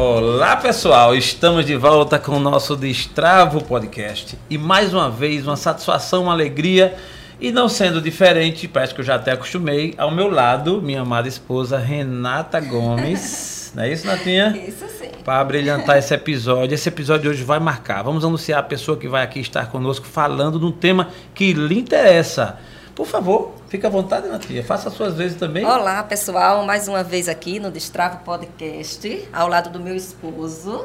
[0.00, 5.56] Olá pessoal, estamos de volta com o nosso Destravo Podcast e mais uma vez uma
[5.56, 6.96] satisfação, uma alegria
[7.40, 11.26] e não sendo diferente, parece que eu já até acostumei, ao meu lado, minha amada
[11.26, 13.72] esposa Renata Gomes.
[13.74, 14.56] Não é isso, Natinha?
[14.68, 15.10] Isso sim.
[15.24, 16.74] Para brilhantar esse episódio.
[16.74, 18.02] Esse episódio hoje vai marcar.
[18.02, 21.76] Vamos anunciar a pessoa que vai aqui estar conosco falando de um tema que lhe
[21.78, 22.58] interessa.
[22.94, 24.64] Por favor, fique à vontade, Natinha.
[24.64, 25.64] Faça as suas vezes também.
[25.64, 26.64] Olá, pessoal.
[26.64, 30.84] Mais uma vez aqui no Destravo Podcast, ao lado do meu esposo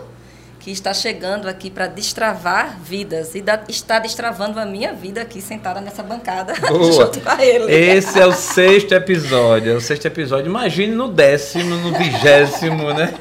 [0.64, 5.42] que está chegando aqui para destravar vidas e da, está destravando a minha vida aqui
[5.42, 6.90] sentada nessa bancada Boa.
[6.90, 7.70] junto com ele.
[7.70, 10.46] Esse é o sexto episódio, é o sexto episódio.
[10.50, 13.14] Imagine no décimo, no vigésimo, né?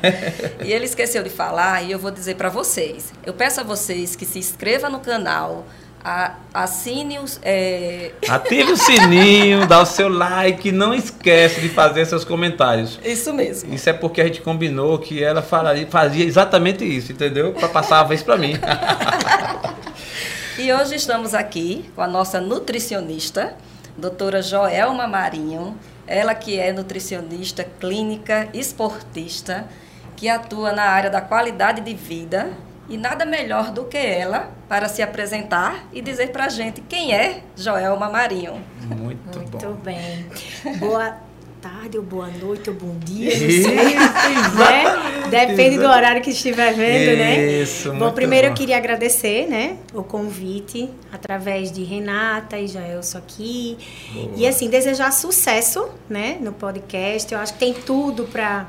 [0.64, 3.12] E ele esqueceu de falar e eu vou dizer para vocês.
[3.27, 5.66] Eu peço a vocês que se inscrevam no canal,
[6.05, 7.38] a, assine os.
[7.42, 8.12] É...
[8.29, 12.98] Ative o sininho, dá o seu like, não esquece de fazer seus comentários.
[13.05, 13.73] Isso mesmo.
[13.73, 17.52] Isso é porque a gente combinou que ela falaria, fazia exatamente isso, entendeu?
[17.52, 18.55] Para passar a vez para mim.
[20.59, 23.55] e hoje estamos aqui com a nossa nutricionista,
[23.97, 25.77] doutora Joelma Marinho.
[26.05, 29.66] Ela que é nutricionista clínica, esportista,
[30.16, 32.50] que atua na área da qualidade de vida
[32.88, 37.14] e nada melhor do que ela para se apresentar e dizer para a gente quem
[37.14, 38.61] é Joelma Marinho.
[38.83, 39.72] Muito, Muito bom.
[39.75, 40.27] bem.
[40.78, 41.16] Boa
[41.60, 43.94] tarde, ou boa noite, ou bom dia, não sei.
[43.94, 45.28] né?
[45.30, 47.62] Depende do horário que estiver vendo, né?
[47.62, 48.53] Isso, Bom, primeiro bom.
[48.53, 53.78] eu queria agradecer, né, o convite através de Renata e Jaelso aqui.
[54.12, 54.30] Boa.
[54.36, 57.33] E assim, desejar sucesso, né, no podcast.
[57.33, 58.66] Eu acho que tem tudo para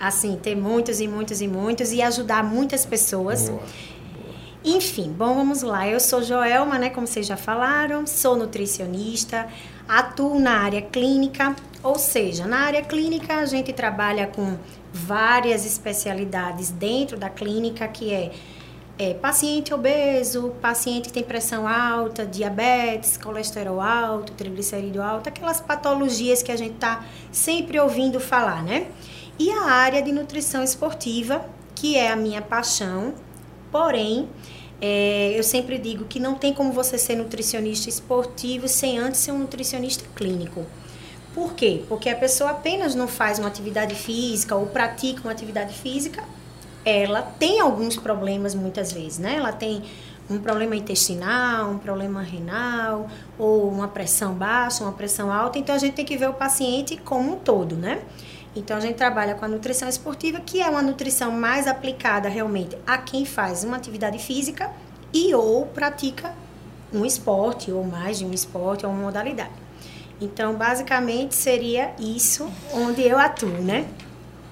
[0.00, 3.50] assim, ter muitos e muitos e muitos e ajudar muitas pessoas.
[3.50, 3.60] Boa.
[4.64, 5.86] Enfim, bom, vamos lá.
[5.86, 9.46] Eu sou Joelma, né, como vocês já falaram, sou nutricionista,
[9.86, 14.58] atuo na área clínica, ou seja, na área clínica a gente trabalha com
[14.92, 18.32] várias especialidades dentro da clínica, que é,
[18.98, 26.42] é paciente obeso, paciente que tem pressão alta, diabetes, colesterol alto, triglicerídeo alto, aquelas patologias
[26.42, 28.88] que a gente está sempre ouvindo falar, né?
[29.40, 33.14] E a área de nutrição esportiva, que é a minha paixão,
[33.70, 34.28] Porém,
[34.80, 39.32] é, eu sempre digo que não tem como você ser nutricionista esportivo sem antes ser
[39.32, 40.66] um nutricionista clínico.
[41.32, 41.84] Por quê?
[41.88, 46.24] Porque a pessoa apenas não faz uma atividade física ou pratica uma atividade física,
[46.84, 49.36] ela tem alguns problemas muitas vezes, né?
[49.36, 49.82] Ela tem
[50.28, 53.08] um problema intestinal, um problema renal,
[53.38, 56.96] ou uma pressão baixa, uma pressão alta, então a gente tem que ver o paciente
[56.96, 58.00] como um todo, né?
[58.54, 62.76] Então a gente trabalha com a nutrição esportiva, que é uma nutrição mais aplicada realmente
[62.86, 64.70] a quem faz uma atividade física
[65.12, 66.32] e ou pratica
[66.92, 69.52] um esporte, ou mais de um esporte, ou uma modalidade.
[70.20, 73.86] Então, basicamente, seria isso onde eu atuo, né?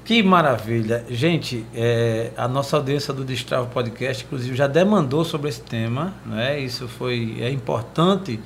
[0.05, 1.05] Que maravilha.
[1.11, 6.59] Gente, é, a nossa audiência do Destravo Podcast, inclusive, já demandou sobre esse tema, né?
[6.59, 8.41] Isso foi é importante.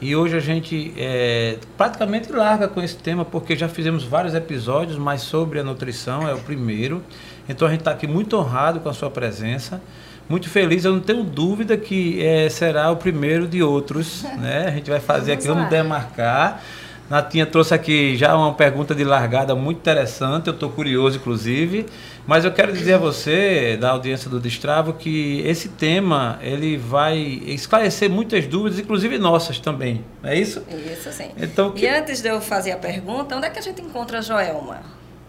[0.00, 4.96] E hoje a gente é, praticamente larga com esse tema, porque já fizemos vários episódios,
[4.96, 7.02] mas sobre a nutrição é o primeiro.
[7.46, 9.82] Então a gente está aqui muito honrado com a sua presença,
[10.26, 10.86] muito feliz.
[10.86, 14.24] Eu não tenho dúvida que é, será o primeiro de outros.
[14.40, 14.68] Né?
[14.68, 15.68] A gente vai fazer Vamos aqui, vamos lá.
[15.68, 16.62] demarcar.
[17.10, 21.84] Natinha trouxe aqui já uma pergunta de largada muito interessante, eu estou curioso, inclusive.
[22.30, 27.18] Mas eu quero dizer a você, da audiência do Destravo, que esse tema ele vai
[27.18, 30.04] esclarecer muitas dúvidas, inclusive nossas também.
[30.22, 30.62] Não é isso?
[30.96, 31.32] Isso sim.
[31.36, 34.18] Então, que- E antes de eu fazer a pergunta, onde é que a gente encontra
[34.18, 34.80] a Joelma?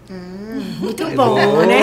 [0.80, 1.80] Muito bom, boa, né?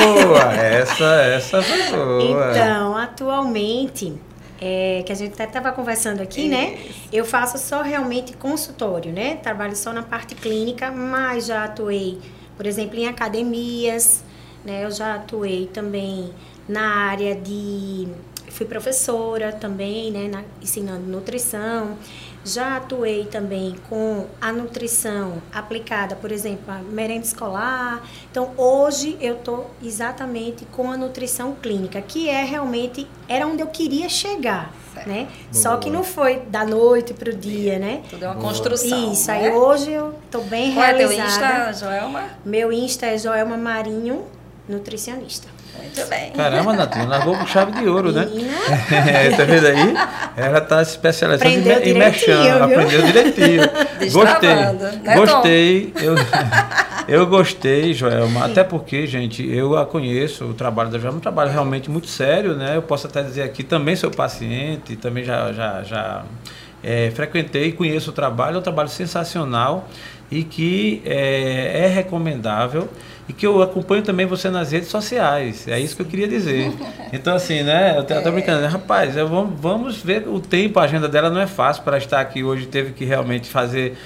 [0.82, 2.52] essa, essa foi boa.
[2.52, 4.14] Então, atualmente,
[4.60, 6.78] é, que a gente até estava conversando aqui, né?
[7.12, 9.34] Eu faço só realmente consultório, né?
[9.42, 12.20] Trabalho só na parte clínica, mas já atuei,
[12.56, 14.22] por exemplo, em academias,
[14.68, 14.84] né?
[14.84, 16.30] Eu já atuei também
[16.68, 18.06] na área de.
[18.50, 20.28] Fui professora também, né?
[20.28, 21.96] na- ensinando nutrição.
[22.44, 28.02] Já atuei também com a nutrição aplicada, por exemplo, a merenda escolar.
[28.30, 33.66] Então, hoje eu estou exatamente com a nutrição clínica, que é realmente era onde eu
[33.66, 35.08] queria chegar, Certo.
[35.08, 35.28] né?
[35.52, 38.02] Só que não foi da noite para o dia, né?
[38.08, 38.46] Tudo é uma Boa.
[38.48, 39.12] construção.
[39.12, 39.48] Isso, né?
[39.48, 41.70] aí hoje eu estou bem Qual é teu realizada.
[41.70, 42.25] Insta, Joelma?
[42.44, 44.25] Meu Insta é Joelma Marinho,
[44.69, 45.49] nutricionista.
[45.76, 46.32] Muito bem.
[46.32, 48.29] Caramba, Natinha, largou com chave de ouro, né?
[48.91, 49.94] É, tá vendo aí?
[50.37, 53.62] Ela está se especializando em, Aprendeu em direitinho, mexendo, aprendeu direitinho.
[54.12, 55.93] gostei, né, gostei.
[55.97, 56.15] Eu,
[57.09, 61.23] eu gostei, Joelma, até porque, gente, eu a conheço, o trabalho da Joelma é um
[61.23, 62.76] trabalho realmente muito sério, né?
[62.76, 66.25] Eu posso até dizer aqui, também sou paciente, também já, já, já
[66.82, 69.88] é, frequentei e conheço o trabalho, é um trabalho sensacional
[70.31, 72.88] e que é, é recomendável
[73.28, 75.69] e que eu acompanho também você nas redes sociais.
[75.69, 76.72] É isso que eu queria dizer.
[77.10, 77.96] Então, assim, né?
[77.96, 78.30] Eu estou é.
[78.30, 78.66] brincando, né?
[78.66, 82.20] rapaz, eu, vamos, vamos ver o tempo, a agenda dela não é fácil para estar
[82.20, 83.96] aqui hoje, teve que realmente fazer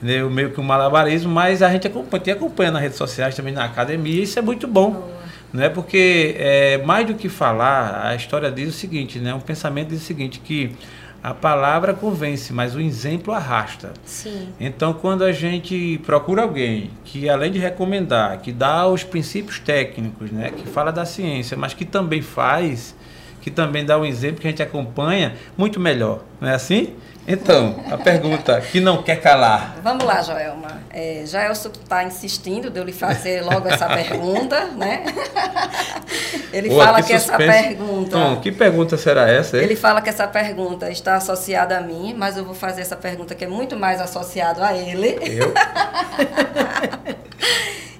[0.00, 3.52] né, meio que um malabarismo, mas a gente acompanha, te acompanha nas redes sociais, também
[3.52, 5.10] na academia, e isso é muito bom.
[5.52, 5.68] Né?
[5.68, 9.34] Porque é, mais do que falar, a história diz o seguinte, né?
[9.34, 10.76] Um pensamento diz o seguinte, que
[11.22, 13.92] a palavra convence, mas o exemplo arrasta.
[14.04, 14.48] Sim.
[14.58, 20.32] Então, quando a gente procura alguém que, além de recomendar, que dá os princípios técnicos,
[20.32, 22.94] né, que fala da ciência, mas que também faz,
[23.42, 26.20] que também dá um exemplo que a gente acompanha, muito melhor.
[26.40, 26.94] Não é assim?
[27.26, 29.76] Então, a pergunta que não quer calar.
[29.82, 30.82] Vamos lá, Joelma.
[30.90, 35.04] É, Jaelson está insistindo de eu lhe fazer logo essa pergunta, né?
[36.52, 38.10] Ele fala que, que essa pergunta.
[38.10, 39.56] Tom, que pergunta será essa?
[39.56, 43.34] Ele fala que essa pergunta está associada a mim, mas eu vou fazer essa pergunta
[43.34, 45.18] que é muito mais associada a ele.
[45.22, 45.54] Eu?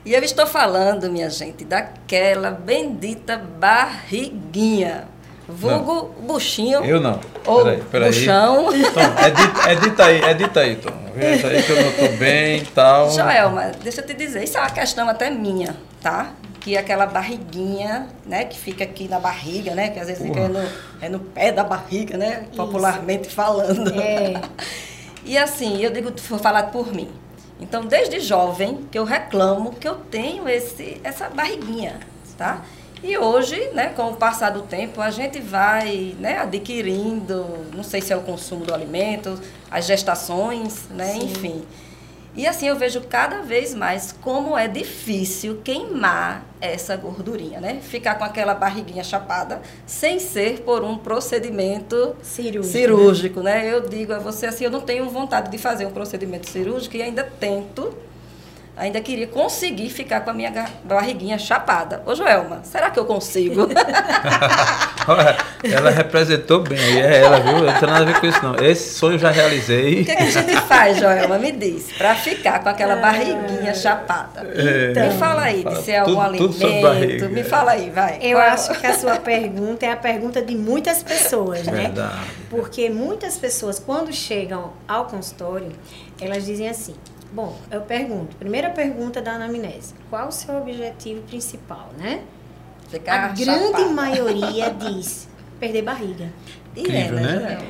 [0.05, 5.12] e eu estou falando, minha gente, daquela bendita barriguinha.
[5.52, 6.26] Vulgo não.
[6.26, 6.84] buchinho.
[6.84, 7.20] Eu não.
[7.46, 8.10] Ou peraí, peraí.
[8.10, 8.66] buchão.
[8.66, 10.93] Tom, edita, edita aí, edita aí, Tom.
[11.16, 13.10] Edita aí que eu não estou bem e tal.
[13.10, 16.32] Joelma, deixa eu te dizer, isso é uma questão até minha, tá?
[16.60, 19.90] Que é aquela barriguinha, né, que fica aqui na barriga, né?
[19.90, 20.46] Que às vezes Porra.
[20.46, 20.69] fica no,
[21.00, 22.44] é no pé da barriga, né?
[22.56, 23.34] Popularmente isso.
[23.34, 24.00] falando.
[24.00, 24.40] É.
[25.25, 27.10] e assim, eu digo, vou falar por mim.
[27.60, 32.00] Então, desde jovem, que eu reclamo que eu tenho esse, essa barriguinha,
[32.37, 32.62] tá?
[33.02, 37.44] E hoje, né, com o passar do tempo, a gente vai né, adquirindo,
[37.75, 41.64] não sei se é o consumo do alimento, as gestações, né, enfim.
[42.34, 47.81] E assim eu vejo cada vez mais como é difícil queimar essa gordurinha, né?
[47.82, 53.64] Ficar com aquela barriguinha chapada sem ser por um procedimento cirúrgico, cirúrgico né?
[53.64, 53.75] né?
[53.75, 57.02] Eu digo a você assim, eu não tenho vontade de fazer um procedimento cirúrgico e
[57.02, 57.94] ainda tento
[58.77, 62.03] ainda queria conseguir ficar com a minha barriguinha chapada.
[62.07, 63.69] Ô, Joelma, será que eu consigo?
[65.65, 67.59] ela representou bem, é ela, viu?
[67.59, 68.57] Não tem nada a ver com isso, não.
[68.57, 70.01] Esse sonho eu já realizei.
[70.01, 71.39] O que, é que a gente faz, Joelma?
[71.39, 74.47] Me diz, para ficar com aquela barriguinha chapada.
[74.91, 77.19] Então, me fala aí, de ser algum tudo, alimento.
[77.19, 78.19] Tudo me fala aí, vai.
[78.23, 78.49] Eu Qual?
[78.49, 81.83] acho que a sua pergunta é a pergunta de muitas pessoas, né?
[81.83, 82.43] Verdade.
[82.49, 85.73] Porque muitas pessoas, quando chegam ao consultório,
[86.21, 86.95] elas dizem assim,
[87.32, 88.37] Bom, eu pergunto.
[88.37, 89.94] Primeira pergunta da anamnese.
[90.11, 92.23] Qual o seu objetivo principal, né?
[92.88, 96.31] Ficar A grande maioria diz perder barriga.
[96.76, 97.37] Incrível, é, né?
[97.37, 97.67] né?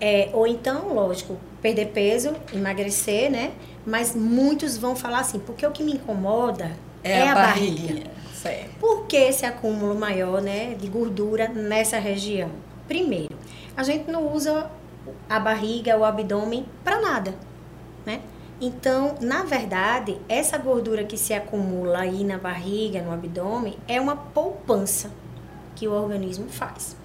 [0.00, 3.52] É, ou então, lógico, perder peso, emagrecer, né?
[3.86, 6.72] Mas muitos vão falar assim, porque o que me incomoda
[7.02, 8.10] é, é a, a barriga.
[8.34, 8.70] Certo.
[8.78, 12.50] Por que esse acúmulo maior né, de gordura nessa região?
[12.88, 13.34] Primeiro,
[13.76, 14.70] a gente não usa
[15.28, 17.34] a barriga, o abdômen para nada,
[18.04, 18.20] né?
[18.60, 24.16] Então, na verdade, essa gordura que se acumula aí na barriga, no abdômen, é uma
[24.16, 25.10] poupança
[25.74, 26.96] que o organismo faz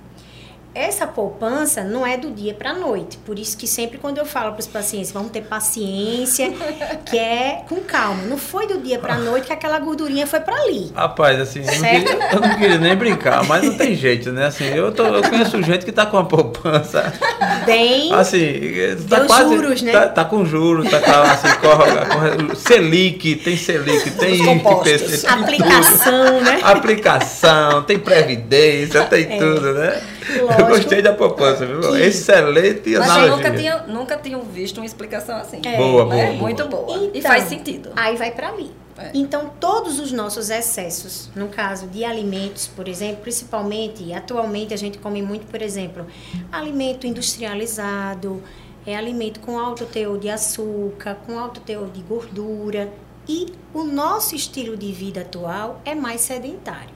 [0.75, 3.17] essa poupança não é do dia para a noite.
[3.19, 6.51] Por isso que sempre quando eu falo para os pacientes, vamos ter paciência,
[7.09, 8.23] que é com calma.
[8.23, 10.91] Não foi do dia para a noite que aquela gordurinha foi para ali.
[10.93, 14.47] Rapaz, assim, eu não, queria, eu não, queria, nem brincar, mas não tem jeito, né?
[14.47, 17.13] Assim, eu, tô, eu conheço gente que tá com a poupança.
[17.65, 18.13] Bem.
[18.13, 19.55] Assim, tá quase.
[19.55, 19.91] juros, né?
[19.91, 26.41] Tá, tá, com juros, tá com assim, corre, corre, Selic, tem Selic, tem IPC, Aplicação,
[26.41, 26.59] né?
[26.63, 29.37] Aplicação, tem Previdência, tem é.
[29.37, 30.01] tudo, né?
[30.41, 30.61] Lógico.
[30.61, 31.79] Eu gostei da poupança, viu?
[31.81, 32.01] Que...
[32.01, 33.27] Excelente Mas analogia.
[33.27, 35.61] eu nunca tinha, nunca tinha visto uma explicação assim.
[35.63, 35.77] É.
[35.77, 36.25] Boa, né?
[36.27, 36.97] boa, Muito boa.
[36.97, 37.91] Então, e faz sentido.
[37.95, 38.71] Aí vai para ali.
[38.97, 39.11] É.
[39.13, 44.97] Então, todos os nossos excessos, no caso de alimentos, por exemplo, principalmente, atualmente a gente
[44.97, 46.05] come muito, por exemplo,
[46.51, 48.41] alimento industrializado,
[48.85, 52.93] é alimento com alto teor de açúcar, com alto teor de gordura.
[53.27, 56.93] E o nosso estilo de vida atual é mais sedentário.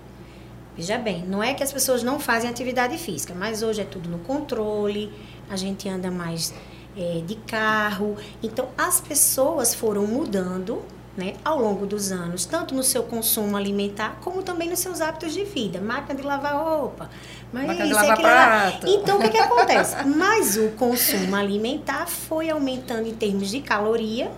[0.78, 4.08] Veja bem, não é que as pessoas não fazem atividade física, mas hoje é tudo
[4.08, 5.12] no controle,
[5.50, 6.54] a gente anda mais
[6.96, 8.16] é, de carro.
[8.42, 10.82] Então, as pessoas foram mudando
[11.20, 15.34] né, ao longo dos anos, tanto no seu consumo alimentar, como também nos seus hábitos
[15.34, 15.82] de vida.
[15.82, 17.10] Máquina de lavar roupa,
[17.52, 18.88] mas Máquina de lavar prato.
[18.88, 19.96] Então, o que, que acontece?
[20.06, 24.32] Mas o consumo alimentar foi aumentando em termos de caloria,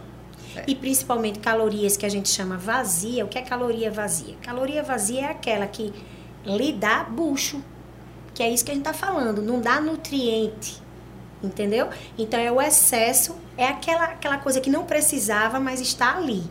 [0.55, 0.63] é.
[0.67, 3.23] E principalmente calorias que a gente chama vazia.
[3.23, 4.35] O que é caloria vazia?
[4.41, 5.93] Caloria vazia é aquela que
[6.45, 7.61] lhe dá bucho.
[8.33, 10.81] Que é isso que a gente está falando, não dá nutriente.
[11.43, 11.89] Entendeu?
[12.17, 16.43] Então é o excesso, é aquela, aquela coisa que não precisava, mas está ali.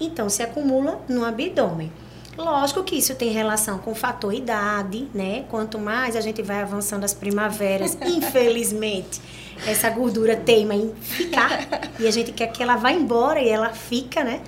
[0.00, 1.90] Então se acumula no abdômen.
[2.36, 5.44] Lógico que isso tem relação com o fator idade, né?
[5.50, 9.20] Quanto mais a gente vai avançando as primaveras, infelizmente,
[9.66, 11.66] essa gordura teima em ficar.
[11.98, 14.40] E a gente quer que ela vá embora e ela fica, né?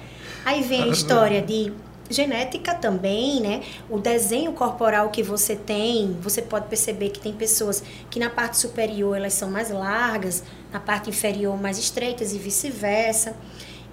[0.45, 1.73] Aí vem a história de
[2.09, 3.62] genética também, né?
[3.88, 8.57] O desenho corporal que você tem, você pode perceber que tem pessoas que na parte
[8.57, 10.42] superior elas são mais largas,
[10.73, 13.35] na parte inferior mais estreitas e vice-versa.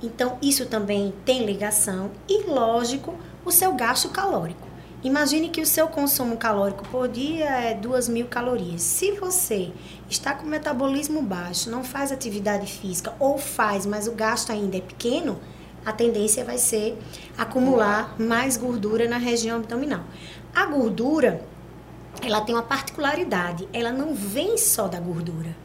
[0.02, 4.68] Então, isso também tem ligação e, lógico, o seu gasto calórico.
[5.04, 8.82] Imagine que o seu consumo calórico por dia é 2 mil calorias.
[8.82, 9.72] Se você
[10.10, 14.82] está com metabolismo baixo, não faz atividade física ou faz, mas o gasto ainda é
[14.82, 15.40] pequeno,
[15.86, 16.98] a tendência vai ser
[17.38, 20.04] acumular mais gordura na região abdominal.
[20.54, 21.42] A gordura,
[22.22, 25.56] ela tem uma particularidade, ela não vem só da gordura.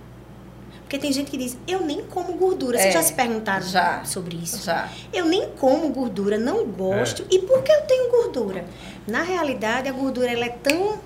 [0.92, 2.76] Porque tem gente que diz, eu nem como gordura.
[2.76, 4.62] Vocês É, já se perguntaram já, sobre isso?
[4.62, 4.90] Já.
[5.10, 7.24] Eu nem como gordura, não gosto.
[7.30, 8.66] E por que eu tenho gordura?
[9.08, 10.98] Na realidade, a gordura ela é tão,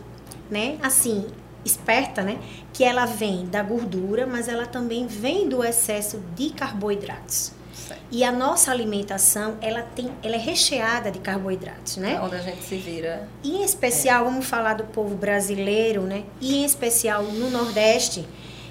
[0.50, 1.24] né, assim,
[1.64, 2.40] esperta, né,
[2.72, 7.52] que ela vem da gordura, mas ela também vem do excesso de carboidratos.
[7.72, 8.00] Certo.
[8.10, 12.14] E a nossa alimentação, ela tem, ela é recheada de carboidratos, né?
[12.14, 13.28] É onde a gente se vira.
[13.44, 16.24] E em especial, vamos falar do povo brasileiro, né?
[16.40, 18.26] E em especial no Nordeste,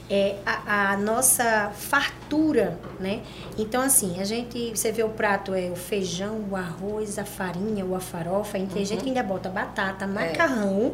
[0.09, 3.21] é, a, a nossa fartura, né?
[3.57, 7.85] Então, assim, a gente, você vê o prato, é o feijão, o arroz, a farinha,
[7.85, 10.93] ou a farofa, tem gente que ainda bota batata, macarrão,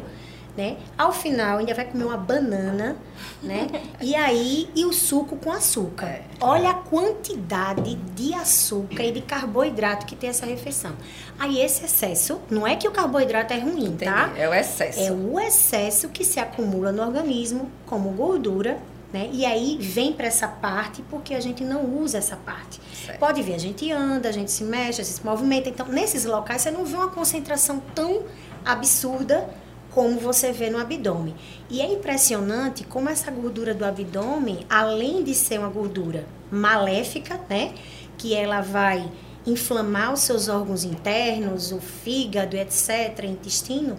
[0.56, 0.76] né?
[0.96, 2.96] Ao final, ainda vai comer uma banana,
[3.42, 3.68] né?
[4.00, 6.06] E aí, e o suco com açúcar.
[6.06, 6.22] É.
[6.40, 10.92] Olha a quantidade de açúcar e de carboidrato que tem essa refeição.
[11.38, 14.26] Aí, esse excesso, não é que o carboidrato é ruim, tá?
[14.26, 14.40] Entendi.
[14.40, 15.00] É o excesso.
[15.00, 18.78] É o excesso que se acumula no organismo como gordura,
[19.12, 19.28] né?
[19.32, 22.80] E aí vem para essa parte porque a gente não usa essa parte.
[23.04, 23.18] Certo.
[23.18, 25.68] Pode ver, a gente anda, a gente se mexe, a gente se movimenta.
[25.68, 28.24] Então, nesses locais você não vê uma concentração tão
[28.64, 29.48] absurda
[29.90, 31.34] como você vê no abdômen.
[31.68, 37.74] E é impressionante como essa gordura do abdômen, além de ser uma gordura maléfica, né,
[38.16, 39.10] que ela vai
[39.46, 43.98] inflamar os seus órgãos internos, o fígado, etc, intestino,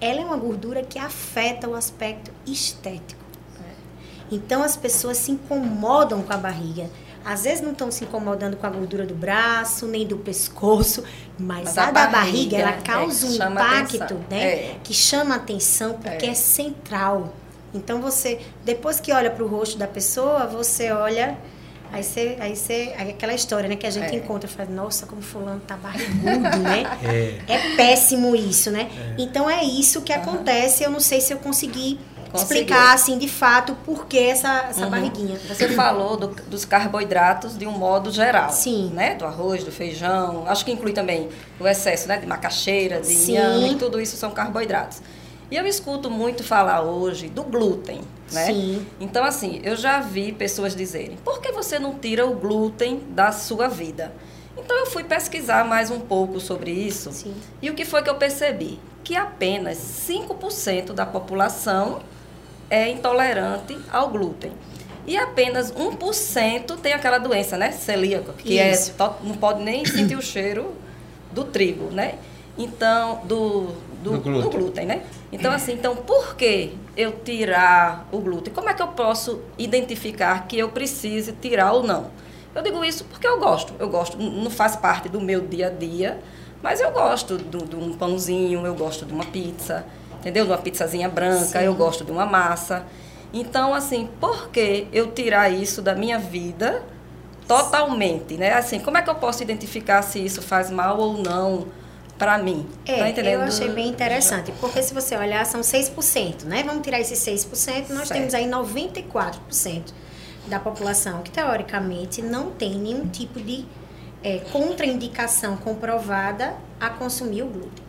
[0.00, 3.23] ela é uma gordura que afeta o aspecto estético.
[4.30, 6.88] Então as pessoas se incomodam com a barriga.
[7.24, 11.02] Às vezes não estão se incomodando com a gordura do braço, nem do pescoço,
[11.38, 14.24] mas, Mas a, a da barriga, barriga, ela é, causa um chama impacto, atenção.
[14.30, 14.44] né?
[14.44, 14.76] É.
[14.84, 16.34] Que chama atenção porque é, É.
[16.34, 17.32] central.
[17.72, 21.38] Então você, depois que olha para o rosto da pessoa, você olha,
[21.90, 24.16] aí você, aí você, aí aquela história, né, que a gente É.
[24.16, 26.84] encontra, fala, nossa, como fulano tá barrigudo, né?
[27.02, 27.40] É.
[27.52, 28.90] É péssimo isso, né?
[29.16, 30.84] Então é isso que acontece.
[30.84, 31.98] Eu não sei se eu consegui
[32.38, 32.62] Conseguiu.
[32.62, 34.90] explicar, assim, de fato, por que essa, essa Uhum.
[34.90, 35.38] barriguinha.
[35.48, 38.50] Você falou do- dos carboidratos de um modo geral.
[38.50, 38.90] Sim.
[38.94, 39.14] Né?
[39.14, 40.44] Do arroz, do feijão.
[40.46, 41.28] Acho que inclui também
[41.60, 42.18] o excesso né?
[42.18, 43.32] de macaxeira, de Sim.
[43.32, 45.00] inhame, tudo isso são carboidratos.
[45.50, 48.00] E eu escuto muito falar hoje do glúten,
[48.32, 48.46] né?
[48.46, 48.86] Sim.
[48.98, 53.30] Então, assim, eu já vi pessoas dizerem, por que você não tira o glúten da
[53.30, 54.12] sua vida?
[54.56, 57.12] Então, eu fui pesquisar mais um pouco sobre isso.
[57.12, 57.34] Sim.
[57.60, 58.80] E o que foi que eu percebi?
[59.04, 62.00] Que apenas 5% da população
[62.74, 64.52] é intolerante ao glúten.
[65.06, 67.70] E apenas 1% tem aquela doença, né?
[67.72, 68.92] Celíaca, que Isso.
[68.98, 70.74] é não pode nem sentir o cheiro
[71.32, 72.14] do trigo, né?
[72.56, 73.66] Então, do,
[74.02, 74.42] do, Do glúten.
[74.42, 75.02] do glúten, né?
[75.32, 78.52] Então, assim, então, por que eu tirar o glúten?
[78.54, 82.10] Como é que eu posso identificar que eu precise tirar ou não?
[82.54, 83.72] Eu digo isso porque eu gosto.
[83.78, 86.18] Eu gosto, não faz parte do meu dia a dia,
[86.62, 89.84] mas eu gosto do- de um pãozinho, eu gosto de uma pizza,
[90.24, 90.46] entendeu?
[90.46, 91.64] De uma pizzazinha branca, Sim.
[91.66, 92.84] eu gosto de uma massa.
[93.32, 96.82] Então, assim, por que eu tirar isso da minha vida
[97.46, 98.52] totalmente, né?
[98.54, 101.66] Assim, como é que eu posso identificar se isso faz mal ou não
[102.16, 102.66] para mim?
[102.86, 103.40] É, Tá entendendo?
[103.40, 106.62] eu achei bem interessante, porque se você olhar, são 6%, né?
[106.64, 108.12] Vamos tirar esses 6%, nós Certo.
[108.12, 109.92] temos aí 94%
[110.46, 113.66] da população que, teoricamente, não tem nenhum tipo de
[114.22, 117.83] é, contraindicação comprovada a consumir o glúten.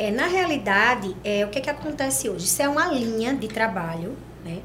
[0.00, 2.46] É, na realidade, é, o que, que acontece hoje?
[2.46, 4.58] Isso é uma linha de trabalho, né?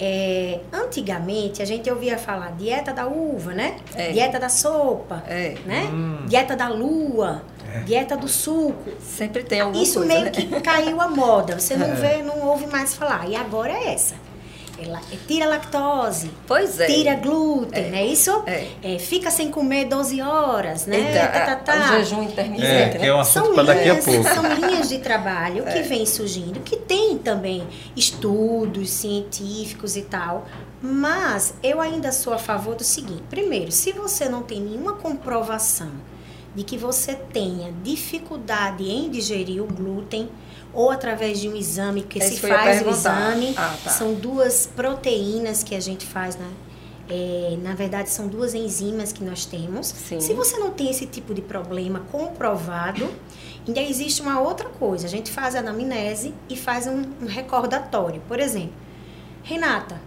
[0.00, 3.76] É, antigamente, a gente ouvia falar dieta da uva, né?
[3.94, 4.10] É.
[4.10, 5.54] Dieta da sopa, É.
[5.64, 5.84] né?
[5.92, 6.26] Hum.
[6.26, 7.42] Dieta da lua,
[7.86, 8.90] dieta do suco.
[9.00, 10.30] Sempre tem alguma Isso coisa, meio né?
[10.32, 11.60] que caiu a moda.
[11.60, 11.94] Você não É.
[11.94, 13.28] vê, não ouve mais falar.
[13.28, 14.16] E agora é essa.
[14.84, 16.86] Ela é, tira lactose, Pois é.
[16.86, 17.90] tira glúten, É.
[17.90, 18.42] não é isso?
[18.46, 18.68] É.
[18.82, 20.96] É, fica sem comer 12 horas, né?
[20.98, 21.74] Eita, Tá, tá, tá.
[21.94, 22.98] O jejum intermitente, É, né?
[22.98, 24.22] que é um assunto São para daqui a linhas, pouco.
[24.34, 25.72] são linhas de trabalho É.
[25.72, 30.46] que vem surgindo, que tem também estudos científicos e tal.
[30.82, 35.90] Mas eu ainda sou a favor do seguinte: primeiro, se você não tem nenhuma comprovação
[36.54, 40.28] de que você tenha dificuldade em digerir o glúten,
[40.74, 43.90] ou através de um exame, que É se faz o exame, Ah, tá.
[43.90, 46.50] são duas proteínas que a gente faz, né?
[47.08, 49.88] É, na verdade, são duas enzimas que nós temos.
[49.88, 50.20] Sim.
[50.20, 53.08] Se você não tem esse tipo de problema comprovado,
[53.66, 55.06] ainda existe uma outra coisa.
[55.06, 58.22] A gente faz a anamnese e faz um, um recordatório.
[58.26, 58.72] Por exemplo,
[59.42, 60.00] Renata,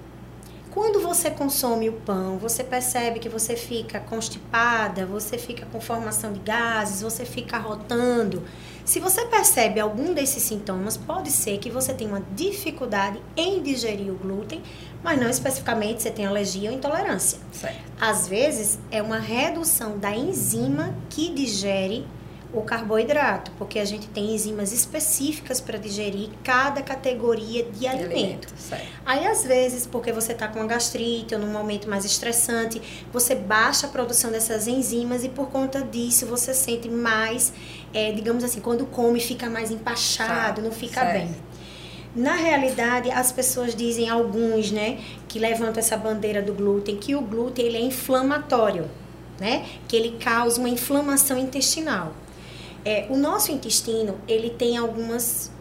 [0.72, 6.34] quando você consome o pão, você percebe que você fica constipada, você fica com formação
[6.34, 8.42] de gases, você fica rotando.
[8.88, 14.10] Se você percebe algum desses sintomas, pode ser que você tenha uma dificuldade em digerir
[14.10, 14.64] o glúten,
[15.04, 17.38] mas não especificamente você tem alergia ou intolerância.
[17.52, 17.82] Certo.
[18.00, 22.08] Às vezes é uma redução da enzima que digere
[22.54, 28.48] o carboidrato, porque a gente tem enzimas específicas para digerir cada categoria de alimento.
[28.58, 28.88] Certo.
[29.06, 33.36] Aí, às vezes, porque você está com uma gastrite ou num momento mais estressante, você
[33.36, 37.52] baixa a produção dessas enzimas e por conta disso você sente mais,
[37.94, 41.14] é, digamos assim, quando come fica mais empachado, não fica Certo.
[41.14, 41.36] bem.
[42.16, 47.22] Na realidade, as pessoas dizem, alguns, né, que levantam essa bandeira do glúten, que o
[47.22, 48.90] glúten ele é inflamatório,
[49.40, 49.66] né?
[49.88, 52.14] Que ele causa uma inflamação intestinal.
[52.84, 55.52] É, o nosso intestino, ele tem algumas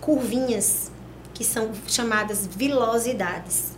[0.00, 0.90] curvinhas
[1.34, 3.76] que são chamadas vilosidades.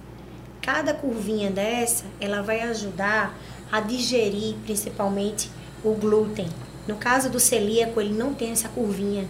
[0.62, 3.36] Cada curvinha dessa, ela vai ajudar
[3.72, 5.50] a digerir principalmente
[5.82, 6.46] o glúten.
[6.88, 9.28] No caso do celíaco, ele não tem essa curvinha.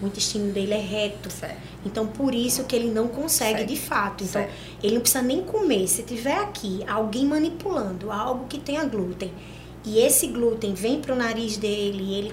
[0.00, 1.28] O intestino dele é reto.
[1.30, 1.58] Certo.
[1.84, 3.68] Então, por isso que ele não consegue Certo.
[3.68, 4.24] de fato.
[4.24, 4.52] Então, Certo.
[4.82, 5.88] ele não precisa nem comer.
[5.88, 9.32] Se tiver aqui alguém manipulando algo que tenha glúten
[9.84, 12.32] e esse glúten vem para o nariz dele, ele,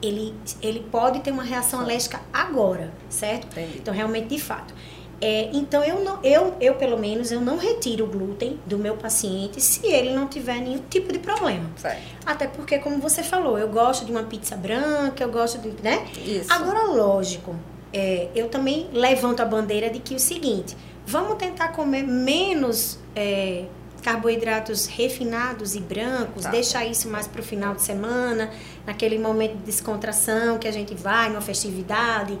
[0.00, 3.46] ele, ele pode ter uma reação alérgica agora, certo?
[3.48, 3.78] Entendi.
[3.78, 4.72] Então, realmente, de fato.
[5.20, 8.96] É, então, eu, não, eu, eu, pelo menos, eu não retiro o glúten do meu
[8.96, 11.70] paciente se ele não tiver nenhum tipo de problema.
[11.76, 12.02] Certo.
[12.26, 16.06] Até porque, como você falou, eu gosto de uma pizza branca, eu gosto de, né?
[16.26, 16.52] Isso.
[16.52, 17.54] Agora, lógico,
[17.92, 23.64] é, eu também levanto a bandeira de que o seguinte, vamos tentar comer menos é,
[24.02, 26.50] carboidratos refinados e brancos, Tá.
[26.50, 28.50] deixar isso mais para o final de semana,
[28.86, 32.38] naquele momento de descontração que a gente vai, numa festividade,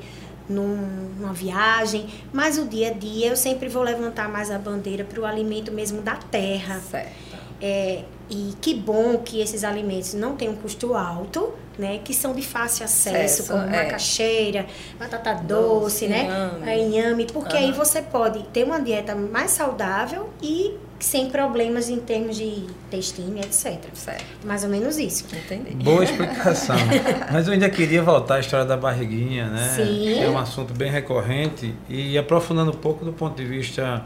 [0.48, 2.06] num- numa viagem.
[2.32, 5.72] Mas o dia a dia eu sempre vou levantar mais a bandeira para o alimento
[5.72, 6.80] mesmo da terra.
[6.90, 7.34] Certo.
[7.60, 11.98] É, e que bom que esses alimentos não têm um custo alto, né?
[12.04, 13.84] Que são de fácil acesso, como é.
[13.84, 14.66] macaxeira,
[14.98, 16.24] batata doce, Doce, né?
[16.24, 16.68] inhame.
[16.70, 17.72] É, inhame, porque aí Aham.
[17.74, 23.78] você pode ter uma dieta mais saudável e sem problemas em termos de intestino, etc.
[23.92, 24.24] Certo.
[24.42, 25.26] Mais ou menos isso.
[25.36, 25.84] Entendi.
[25.84, 26.76] Boa explicação.
[27.30, 29.74] Mas eu ainda queria voltar à história da barriguinha, né?
[29.76, 30.14] Sim.
[30.14, 34.02] Que é um assunto bem recorrente e aprofundando um pouco do ponto de vista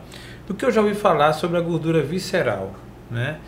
[0.49, 2.75] do que eu já ouvi falar sobre a gordura visceral,
[3.09, 3.39] né?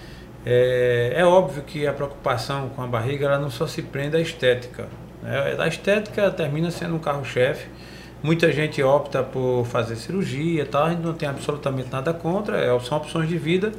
[0.46, 4.20] É, é óbvio que a preocupação com a barriga ela não só se prende à
[4.20, 4.86] estética.
[5.22, 5.56] Né?
[5.58, 7.66] A estética termina sendo um carro-chefe.
[8.22, 10.84] Muita gente opta por fazer cirurgia, tal.
[10.84, 13.72] a gente não tem absolutamente nada contra, é, são opções de vida.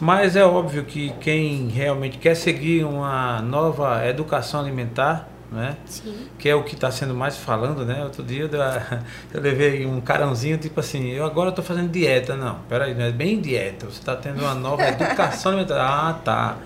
[0.00, 5.76] Mas é óbvio que quem realmente quer seguir uma nova educação alimentar, né?
[5.86, 6.14] Sim.
[6.38, 8.04] que é o que está sendo mais falando, né?
[8.04, 8.48] Outro dia
[9.32, 12.36] eu, levei um carãozinho, tipo assim, eu agora estou fazendo dieta.
[12.36, 15.80] Não, peraí, não é bem dieta, você está tendo uma nova educação alimentar.
[15.80, 16.56] Ah, tá.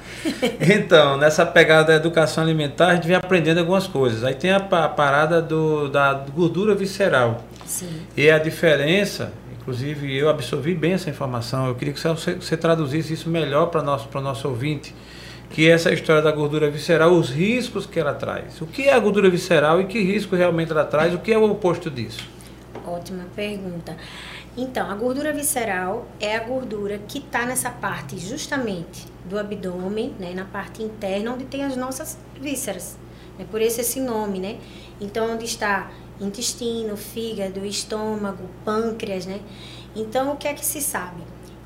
[0.61, 4.25] Então, nessa pegada da educação alimentar, a gente vem aprendendo algumas coisas.
[4.25, 7.45] Aí tem a, pa- parada do, da gordura visceral.
[7.65, 8.03] Sim.
[8.17, 13.13] E a diferença, inclusive eu absorvi bem essa informação, eu queria que você, você traduzisse
[13.15, 14.95] isso melhor para o nosso, nosso ouvinte,
[15.53, 18.61] que essa história da gordura visceral, os riscos que ela traz.
[18.63, 21.15] O que é a gordura visceral e que risco realmente ela traz?
[21.15, 22.27] O que é o oposto disso?
[22.87, 23.95] Ótima pergunta.
[24.57, 30.33] Então, a gordura visceral é a gordura que está nessa parte justamente do abdômen, né,
[30.35, 32.97] na parte interna, onde tem as nossas vísceras.
[33.39, 34.59] É por isso esse nome, né?
[35.01, 39.41] Então, onde está intestino, fígado, estômago, pâncreas, né?
[39.95, 41.23] Então, o que é que se sabe?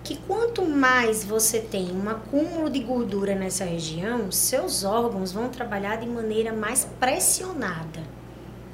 [0.06, 5.96] Que quanto mais você tem um acúmulo de gordura nessa região, seus órgãos vão trabalhar
[5.96, 8.16] de maneira mais pressionada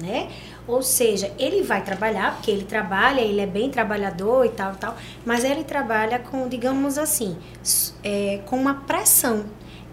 [0.02, 0.28] né?
[0.66, 4.96] Ou seja, ele vai trabalhar, porque ele trabalha, ele é bem trabalhador e tal, tal,
[5.24, 7.38] mas ele trabalha com, digamos assim,
[8.02, 9.44] é, com uma pressão.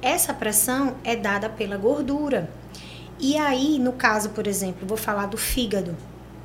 [0.02, 2.50] Essa pressão é dada pela gordura.
[3.20, 5.96] E aí, no caso, por exemplo, vou falar do fígado,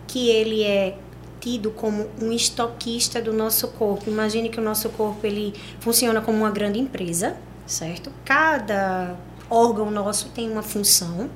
[0.07, 0.97] que ele é
[1.45, 4.09] tido como um estoquista do nosso corpo.
[4.09, 8.11] Imagine que o nosso corpo ele funciona como uma grande empresa, certo?
[8.25, 9.15] Cada
[9.51, 11.29] órgão nosso tem uma função.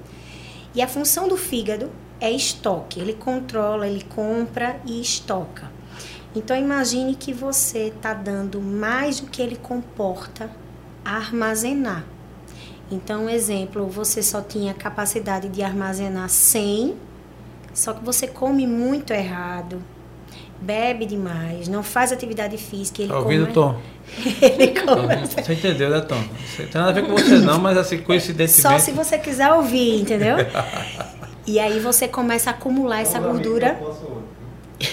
[0.75, 2.99] E a função do fígado é estoque.
[2.99, 5.71] Ele controla, ele compra e estoca.
[6.35, 10.51] Então imagine que você está dando mais do que ele comporta
[11.05, 12.07] a armazenar.
[12.91, 16.97] Então, exemplo, você só tinha capacidade de armazenar 100,
[17.75, 19.83] só que você come muito errado.
[20.61, 23.77] Bebe demais, não faz atividade física, ele Tá ouvindo, come- Tom?
[24.43, 25.45] ele começa ouvindo?
[25.45, 26.17] Você entendeu, né, Tom?
[26.17, 28.63] Não tem nada a ver com você não, mas assim, coincidentemente...
[28.63, 30.37] Só se você quiser ouvir, entendeu?
[31.47, 33.79] e aí você começa a acumular essa gordura.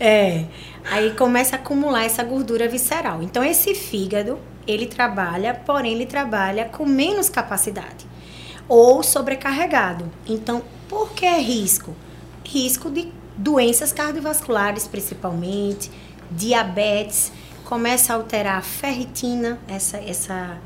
[0.00, 0.44] É.
[0.90, 3.22] Aí começa a acumular essa gordura visceral.
[3.22, 8.06] Então esse fígado, ele trabalha, porém ele trabalha com menos capacidade
[8.68, 10.10] ou sobrecarregado.
[10.26, 11.94] Então, por que é risco?
[12.44, 15.90] Risco de doenças cardiovasculares, principalmente,
[16.30, 17.32] diabetes,
[17.64, 20.58] começa a alterar a ferritina, essa essa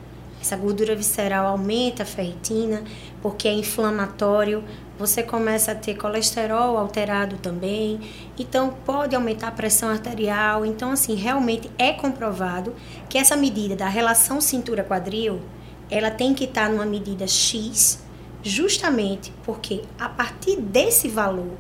[0.42, 2.82] essa gordura visceral aumenta a ferritina,
[3.22, 4.64] porque é inflamatório.
[4.98, 8.00] Você começa a ter colesterol alterado também.
[8.36, 10.66] Então, pode aumentar a pressão arterial.
[10.66, 12.74] Então, assim, realmente é comprovado
[13.08, 15.40] que essa medida da relação cintura-quadril,
[15.88, 18.02] ela tem que estar numa medida X,
[18.42, 21.56] justamente porque a partir desse valor,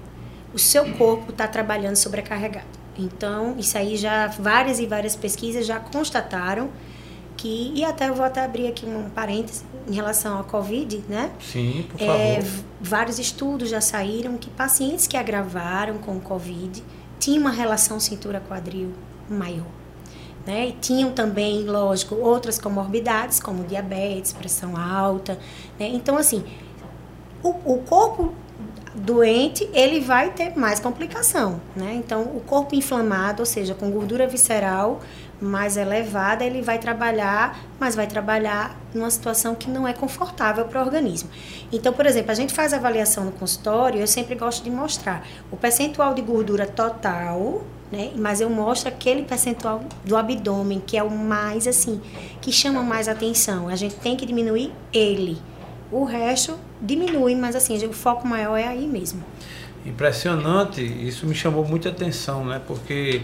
[0.54, 2.66] o seu corpo está trabalhando sobrecarregado.
[2.98, 6.68] Então, isso aí já várias e várias pesquisas já constataram
[7.36, 11.30] que, e até eu vou até abrir aqui um parêntese em relação ao Covid, né?
[11.40, 12.42] Sim, por É, favor.
[12.42, 16.84] v- vários estudos já saíram que pacientes que agravaram com Covid
[17.18, 18.92] tinham uma relação cintura-quadril
[19.28, 19.66] maior.
[20.46, 20.68] Né?
[20.68, 25.38] E tinham também, lógico, outras comorbidades, como diabetes, pressão alta.
[25.80, 25.88] Né?
[25.94, 26.44] Então, assim,
[27.42, 28.32] o, o corpo
[28.94, 31.94] doente, ele vai ter mais complicação, né?
[31.94, 35.00] Então, o corpo inflamado, ou seja, com gordura visceral
[35.40, 40.80] mais elevada, ele vai trabalhar, mas vai trabalhar numa situação que não é confortável para
[40.80, 41.28] o organismo.
[41.72, 45.56] Então, por exemplo, a gente faz avaliação no consultório, eu sempre gosto de mostrar o
[45.56, 48.12] percentual de gordura total, né?
[48.16, 52.00] Mas eu mostro aquele percentual do abdômen, que é o mais assim,
[52.40, 53.68] que chama mais atenção.
[53.68, 55.38] A gente tem que diminuir ele.
[55.90, 59.22] O resto diminui, mas assim, o foco maior é aí mesmo.
[59.86, 62.60] Impressionante, isso me chamou muita atenção, né?
[62.66, 63.22] Porque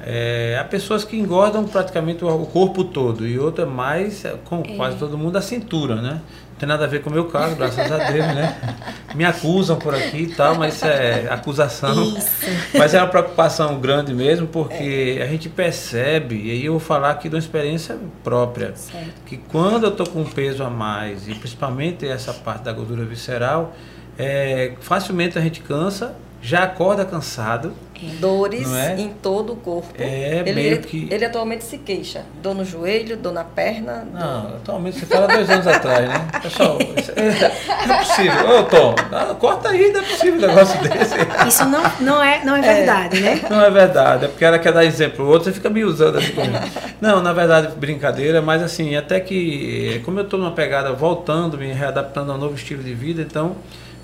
[0.00, 4.96] é, há pessoas que engordam praticamente o, corpo todo e outra mais, é, com quase
[4.96, 6.20] todo mundo, a cintura, né?
[6.50, 8.56] Não tem nada a ver com o meu caso, graças a Deus, né?
[9.14, 12.16] Me acusam por aqui e tal, mas isso é acusação.
[12.16, 12.28] Isso.
[12.76, 17.10] Mas é uma preocupação grande mesmo, porque a gente percebe, e aí eu vou falar
[17.10, 19.22] aqui de uma experiência própria, Certo.
[19.24, 23.74] que quando eu tô com peso a mais, e principalmente essa parte da gordura visceral,
[24.18, 27.72] é, facilmente a gente cansa, já acorda cansado.
[28.20, 28.96] Dores é?
[28.98, 29.92] em todo o corpo.
[29.98, 32.22] É, ele, meio que- ele atualmente se queixa.
[32.42, 34.06] Dor no joelho, dor na perna.
[34.12, 36.28] Não, atualmente você fala dois anos atrás, né?
[36.42, 38.58] Pessoal, isso é, não é possível.
[38.60, 41.14] Ô, Tom, não, corta aí, não é possível um negócio desse.
[41.48, 43.40] Isso não, não, é, não é verdade, né?
[43.50, 45.24] Não é verdade, é porque ela quer dar exemplo.
[45.24, 46.58] O outro você fica me usando assim comigo.
[47.00, 51.72] Não, na verdade, brincadeira, mas assim, até que, como eu estou numa pegada voltando, me
[51.72, 53.56] readaptando a um novo estilo de vida, então,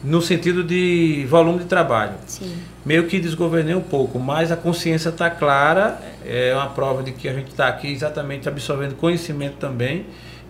[0.04, 2.12] no sentido de volume de trabalho.
[2.26, 2.54] Sim.
[2.84, 7.26] Meio que desgovernei um pouco, mas a consciência está clara, é uma prova de que
[7.26, 10.04] a gente está aqui exatamente absorvendo conhecimento também.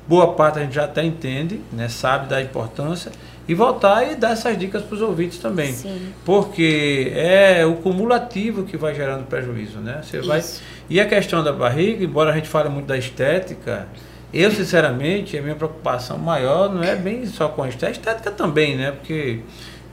[0.08, 3.12] Boa parte a gente já até entende, né, sabe da importância,
[3.46, 5.72] e voltar e dar essas dicas para os ouvintes também.
[5.72, 6.12] Sim.
[6.24, 10.00] Porque é o cumulativo que vai gerando prejuízo, né?
[10.02, 10.62] Você vai Isso.
[10.88, 13.86] E a questão da barriga, embora a gente fale muito da estética,
[14.34, 18.30] eu sinceramente a minha preocupação maior não é bem só com a estética, a estética
[18.30, 18.90] também, né?
[18.92, 19.40] Porque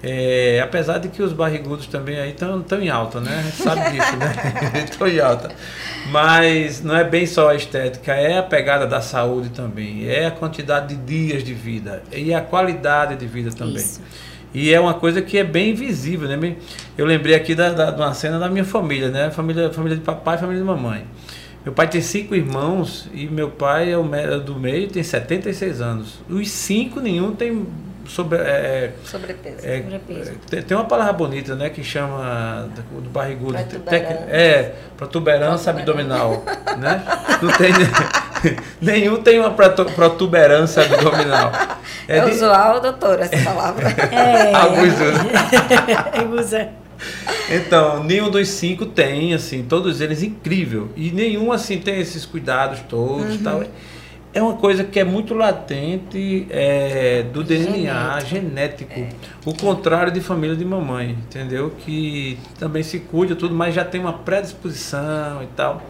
[0.04, 3.38] é, apesar de que os barrigudos também aí estão tão em alta, né?
[3.40, 4.34] A gente sabe disso, né?
[4.90, 5.52] Estão em alta.
[6.10, 10.32] Mas não é bem só a estética, é a pegada da saúde também, é a
[10.32, 13.76] quantidade de dias de vida e a qualidade de vida também.
[13.76, 14.02] Isso.
[14.54, 16.56] E é uma coisa que é bem visível, né?
[16.98, 19.30] Eu lembrei aqui da, da- de uma cena da minha família, né?
[19.32, 21.06] Família, família de papai e família de mamãe.
[21.64, 25.80] Meu pai tem cinco irmãos e meu pai é o é do meio tem 76
[25.82, 26.20] anos.
[26.30, 27.68] Os cinco, nenhum tem
[28.08, 29.58] sobre, é, Sobrepeso.
[29.64, 30.32] é, Sobrepeso.
[30.50, 31.70] tem, tem uma palavra bonita, né?
[31.70, 33.54] Que chama do, do barrigudo.
[33.54, 34.16] Protuberância.
[34.18, 36.44] Tec- É, protuberância abdominal,
[36.80, 37.04] né?
[37.42, 37.72] Não tem...
[38.82, 41.52] Nenhum tem uma protu- protuberância abdominal.
[42.08, 43.88] É, de- usual, doutora, essa palavra.
[44.12, 44.52] É.
[44.58, 46.70] Alguns usam.
[47.50, 50.90] Então, nenhum dos cinco tem, assim, todos eles incrível.
[50.96, 53.64] E nenhum, assim, tem esses cuidados todos e tal.
[54.34, 59.06] É uma coisa que é muito latente é, do DNA, genético.
[59.46, 61.74] O contrário de família de mamãe, entendeu?
[61.86, 65.86] Que também se cuida tudo, mas já tem uma predisposição e tal.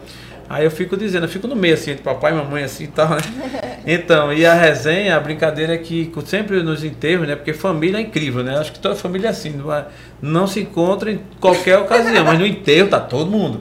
[0.52, 2.88] Aí eu fico dizendo, eu fico no meio assim, entre papai e mamãe assim e
[2.88, 3.16] tal, né?
[3.86, 7.34] Então, e a resenha, a brincadeira é que sempre nos enterros, né?
[7.34, 8.56] Porque família é incrível, né?
[8.58, 9.86] Acho que toda família é assim, não, é-
[10.20, 13.60] não se encontra em qualquer ocasião, mas no enterro tá todo mundo.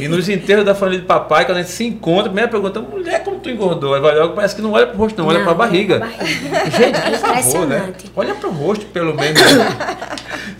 [0.00, 2.80] E nos enterros da família de papai, quando a gente se encontra, a primeira pergunta,
[2.80, 3.94] mulher, como tu engordou?
[3.94, 5.98] Aí vai logo, parece que não olha pro rosto, não, olha Não, pra barriga.
[5.98, 6.70] barriga.
[6.70, 7.92] Gente, por É favor, né?
[8.16, 9.40] Olha pro rosto, pelo menos.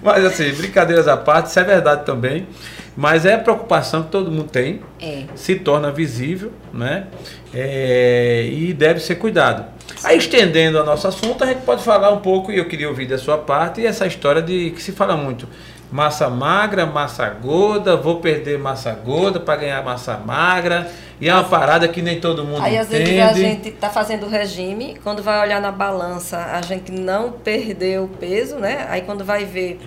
[0.02, 2.46] Mas assim, brincadeiras à parte, isso é verdade também.
[2.96, 5.24] Mas é a preocupação que todo mundo tem, É.
[5.34, 7.06] se torna visível, né?
[7.54, 9.64] É, e deve ser cuidado.
[10.04, 13.06] Aí, estendendo o nosso assunto, a gente pode falar um pouco, e eu queria ouvir
[13.06, 15.48] da sua parte, essa história de que se fala muito.
[15.90, 20.90] Massa magra, massa gorda, vou perder massa gorda para ganhar massa magra.
[21.20, 23.10] E é uma parada que nem todo mundo Aí às entende.
[23.12, 28.10] vezes a gente está fazendo regime, quando vai olhar na balança, a gente não perdeu
[28.18, 28.86] peso, né?
[28.88, 29.78] Aí quando vai ver,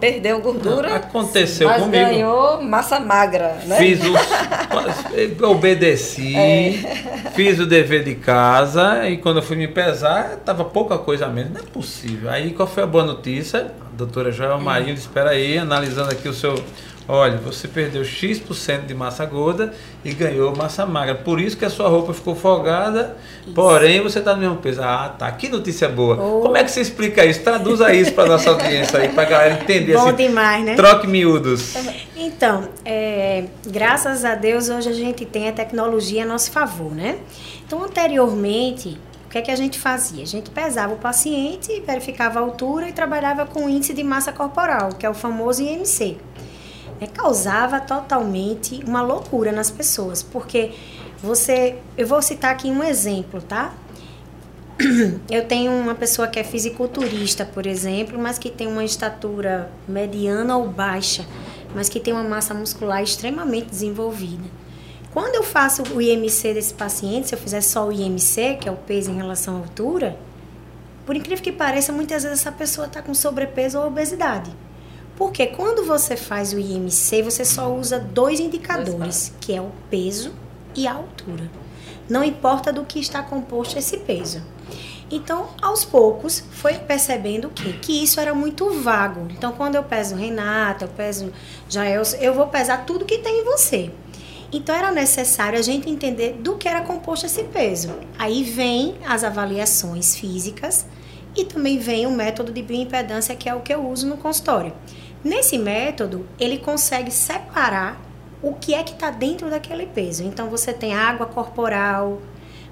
[0.00, 0.96] perdeu gordura.
[0.96, 2.04] Aconteceu mas comigo.
[2.04, 3.76] ganhou massa magra, né?
[3.78, 5.42] Fiz os.
[5.42, 6.34] obedeci,
[7.34, 11.28] fiz o dever de casa e quando eu fui me pesar, tava pouca coisa a
[11.28, 11.52] menos.
[11.52, 12.30] Não é possível.
[12.30, 13.72] Aí qual foi a boa notícia?
[13.92, 16.54] A doutora Joel Marinho disse: espera aí, analisando aqui o seu.
[17.06, 21.14] Olha, você perdeu X% de massa gorda e ganhou massa magra.
[21.14, 23.16] Por isso que a sua roupa ficou folgada,
[23.54, 24.82] porém você está no mesmo peso.
[24.82, 25.30] Ah, tá.
[25.32, 26.16] Que notícia boa.
[26.16, 26.40] Oh.
[26.40, 27.42] Como é que você explica isso?
[27.42, 29.92] Traduza isso para nossa audiência aí, para a galera entender.
[29.92, 30.74] Bom assim, demais, né?
[30.76, 31.74] Troque miúdos.
[32.16, 37.18] Então, é, graças a Deus, hoje a gente tem a tecnologia a nosso favor, né?
[37.66, 40.22] Então, anteriormente, o que é que a gente fazia?
[40.22, 44.32] A gente pesava o paciente, verificava a altura e trabalhava com o índice de massa
[44.32, 46.16] corporal, que é o famoso IMC.
[47.04, 50.72] É, causava totalmente uma loucura nas pessoas, porque
[51.22, 51.76] você...
[51.96, 53.74] Eu vou citar aqui um exemplo, tá?
[55.30, 60.56] Eu tenho uma pessoa que é fisiculturista, por exemplo, mas que tem uma estatura mediana
[60.56, 61.26] ou baixa,
[61.74, 64.48] mas que tem uma massa muscular extremamente desenvolvida.
[65.12, 68.72] Quando eu faço o IMC desse paciente, se eu fizer só o IMC, que é
[68.72, 70.18] o peso em relação à altura,
[71.06, 74.50] por incrível que pareça, muitas vezes essa pessoa está com sobrepeso ou obesidade.
[75.16, 80.32] Porque quando você faz o IMC, você só usa dois indicadores, que é o peso
[80.74, 81.48] e a altura.
[82.08, 84.42] Não importa do que está composto esse peso.
[85.10, 89.28] Então, aos poucos, foi percebendo que, que isso era muito vago.
[89.30, 91.32] Então, quando eu peso Renata, eu peso
[91.68, 93.90] Jael, eu vou pesar tudo que tem em você.
[94.50, 97.94] Então, era necessário a gente entender do que era composto esse peso.
[98.18, 100.86] Aí vem as avaliações físicas
[101.36, 104.72] e também vem o método de bioimpedância, que é o que eu uso no consultório.
[105.24, 107.98] Nesse método, ele consegue separar
[108.42, 110.22] o que é que está dentro daquele peso.
[110.22, 112.20] Então, você tem água corporal,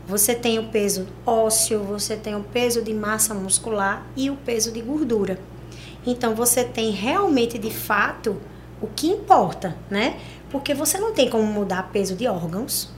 [0.07, 4.71] você tem o peso ósseo, você tem o peso de massa muscular e o peso
[4.71, 5.39] de gordura.
[6.07, 8.37] Então, você tem realmente, de fato,
[8.83, 10.19] o que importa, né?
[10.51, 12.91] Porque você não tem como mudar peso de órgãos,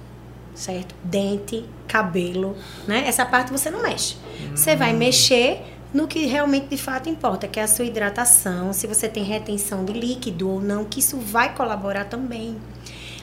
[0.52, 0.96] certo?
[1.04, 2.56] Dente, cabelo,
[2.88, 3.04] né?
[3.06, 4.16] Essa parte você não mexe.
[4.50, 8.84] Você vai mexer no que realmente de fato importa, que é a sua hidratação, se
[8.84, 12.58] você tem retenção de líquido ou não, que isso vai colaborar também.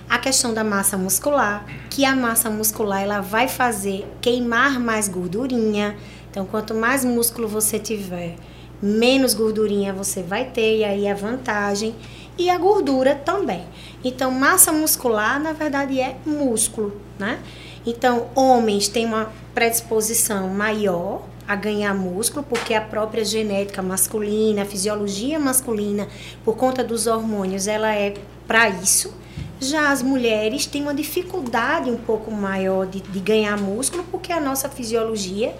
[0.10, 5.97] A questão da massa muscular, que a massa muscular ela vai fazer queimar mais gordurinha.
[6.29, 8.36] Então, quanto mais músculo você tiver,
[8.81, 11.93] menos gordurinha você vai ter, e aí a vantagem.
[12.38, 13.65] E a gordura também.
[14.03, 17.39] Então, massa muscular, na verdade, é músculo, né?
[17.86, 21.21] Então, homens têm uma predisposição maior
[21.52, 26.08] a ganhar músculo, porque a própria genética masculina, a fisiologia masculina,
[26.46, 28.14] por conta dos hormônios, ela é
[28.48, 29.14] para isso.
[29.60, 34.40] Já as mulheres têm uma dificuldade um pouco maior de, de ganhar músculo, porque a
[34.40, 35.54] nossa fisiologia,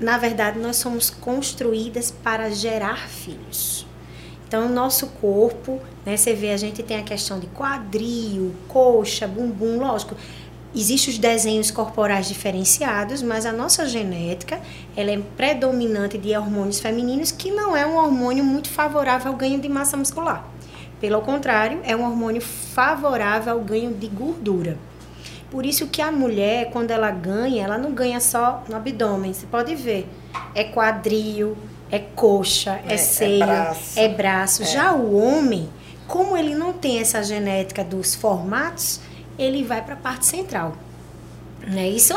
[0.00, 3.86] na verdade, nós somos construídas para gerar filhos.
[4.48, 9.26] Então, o nosso corpo, né, você vê, a gente tem a questão de quadril, coxa,
[9.26, 10.16] bumbum, lógico.
[10.76, 14.60] Existem os desenhos corporais diferenciados, mas a nossa genética,
[14.94, 19.58] ela é predominante de hormônios femininos, que não é um hormônio muito favorável ao ganho
[19.58, 20.46] de massa muscular.
[21.00, 24.76] Pelo contrário, é um hormônio favorável ao ganho de gordura.
[25.50, 29.32] Por isso que a mulher, quando ela ganha, ela não ganha só no abdômen.
[29.32, 30.06] Você pode ver,
[30.54, 31.56] é quadril,
[31.90, 33.98] é coxa, é, É, é seio, braço.
[33.98, 34.64] é braço.
[34.64, 35.70] Já o homem,
[36.06, 39.00] como ele não tem essa genética dos formatos,
[39.38, 40.76] ele vai para a parte central.
[41.66, 42.14] Não é isso?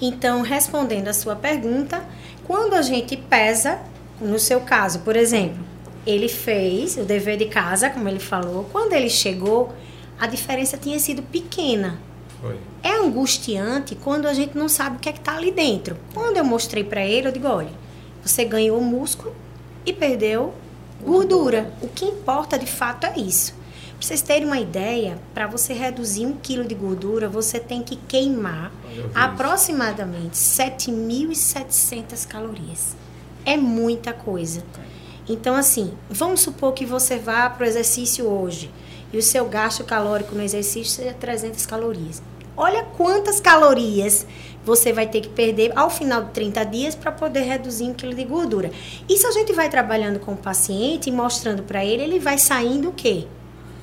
[0.00, 2.02] Então, respondendo a sua pergunta,
[2.46, 3.78] quando a gente pesa,
[4.20, 5.58] no seu caso, por exemplo,
[6.06, 9.72] ele fez o dever de casa, como ele falou, quando ele chegou,
[10.18, 11.98] a diferença tinha sido pequena.
[12.40, 12.56] Foi.
[12.82, 15.96] É angustiante quando a gente não sabe o que é que tá ali dentro.
[16.14, 17.70] Quando eu mostrei para ele, eu digo, olha,
[18.24, 19.34] você ganhou músculo
[19.84, 20.54] e perdeu
[21.04, 21.72] gordura.
[21.82, 23.57] O que importa de fato é isso.
[23.98, 27.96] Pra vocês terem uma ideia, para você reduzir um quilo de gordura, você tem que
[27.96, 28.70] queimar
[29.12, 32.96] aproximadamente 7.700 calorias.
[33.44, 34.62] É muita coisa.
[35.28, 38.70] Então, assim, vamos supor que você vá para o exercício hoje
[39.12, 42.22] e o seu gasto calórico no exercício seja 300 calorias.
[42.56, 44.24] Olha quantas calorias
[44.64, 48.14] você vai ter que perder ao final de 30 dias para poder reduzir um quilo
[48.14, 48.70] de gordura.
[49.08, 52.90] Isso a gente vai trabalhando com o paciente e mostrando para ele, ele vai saindo
[52.90, 53.26] o quê?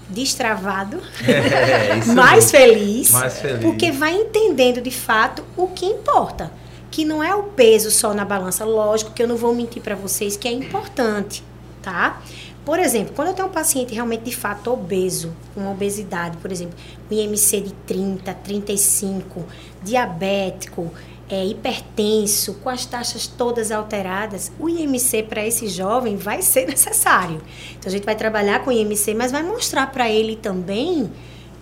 [0.10, 6.52] Destravado, é, mais feliz, mais feliz, porque vai entendendo de fato o que importa,
[6.92, 8.64] que não é o peso só na balança.
[8.66, 11.44] Lógico que eu não vou mentir para vocês que é importante,
[11.82, 12.22] tá?
[12.66, 16.74] Por exemplo, quando eu tenho um paciente realmente de fato obeso, com obesidade, por exemplo,
[17.12, 19.46] um IMC de 30, 35,
[19.84, 20.92] diabético,
[21.30, 27.42] é, hipertenso, com as taxas todas alteradas, o IMC para esse jovem vai ser necessário.
[27.72, 31.12] Então a gente vai trabalhar com o IMC, mas vai mostrar para ele também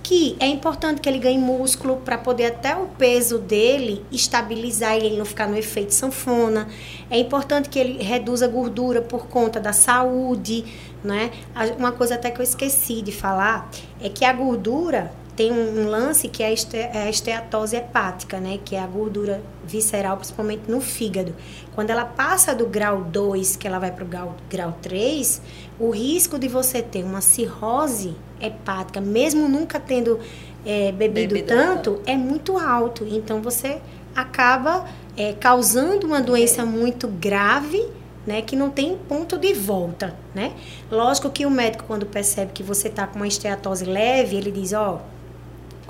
[0.04, 5.06] que é importante que ele ganhe músculo para poder até o peso dele estabilizar e
[5.06, 6.68] ele não ficar no efeito sanfona.
[7.10, 10.66] É importante que ele reduza a gordura por conta da saúde,
[11.02, 11.32] né?
[11.78, 13.72] Uma coisa até que eu esqueci de falar
[14.02, 18.60] é que a gordura tem um, lance que é a esteatose hepática, né?
[18.64, 21.36] Que é a gordura visceral, principalmente no fígado.
[21.74, 25.42] Quando ela passa do grau 2, que ela vai para o grau, grau 3,
[25.80, 30.20] o risco de você ter uma cirrose hepática, mesmo nunca tendo
[30.66, 33.06] é, bebido tanto, é muito alto.
[33.10, 33.82] Então você
[34.16, 34.86] acaba
[35.18, 37.84] é, causando uma doença muito grave
[38.26, 40.54] né, que não tem ponto de volta, né?
[40.90, 44.72] Lógico que o médico quando percebe que você está com uma esteatose leve, ele diz,
[44.72, 45.13] ó, oh,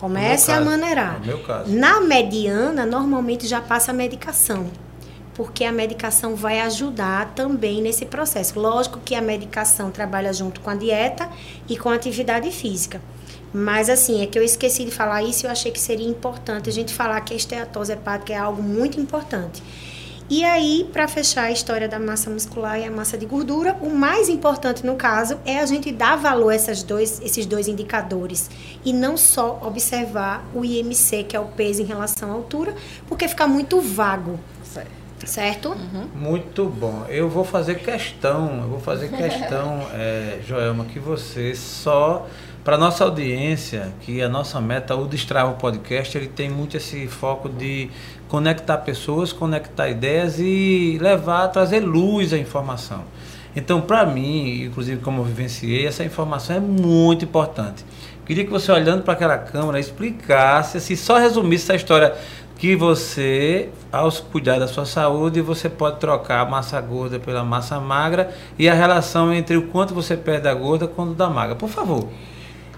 [0.03, 1.21] Comece a maneirar.
[1.65, 4.69] Na mediana, normalmente já passa a medicação.
[5.33, 8.59] Porque a medicação vai ajudar também nesse processo.
[8.59, 11.29] Lógico que a medicação trabalha junto com a dieta
[11.69, 12.99] e com a atividade física.
[13.53, 16.69] Mas assim, é que eu esqueci de falar isso e eu achei que seria importante
[16.69, 19.63] a gente falar que a esteatose hepática é algo muito importante.
[20.29, 23.89] E aí, para fechar a história da massa muscular e a massa de gordura, o
[23.89, 28.49] mais importante no caso é a gente dar valor a essas dois, esses dois indicadores
[28.85, 32.73] e não só observar o IMC, que é o peso em relação à altura,
[33.07, 34.39] porque fica muito vago.
[34.63, 35.03] Certo?
[35.25, 35.69] certo?
[35.69, 36.07] Uhum.
[36.15, 37.05] Muito bom.
[37.09, 42.27] Eu vou fazer questão, eu vou fazer questão, é, Joelma, que você só
[42.63, 47.49] para nossa audiência, que a nossa meta, o Destrava Podcast, ele tem muito esse foco
[47.49, 47.89] de
[48.29, 53.03] conectar pessoas, conectar ideias e levar, trazer luz à informação.
[53.53, 57.85] Então, para mim, inclusive como eu vivenciei, essa informação é muito importante.
[58.25, 62.15] Queria que você, olhando para aquela câmera, explicasse, assim, só resumisse essa história
[62.57, 67.77] que você, ao cuidar da sua saúde, você pode trocar a massa gorda pela massa
[67.79, 71.55] magra e a relação entre o quanto você perde a gorda quando da magra.
[71.55, 72.07] Por favor.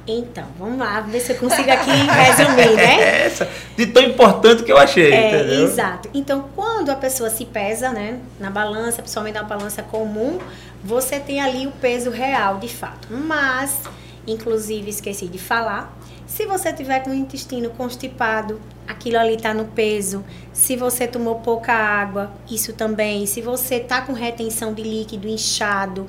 [0.07, 3.25] Então, vamos lá, ver se eu consigo aqui resumir, né?
[3.25, 5.63] Essa, de tão importante que eu achei, é, entendeu?
[5.65, 6.09] Exato.
[6.13, 10.37] Então, quando a pessoa se pesa, né, na balança, principalmente na balança comum,
[10.83, 13.07] você tem ali o peso real, de fato.
[13.09, 13.81] Mas,
[14.27, 15.91] inclusive, esqueci de falar,
[16.27, 20.23] se você tiver com o intestino constipado, aquilo ali está no peso.
[20.53, 23.25] Se você tomou pouca água, isso também.
[23.25, 26.07] Se você está com retenção de líquido inchado,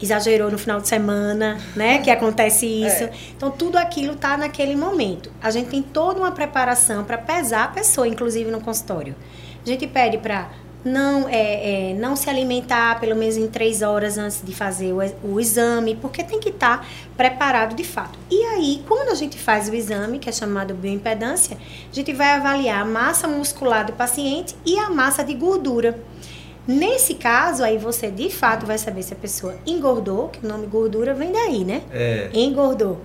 [0.00, 1.98] exagerou no final de semana, né?
[1.98, 2.86] Que acontece é.
[2.86, 3.04] isso.
[3.04, 3.12] É.
[3.36, 5.30] Então, tudo aquilo tá naquele momento.
[5.42, 9.14] A gente tem toda uma preparação para pesar a pessoa, inclusive no consultório.
[9.64, 10.50] A gente pede para
[10.84, 14.98] não, é, é, não se alimentar pelo menos em três horas antes de fazer o,
[15.26, 18.18] o exame, porque tem que estar tá preparado de fato.
[18.30, 21.56] E aí, quando a gente faz o exame, que é chamado bioimpedância,
[21.90, 25.98] a gente vai avaliar a massa muscular do paciente e a massa de gordura.
[26.66, 30.66] Nesse caso, aí você de fato vai saber se a pessoa engordou, que o nome
[30.66, 31.82] gordura vem daí, né?
[31.92, 32.30] É.
[32.32, 33.00] Engordou.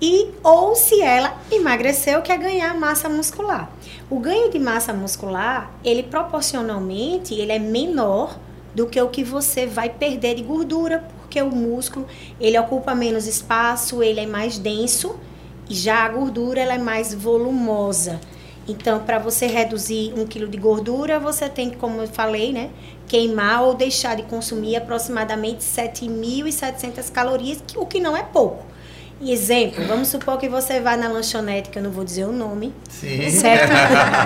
[0.00, 3.70] E ou se ela emagreceu, quer ganhar massa muscular.
[4.10, 8.38] O ganho de massa muscular, ele proporcionalmente, ele é menor
[8.74, 12.06] do que o que você vai perder de gordura, porque o músculo,
[12.40, 15.14] ele ocupa menos espaço, ele é mais denso,
[15.68, 18.20] e já a gordura ela é mais volumosa.
[18.68, 22.70] Então, para você reduzir um quilo de gordura, você tem que, como eu falei, né,
[23.08, 28.72] queimar ou deixar de consumir aproximadamente 7.700 calorias, o que não é pouco.
[29.24, 32.74] Exemplo, vamos supor que você vai na lanchonete, que eu não vou dizer o nome.
[32.88, 33.30] Sim.
[33.30, 33.70] Certo?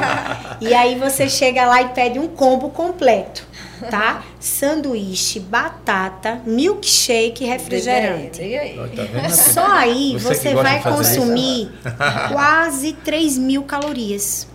[0.60, 3.46] e aí você chega lá e pede um combo completo,
[3.90, 4.24] tá?
[4.40, 8.40] Sanduíche, batata, milkshake e refrigerante.
[8.40, 8.76] Diga aí.
[9.22, 11.70] Tá Só aí você, você vai consumir
[12.32, 14.48] quase 3 mil calorias.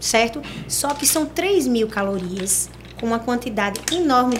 [0.00, 0.42] Certo?
[0.66, 2.68] Só que são 3 mil calorias
[3.02, 4.36] com uma quantidade enorme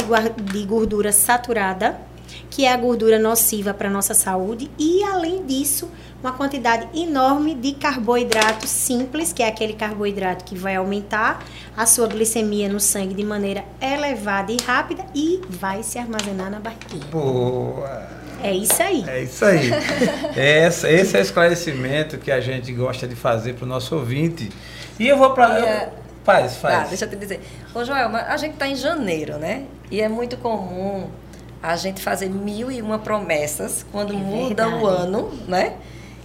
[0.53, 2.01] de gordura saturada,
[2.49, 5.89] que é a gordura nociva para a nossa saúde, e além disso,
[6.23, 11.43] uma quantidade enorme de carboidrato simples, que é aquele carboidrato que vai aumentar
[11.77, 16.61] a sua glicemia no sangue de maneira elevada e rápida e vai se armazenar na
[16.61, 17.05] barriguinha.
[17.11, 18.23] Boa!
[18.43, 19.05] É isso aí.
[19.07, 19.71] É isso aí.
[20.37, 24.51] esse, esse é o esclarecimento que a gente gosta de fazer para o nosso ouvinte.
[24.99, 25.93] E eu vou para.
[26.25, 26.75] Faz, faz.
[26.75, 27.41] Tá, deixa eu te dizer.
[27.75, 29.65] Ô, Joel, a gente está em janeiro, né?
[29.91, 31.09] E é muito comum
[31.63, 35.75] a gente fazer mil e uma promessas quando é muda o ano, né?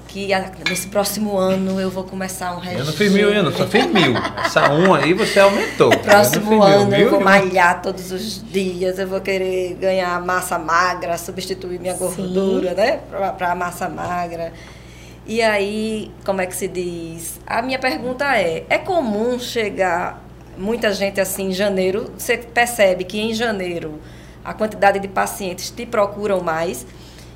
[0.08, 0.30] Que
[0.68, 2.80] nesse próximo ano eu vou começar um regime.
[2.80, 4.14] Eu não fiz mil, eu não só fiz mil.
[4.44, 5.90] Essa um aí você aumentou.
[6.00, 10.58] Próximo eu ano mil, eu vou malhar todos os dias, eu vou querer ganhar massa
[10.58, 12.76] magra, substituir minha gordura, Sim.
[12.76, 13.00] né?
[13.38, 14.54] Para massa magra.
[15.26, 17.40] E aí, como é que se diz?
[17.46, 20.24] A minha pergunta é: é comum chegar
[20.58, 22.12] muita gente assim em janeiro?
[22.18, 24.00] Você percebe que em janeiro
[24.44, 26.86] a quantidade de pacientes te procuram mais?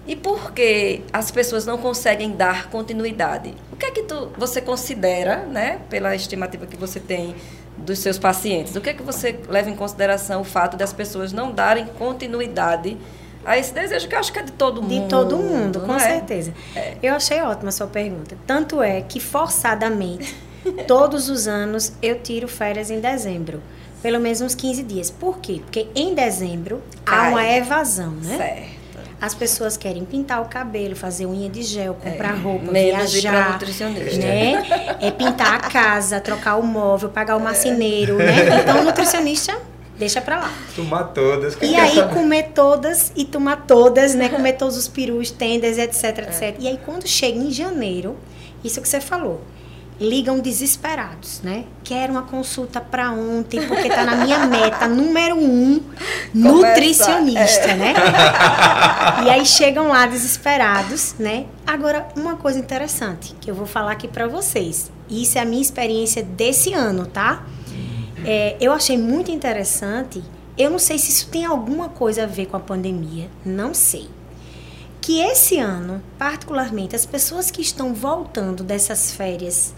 [0.08, 3.54] E por que as pessoas não conseguem dar continuidade?
[3.72, 7.36] O que é que tu, você considera, né, pela estimativa que você tem
[7.78, 8.76] dos seus pacientes?
[8.76, 12.97] O que é que você leva em consideração o fato das pessoas não darem continuidade
[13.45, 15.04] a esse desejo que eu acho que é de todo mundo?
[15.04, 15.99] De todo mundo, com é?
[15.99, 16.54] certeza.
[16.76, 16.95] É.
[17.02, 18.36] Eu achei ótima a sua pergunta.
[18.47, 20.36] Tanto é que forçadamente,
[20.88, 23.62] todos os anos eu tiro férias em dezembro
[24.02, 25.12] pelo menos uns 15 dias.
[25.12, 25.62] Por quê?
[25.64, 27.28] Porque em dezembro Cai.
[27.28, 28.38] há uma evasão, né?
[28.38, 28.81] Certo.
[29.22, 33.60] As pessoas querem pintar o cabelo, fazer unha de gel, comprar é, roupa, viajar,
[34.18, 34.98] né?
[35.00, 37.44] É pintar a casa, trocar o móvel, pagar o é.
[37.44, 38.62] marceneiro, né?
[38.62, 39.56] Então o nutricionista
[39.96, 40.52] deixa pra lá.
[40.76, 41.56] Tomar todas.
[41.62, 42.14] E aí saber?
[42.16, 44.28] comer todas e tomar todas, né?
[44.28, 46.42] Comer todos os perus, tendas, etc, etc.
[46.42, 46.56] É.
[46.58, 48.18] E aí quando chega em janeiro,
[48.64, 49.42] isso que você falou,
[50.02, 51.66] ligam desesperados, né?
[51.84, 55.80] Quero uma consulta para ontem, porque tá na minha meta número um,
[56.34, 57.76] nutricionista, é.
[57.76, 57.93] né?
[59.24, 61.45] e aí chegam lá desesperados, né?
[61.68, 64.91] Agora, uma coisa interessante que eu vou falar aqui para vocês.
[65.08, 67.45] Isso é a minha experiência desse ano, tá?
[68.26, 70.24] É, eu achei muito interessante.
[70.58, 74.10] Eu não sei se isso tem alguma coisa a ver com a pandemia, não sei
[75.02, 79.74] que esse ano, particularmente, as pessoas que estão voltando dessas férias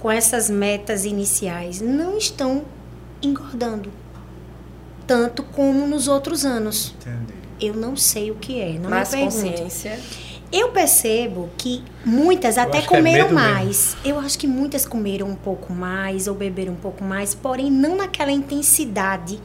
[0.00, 2.64] com essas metas iniciais não estão
[3.22, 3.90] engordando
[5.06, 6.94] tanto como nos outros anos.
[7.00, 7.34] Entendi.
[7.60, 9.98] Eu não sei o que é, não Mais me consciência.
[10.50, 13.96] Eu percebo que muitas até é comeram é mais.
[13.96, 14.00] Mesmo.
[14.04, 17.96] Eu acho que muitas comeram um pouco mais ou beberam um pouco mais, porém não
[17.96, 19.40] naquela intensidade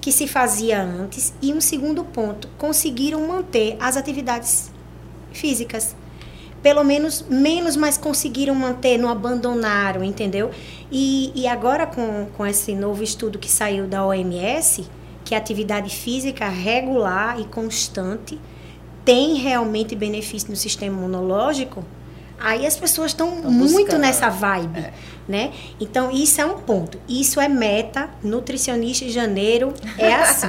[0.00, 1.34] que se fazia antes.
[1.42, 4.70] E um segundo ponto, conseguiram manter as atividades
[5.32, 5.94] físicas
[6.62, 10.50] pelo menos menos, mas conseguiram manter, não abandonaram, entendeu?
[10.90, 14.86] E, e agora com, com esse novo estudo que saiu da OMS,
[15.24, 18.40] que a atividade física regular e constante
[19.04, 21.84] tem realmente benefício no sistema imunológico,
[22.38, 24.92] aí as pessoas estão muito nessa vibe, é.
[25.26, 25.52] né?
[25.80, 26.98] Então isso é um ponto.
[27.08, 30.46] Isso é meta nutricionista em janeiro é assim.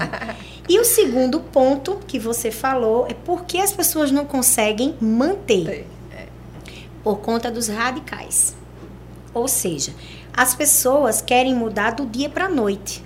[0.67, 5.87] e o segundo ponto que você falou é porque as pessoas não conseguem manter
[7.03, 8.55] por conta dos radicais.
[9.33, 9.93] Ou seja,
[10.35, 13.03] as pessoas querem mudar do dia para a noite.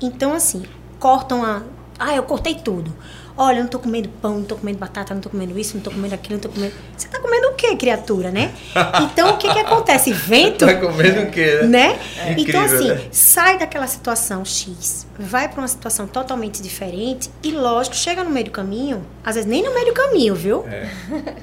[0.00, 0.64] Então, assim,
[0.98, 1.62] cortam a.
[1.98, 2.94] Ah, eu cortei tudo.
[3.36, 5.82] Olha, eu não tô comendo pão, não tô comendo batata, não tô comendo isso, não
[5.82, 6.74] tô comendo aquilo, não tô comendo.
[6.96, 8.52] Você tá comendo o quê, criatura, né?
[9.00, 10.10] Então, o que que acontece?
[10.26, 10.66] Vento.
[10.66, 11.68] tá comendo o quê, né?
[11.68, 12.00] né?
[12.18, 13.00] É então, assim, né?
[13.12, 18.46] sai daquela situação X, vai para uma situação totalmente diferente e, lógico, chega no meio
[18.46, 20.64] do caminho, às vezes nem no meio do caminho, viu?
[20.66, 20.90] É.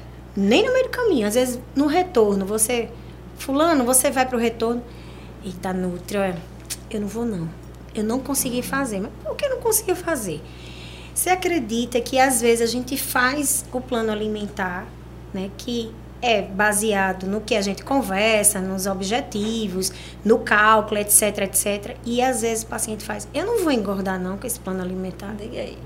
[0.36, 1.26] nem no meio do caminho.
[1.26, 2.88] Às vezes, no retorno, você.
[3.38, 4.82] Fulano, você vai pro retorno.
[5.44, 6.38] Eita, Nutri, olha,
[6.90, 7.48] eu não vou não.
[7.94, 9.00] Eu não consegui fazer.
[9.00, 10.42] Mas por que não consegui fazer?
[11.14, 14.86] Você acredita que às vezes a gente faz o plano alimentar,
[15.32, 15.50] né?
[15.56, 19.92] Que é baseado no que a gente conversa, nos objetivos,
[20.24, 21.96] no cálculo, etc, etc.
[22.04, 25.34] E às vezes o paciente faz, eu não vou engordar não com esse plano alimentar.
[25.34, 25.78] Diga aí.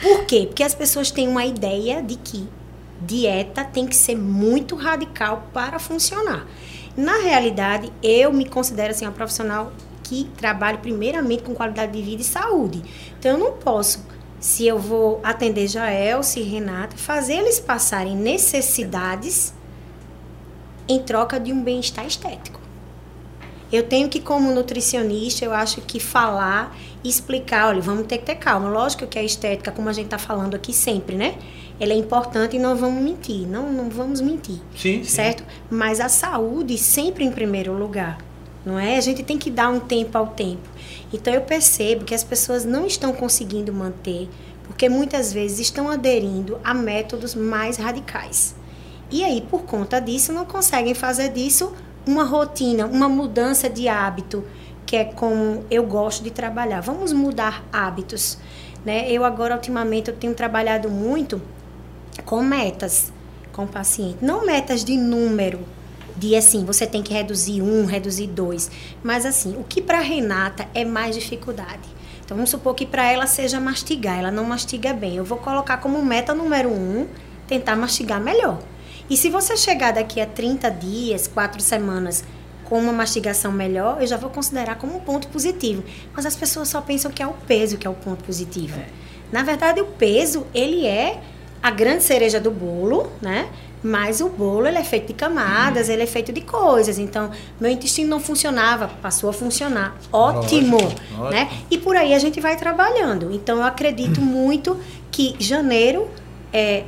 [0.00, 0.44] Por quê?
[0.46, 2.48] Porque as pessoas têm uma ideia de que
[3.00, 6.46] dieta tem que ser muito radical para funcionar.
[6.96, 9.72] Na realidade, eu me considero assim uma profissional
[10.02, 12.82] que trabalho primeiramente com qualidade de vida e saúde.
[13.18, 14.04] Então eu não posso,
[14.40, 19.54] se eu vou atender Jael, se Renata, fazer eles passarem necessidades
[20.88, 22.58] em troca de um bem-estar estético.
[23.70, 26.74] Eu tenho que, como nutricionista, eu acho que falar
[27.04, 28.68] explicar, olha, vamos ter que ter calma.
[28.70, 31.36] Lógico que a estética, como a gente está falando aqui sempre, né?
[31.80, 34.58] Ela é importante e não vamos mentir, não, não vamos mentir.
[34.76, 35.40] Sim, certo?
[35.40, 35.48] Sim.
[35.70, 38.18] Mas a saúde sempre em primeiro lugar,
[38.64, 38.96] não é?
[38.96, 40.68] A gente tem que dar um tempo ao tempo.
[41.12, 44.28] Então eu percebo que as pessoas não estão conseguindo manter,
[44.64, 48.54] porque muitas vezes estão aderindo a métodos mais radicais.
[49.10, 51.72] E aí, por conta disso, não conseguem fazer disso
[52.06, 54.44] uma rotina, uma mudança de hábito,
[54.84, 56.80] que é como eu gosto de trabalhar.
[56.80, 58.38] Vamos mudar hábitos.
[58.84, 59.10] Né?
[59.10, 61.40] Eu agora, ultimamente, eu tenho trabalhado muito
[62.24, 63.12] com metas
[63.58, 64.18] com o paciente.
[64.24, 65.66] Não metas de número,
[66.16, 68.70] de assim, você tem que reduzir um, reduzir dois.
[69.02, 71.88] Mas assim, o que para Renata é mais dificuldade?
[72.24, 75.16] Então vamos supor que para ela seja mastigar, ela não mastiga bem.
[75.16, 77.08] Eu vou colocar como meta número um
[77.48, 78.60] tentar mastigar melhor.
[79.10, 82.22] E se você chegar daqui a 30 dias, 4 semanas,
[82.64, 85.82] com uma mastigação melhor, eu já vou considerar como um ponto positivo.
[86.14, 88.78] Mas as pessoas só pensam que é o peso que é o ponto positivo.
[88.78, 88.86] É.
[89.32, 91.20] Na verdade, o peso, ele é
[91.62, 93.48] a grande cereja do bolo, né?
[93.82, 96.98] Mas o bolo ele é feito de camadas, ele é feito de coisas.
[96.98, 97.30] Então,
[97.60, 99.96] meu intestino não funcionava, passou a funcionar.
[100.12, 101.30] Ótimo, Ótimo.
[101.30, 101.48] né?
[101.70, 103.32] E por aí a gente vai trabalhando.
[103.32, 104.76] Então, eu acredito muito
[105.12, 106.08] que janeiro
[106.52, 106.84] é,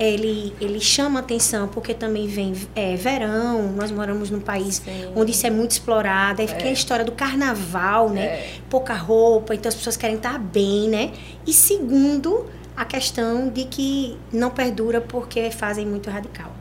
[0.00, 5.12] ele, ele chama atenção porque também vem é, verão, nós moramos num país Sim.
[5.14, 6.68] onde isso é muito explorado, aí fica é.
[6.68, 8.24] a história do carnaval, né?
[8.24, 8.50] É.
[8.70, 11.12] Pouca roupa, então as pessoas querem estar bem, né?
[11.46, 12.46] E segundo,
[12.76, 16.52] a questão de que não perdura porque fazem muito radical.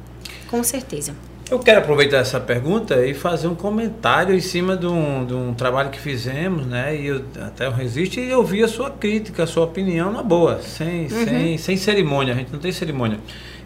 [0.48, 1.16] Com certeza.
[1.50, 5.54] Eu quero aproveitar essa pergunta e fazer um comentário em cima de um, de um
[5.54, 6.96] trabalho que fizemos, né?
[6.96, 10.62] E eu, até eu resisto e ouvir a sua crítica, a sua opinião na boa,
[10.62, 11.10] sem, uhum.
[11.10, 13.20] sem, sem cerimônia, a gente não tem cerimônia.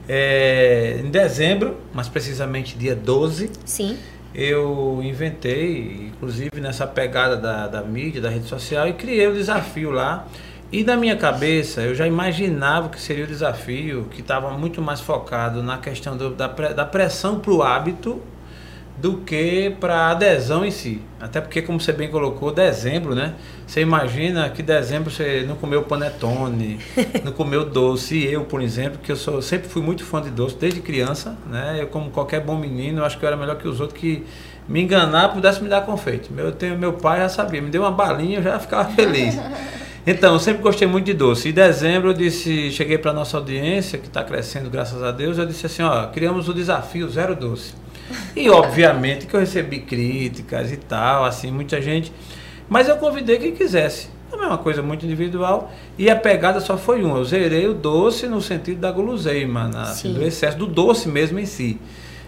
[0.09, 3.97] É, em dezembro, mais precisamente dia 12, Sim.
[4.33, 9.33] eu inventei, inclusive nessa pegada da, da mídia, da rede social, e criei o um
[9.33, 10.27] desafio lá
[10.71, 14.99] e na minha cabeça, eu já imaginava que seria o desafio, que estava muito mais
[14.99, 18.21] focado na questão do, da, da pressão para o hábito
[18.97, 21.01] do que para a adesão em si.
[21.21, 23.35] Até porque, como você bem colocou, dezembro, né?
[23.65, 26.79] Você imagina que dezembro você não comeu panetone,
[27.23, 28.17] não comeu doce.
[28.17, 31.37] E eu, por exemplo, que eu sou, sempre fui muito fã de doce desde criança,
[31.45, 31.77] né?
[31.79, 34.25] Eu, como qualquer bom menino, eu acho que eu era melhor que os outros que
[34.67, 36.33] me enganar pudesse me dar confeito.
[36.33, 39.37] Meu, eu tenho, meu pai já sabia, me deu uma balinha, eu já ficava feliz.
[40.09, 41.49] Então, eu sempre gostei muito de doce.
[41.49, 45.45] Em dezembro eu disse, cheguei para nossa audiência, que está crescendo, graças a Deus, eu
[45.45, 47.73] disse assim, ó, criamos o desafio Zero Doce.
[48.33, 52.13] E obviamente que eu recebi críticas e tal, assim, muita gente.
[52.69, 54.07] Mas eu convidei quem quisesse.
[54.31, 55.73] É uma coisa muito individual.
[55.97, 57.17] E a pegada só foi uma.
[57.17, 61.37] Eu zerei o doce no sentido da guloseima, na, assim, do excesso do doce mesmo
[61.37, 61.81] em si.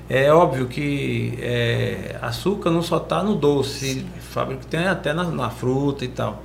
[0.09, 5.49] É óbvio que é, açúcar não só está no doce, fábrica tem até na, na
[5.49, 6.43] fruta e tal.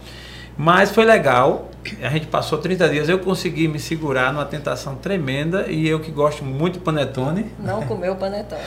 [0.57, 1.71] Mas foi legal.
[2.03, 6.11] A gente passou 30 dias, eu consegui me segurar numa tentação tremenda e eu que
[6.11, 7.53] gosto muito de panetone.
[7.59, 8.63] Não comeu panetone.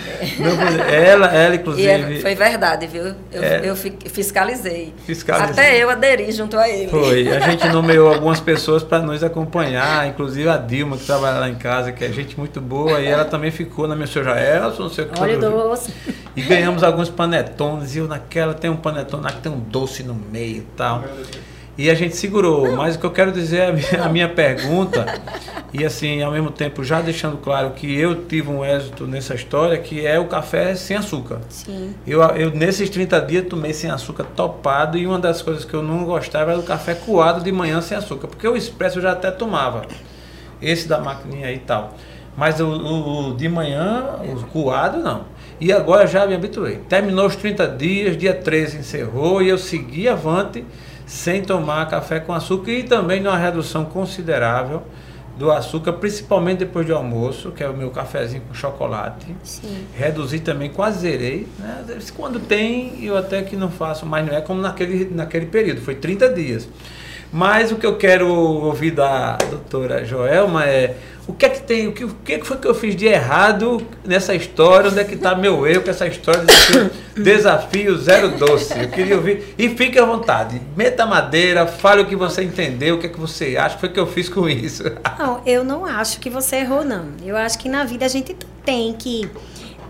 [0.87, 1.87] ela, ela inclusive.
[1.87, 3.15] É, foi verdade, viu?
[3.31, 4.93] Eu, é, eu fiscalizei.
[5.03, 5.51] fiscalizei.
[5.51, 6.91] Até eu aderi junto a ele.
[6.91, 7.27] Foi.
[7.29, 11.55] A gente nomeou algumas pessoas para nos acompanhar, inclusive a Dilma, que trabalha lá em
[11.55, 14.89] casa, que é gente muito boa, e ela também ficou na minha senhora Elson, não
[14.91, 15.19] sei o que.
[15.19, 15.91] Olha doce.
[16.35, 20.13] E ganhamos alguns panetones, e eu naquela tem um panetone que tem um doce no
[20.13, 21.03] meio e tal.
[21.77, 22.75] E a gente segurou.
[22.75, 25.05] Mas o que eu quero dizer é a minha, a minha pergunta,
[25.71, 29.77] e assim, ao mesmo tempo, já deixando claro que eu tive um êxito nessa história,
[29.77, 31.39] que é o café sem açúcar.
[31.49, 31.93] Sim.
[32.05, 35.83] Eu, eu nesses 30 dias tomei sem açúcar topado, e uma das coisas que eu
[35.83, 39.11] não gostava era o café coado de manhã sem açúcar, porque o expresso eu já
[39.11, 39.83] até tomava.
[40.59, 41.93] Esse da maquininha aí e tal.
[42.35, 45.25] Mas o, o, o de manhã, o coado, não.
[45.59, 46.77] E agora já me habituei.
[46.87, 50.63] Terminou os 30 dias, dia 13 encerrou e eu segui avante
[51.07, 54.83] sem tomar café com açúcar e também numa redução considerável
[55.37, 59.27] do açúcar, principalmente depois do almoço, que é o meu cafezinho com chocolate.
[59.43, 59.85] Sim.
[59.95, 61.47] Reduzi também, quase zerei.
[61.59, 61.85] Né?
[62.15, 65.95] Quando tem, eu até que não faço, mas não é como naquele, naquele período, foi
[65.95, 66.67] 30 dias.
[67.31, 70.95] Mas o que eu quero ouvir da doutora Joelma é
[71.27, 73.85] o que é que tem, o que, o que foi que eu fiz de errado
[74.05, 78.79] nessa história, onde é que está meu erro com essa história de desafio zero doce.
[78.79, 79.53] Eu queria ouvir.
[79.57, 83.19] E fique à vontade, meta madeira, fale o que você entendeu, o que é que
[83.19, 84.83] você acha, foi que eu fiz com isso.
[85.19, 87.07] Não, eu não acho que você errou, não.
[87.25, 89.29] Eu acho que na vida a gente tem que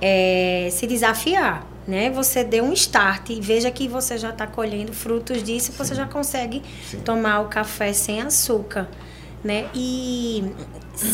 [0.01, 2.09] é, se desafiar né?
[2.09, 5.77] Você deu um start e veja que você já está colhendo frutos disso, Sim.
[5.77, 6.99] você já consegue Sim.
[6.99, 8.87] tomar o café sem açúcar,
[9.43, 9.65] né?
[9.73, 10.43] E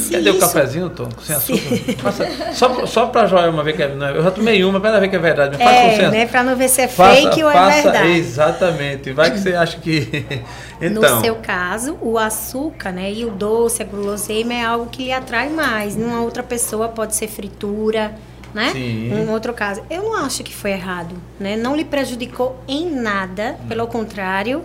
[0.10, 0.38] Cadê isso...
[0.38, 1.10] o cafezinho, Tom?
[1.22, 2.54] Sem açúcar?
[2.54, 3.94] Só só para Joelma ver que é.
[4.16, 5.58] Eu já tomei uma para ver que é verdade.
[5.60, 6.26] Mas é, né?
[6.26, 8.12] Para não ver se é faça, fake ou é faça, verdade.
[8.12, 9.12] Exatamente.
[9.12, 10.26] Vai que você acha que.
[10.82, 11.18] então.
[11.18, 13.12] No seu caso, o açúcar, né?
[13.12, 15.98] E o doce, a guloseima é algo que lhe atrai mais.
[15.98, 18.16] Numa outra pessoa pode ser fritura
[18.54, 18.72] né?
[18.72, 19.14] Sim.
[19.14, 19.82] Um outro caso.
[19.90, 21.56] Eu não acho que foi errado, né?
[21.56, 23.68] Não lhe prejudicou em nada, não.
[23.68, 24.64] pelo contrário.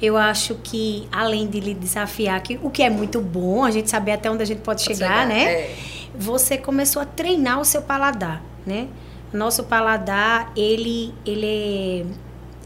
[0.00, 3.88] Eu acho que, além de lhe desafiar, que, o que é muito bom, a gente
[3.88, 5.44] saber até onde a gente pode, pode chegar, chegar, né?
[5.44, 5.76] É.
[6.16, 8.88] Você começou a treinar o seu paladar, né?
[9.32, 12.04] Nosso paladar, ele, ele, é,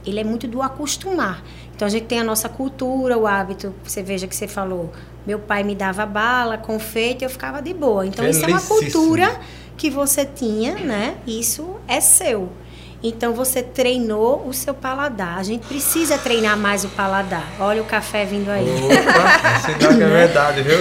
[0.05, 1.43] ele é muito do acostumar.
[1.75, 3.73] Então, a gente tem a nossa cultura, o hábito.
[3.85, 4.93] Você veja que você falou,
[5.27, 8.05] meu pai me dava bala, confeito, eu ficava de boa.
[8.05, 9.39] Então, isso é uma cultura
[9.79, 11.15] que você tinha, né?
[11.27, 12.51] Isso é seu.
[13.03, 15.39] Então você treinou o seu paladar.
[15.39, 17.47] A gente precisa treinar mais o paladar.
[17.61, 18.67] Olha o café vindo aí.
[18.67, 20.79] Opa, que é verdade, viu?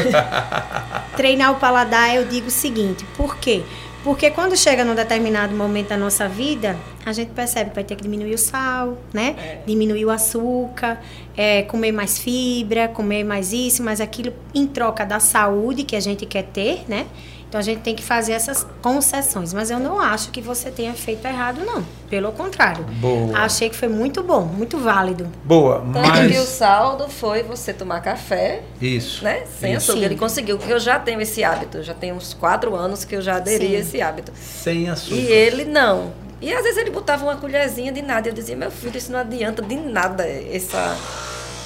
[1.15, 3.63] treinar o paladar, eu digo o seguinte, por quê?
[4.03, 7.95] Porque quando chega num determinado momento da nossa vida, a gente percebe que vai ter
[7.95, 9.35] que diminuir o sal, né?
[9.37, 9.59] É.
[9.65, 11.01] Diminuir o açúcar,
[11.35, 15.99] é, comer mais fibra, comer mais isso, mais aquilo, em troca da saúde que a
[15.99, 17.05] gente quer ter, né?
[17.47, 19.53] Então a gente tem que fazer essas concessões.
[19.53, 21.83] Mas eu não acho que você tenha feito errado, não.
[22.09, 22.83] Pelo contrário.
[22.83, 23.37] Boa.
[23.37, 25.27] Achei que foi muito bom, muito válido.
[25.43, 26.31] Boa, Tanto mas...
[26.31, 28.63] que o saldo foi você tomar café.
[28.81, 29.23] Isso.
[29.23, 29.43] Né?
[29.59, 29.91] Sem Isso.
[29.91, 30.05] açúcar.
[30.05, 31.81] Ele conseguiu, porque eu já tenho esse hábito.
[31.83, 33.75] Já tem uns quatro anos que eu já aderi Sim.
[33.75, 34.31] a esse hábito.
[34.35, 35.15] Sem açúcar.
[35.15, 36.11] E ele não.
[36.41, 38.29] E às vezes ele botava uma colherzinha de nada.
[38.29, 40.95] Eu dizia, meu filho, isso não adianta de nada, essa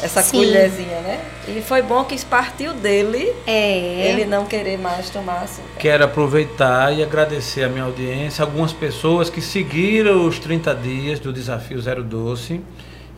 [0.01, 0.37] essa Sim.
[0.37, 1.19] colherzinha, né?
[1.47, 4.09] E foi bom que partiu dele é.
[4.09, 5.67] ele não querer mais tomar açúcar.
[5.77, 11.31] Quero aproveitar e agradecer a minha audiência, algumas pessoas que seguiram os 30 dias do
[11.31, 12.61] Desafio Zero Doce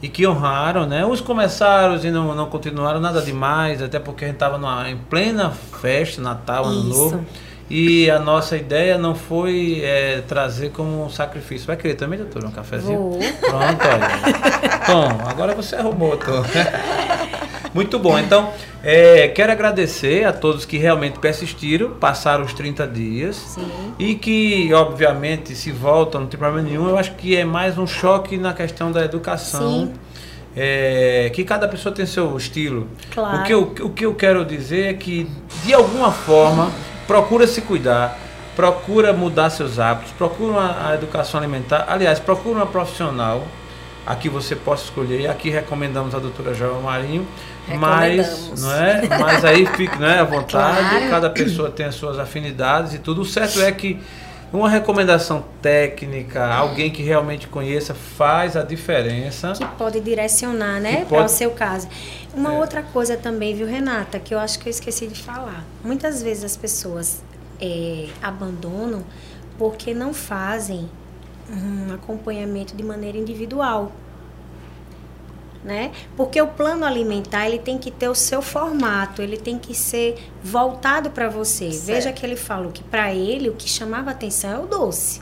[0.01, 1.05] e que honraram, né?
[1.05, 5.51] Uns começaram e não, não continuaram nada demais, até porque a gente estava em plena
[5.51, 6.99] festa, Natal, Ano Isso.
[6.99, 7.25] Novo.
[7.69, 11.65] E a nossa ideia não foi é, trazer como um sacrifício.
[11.65, 12.97] Vai querer também, doutor, um cafezinho?
[12.97, 13.19] Vou.
[13.19, 14.79] Pronto, olha.
[14.85, 16.43] Tom, agora você arrumou, Tom.
[17.73, 18.19] Muito bom.
[18.19, 18.51] Então,
[18.83, 23.35] é, quero agradecer a todos que realmente persistiram, passaram os 30 dias.
[23.35, 23.93] Sim.
[23.97, 26.87] E que, obviamente, se voltam, não tem problema nenhum.
[26.87, 29.87] Eu acho que é mais um choque na questão da educação.
[29.87, 29.93] Sim.
[30.55, 32.87] É, que cada pessoa tem seu estilo.
[33.11, 33.39] Claro.
[33.39, 35.27] O, que eu, o que eu quero dizer é que,
[35.65, 36.71] de alguma forma
[37.07, 38.17] procura se cuidar,
[38.55, 41.85] procura mudar seus hábitos, procura uma, a educação alimentar.
[41.87, 43.43] Aliás, procura uma profissional
[44.05, 45.21] a que você possa escolher.
[45.21, 47.27] E aqui recomendamos a doutora Joel Marinho.
[47.79, 49.07] Mas, não é?
[49.19, 51.09] mas aí fique né, à vontade, claro.
[51.09, 53.21] cada pessoa tem as suas afinidades e tudo.
[53.21, 53.99] O certo é que
[54.53, 59.53] uma recomendação técnica, alguém que realmente conheça, faz a diferença.
[59.53, 61.87] Que pode direcionar, né, para o seu caso.
[62.33, 62.59] Uma é.
[62.59, 65.63] outra coisa também, viu, Renata, que eu acho que eu esqueci de falar.
[65.83, 67.23] Muitas vezes as pessoas
[67.59, 69.03] é, abandonam
[69.57, 70.87] porque não fazem
[71.49, 73.91] um acompanhamento de maneira individual.
[75.63, 75.91] Né?
[76.17, 80.17] Porque o plano alimentar ele tem que ter o seu formato, ele tem que ser
[80.43, 81.71] voltado para você.
[81.71, 81.85] Certo.
[81.85, 85.21] Veja que ele falou que para ele o que chamava atenção é o doce.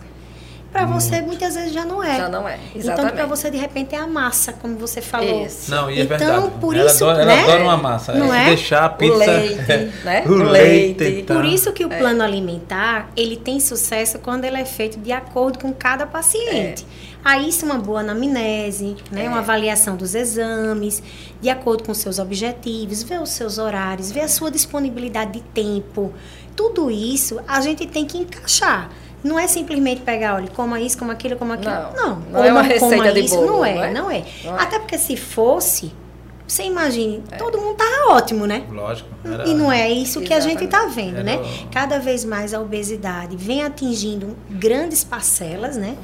[0.71, 2.17] Para você, muitas vezes já não é.
[2.17, 2.55] Já não é.
[2.55, 3.13] Então, Exatamente.
[3.13, 5.45] Então, para você, de repente, é a massa, como você falou.
[5.45, 5.69] Isso.
[5.69, 6.51] Não, e é então, verdade.
[6.61, 7.33] por ela isso, adora, né?
[7.33, 8.13] Ela adora uma massa.
[8.13, 8.45] Não é?
[8.45, 9.11] Deixar a pizza...
[9.11, 10.23] O leite, né?
[10.25, 11.03] o, leite.
[11.03, 11.97] leite Por isso que o é.
[11.97, 16.85] plano alimentar, ele tem sucesso quando ele é feito de acordo com cada paciente.
[17.07, 17.11] É.
[17.23, 19.25] Aí, isso é uma boa anamnese, né?
[19.25, 19.27] É.
[19.27, 21.03] Uma avaliação dos exames,
[21.41, 25.41] de acordo com os seus objetivos, ver os seus horários, ver a sua disponibilidade de
[25.41, 26.13] tempo.
[26.55, 28.89] Tudo isso a gente tem que encaixar.
[29.23, 31.71] Não é simplesmente pegar, olha, coma isso, coma aquilo, coma aquilo.
[31.71, 33.45] Não, não, não é uma receita de bolo.
[33.45, 34.25] Não é, não é, não é.
[34.43, 34.61] Não é.
[34.61, 35.91] Até porque se fosse,
[36.47, 37.37] você imagine, é.
[37.37, 38.63] todo mundo tava ótimo, né?
[38.69, 39.09] Lógico.
[39.23, 39.47] Era...
[39.47, 40.27] E não é isso Exatamente.
[40.27, 41.23] que a gente está vendo, era...
[41.23, 41.39] né?
[41.71, 45.95] Cada vez mais a obesidade vem atingindo grandes parcelas, né?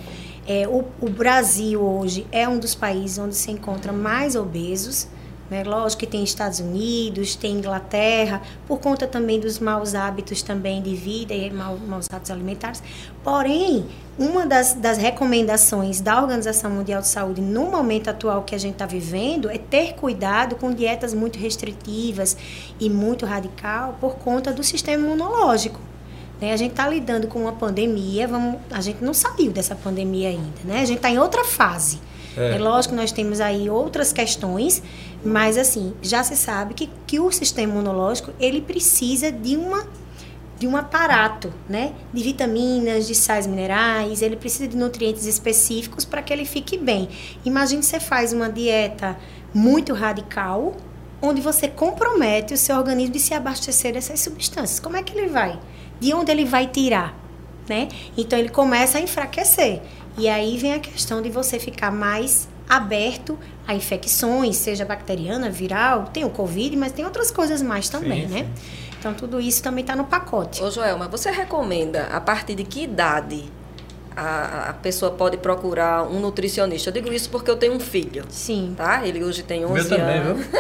[0.48, 5.08] É, o, o Brasil hoje é um dos países onde se encontra mais obesos.
[5.50, 5.64] Né?
[5.64, 10.96] Lógico que tem Estados Unidos, tem Inglaterra, por conta também dos maus hábitos também de
[10.96, 12.84] vida e maus, hábitos alimentares.
[13.24, 13.86] Porém,
[14.18, 18.74] uma das, das recomendações da Organização Mundial de Saúde no momento atual que a gente
[18.74, 22.36] está vivendo é ter cuidado com dietas muito restritivas
[22.80, 25.80] e muito radical por conta do sistema imunológico.
[26.42, 26.52] Né?
[26.52, 30.60] A gente está lidando com uma pandemia, vamos, a gente não saiu dessa pandemia ainda,
[30.64, 30.82] né?
[30.82, 32.00] A gente está em outra fase.
[32.38, 32.56] É.
[32.56, 34.82] é lógico que nós temos aí outras questões,
[35.26, 39.86] mas assim, já se sabe que, que o sistema imunológico, ele precisa de uma
[40.60, 46.22] de um aparato, né, de vitaminas, de sais minerais, ele precisa de nutrientes específicos para
[46.22, 47.10] que ele fique bem.
[47.46, 49.16] Imagine você faz uma dieta
[49.54, 50.76] muito radical,
[51.22, 54.80] onde você compromete o seu organismo de se abastecer dessas substâncias.
[54.80, 55.60] Como é que ele vai?
[56.00, 57.16] De onde ele vai tirar?
[57.70, 57.88] Né?
[58.18, 59.82] Então ele começa a enfraquecer.
[60.18, 63.38] E aí vem a questão de você ficar mais aberto
[63.68, 68.34] a infecções, seja bacteriana, viral, tem o Covid, mas tem outras coisas mais também, sim,
[68.34, 68.40] né?
[68.40, 68.88] Sim.
[69.00, 70.64] Então tudo isso também está no pacote.
[70.64, 73.46] Ô Joelma, você recomenda a partir de que idade
[74.18, 76.90] a, a, pessoa pode procurar um nutricionista.
[76.90, 78.26] Eu digo isso porque eu tenho um filho.
[78.30, 78.74] Sim.
[78.76, 79.08] Tá?
[79.08, 80.46] Ele hoje tem 11 Meu também, anos.
[80.46, 80.60] Viu?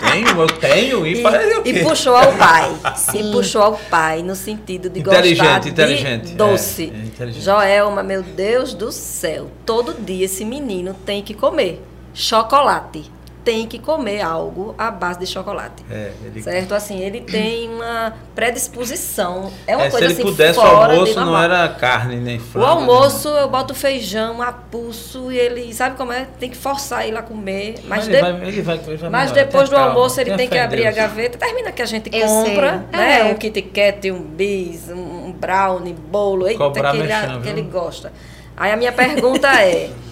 [0.00, 1.06] eu tenho, eu tenho.
[1.06, 1.22] E,
[1.66, 2.74] e, e puxou ao pai.
[2.96, 3.28] Sim.
[3.28, 6.34] E puxou ao pai no sentido de inteligente, gostar de inteligente.
[6.34, 6.84] doce.
[6.84, 7.44] É, é inteligente.
[7.44, 9.50] Joelma, meu Deus do céu.
[9.66, 11.82] Todo dia esse menino tem que comer
[12.14, 13.15] chocolate.
[13.46, 15.84] Tem que comer algo à base de chocolate.
[15.88, 16.74] É, ele- Certo?
[16.74, 19.52] Assim, ele tem uma predisposição.
[19.68, 22.16] É uma É, se coisa ele assim pudesse, o fora de almoço não era carne
[22.16, 22.66] nem O frango.
[22.66, 26.26] almoço eu boto feijão, apulso e ele sabe como é?
[26.40, 27.76] Tem que forçar ele a comer.
[27.84, 29.46] Mas, ele, de- vai, ele vai, ele vai mas melhorar.
[29.46, 30.96] depois do calma, almoço ele tenha tem que abrir a Deus.
[30.96, 31.38] gaveta.
[31.38, 32.98] Termina que a gente Eu compra, sei.
[33.00, 33.20] né?
[33.20, 33.24] É.
[33.32, 38.12] Um Kit Kat, um bis, um brownie, bolo, eita, Cobrar que ele, que ele gosta.
[38.56, 39.90] Aí a minha pergunta é.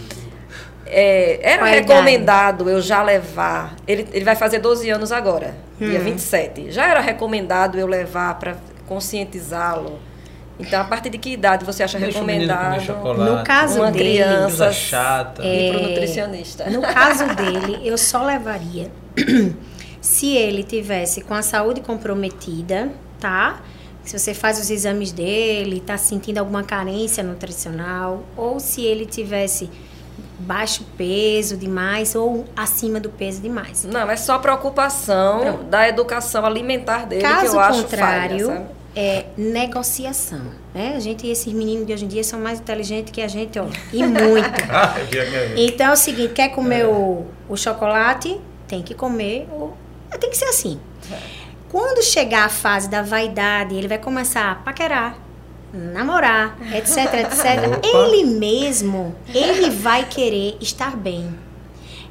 [0.95, 3.75] é, era recomendado eu já levar.
[3.87, 6.05] Ele, ele vai fazer 12 anos agora, dia Hum.
[6.05, 6.71] 27.
[6.71, 9.99] Já era recomendado eu levar para conscientizá-lo?
[10.59, 13.31] Então, a partir de que idade você acha Deixa recomendado chocolate.
[13.31, 15.43] No caso uma dele, criança chata.
[15.45, 16.71] ir para o É, nutricionista?
[16.71, 18.89] No caso dele, eu só levaria
[20.01, 22.89] se ele tivesse com a saúde comprometida,
[23.19, 23.63] tá?
[24.05, 29.69] Se você faz os exames dele, tá sentindo alguma carência nutricional, ou se ele tivesse
[30.39, 33.85] baixo peso demais ou acima do peso demais.
[33.85, 35.65] Não, é só preocupação Pronto.
[35.65, 38.67] da educação alimentar dele que Caso eu acho contrário, falha, sabe?
[38.97, 40.43] é negociação.
[40.75, 40.95] Né?
[40.97, 43.67] A gente, esses meninos de hoje em dia são mais inteligentes que a gente, ó,
[43.93, 44.45] e muito.
[44.71, 49.73] Ah, que- Então é o seguinte, quer comer o, o chocolate, tem que comer, o,
[50.21, 50.79] tem que ser assim.
[51.71, 55.17] Quando chegar a fase da vaidade, ele vai começar a paquerar,
[55.75, 57.81] namorar, etc, etc.
[57.83, 61.29] Ele mesmo, ele vai querer estar bem.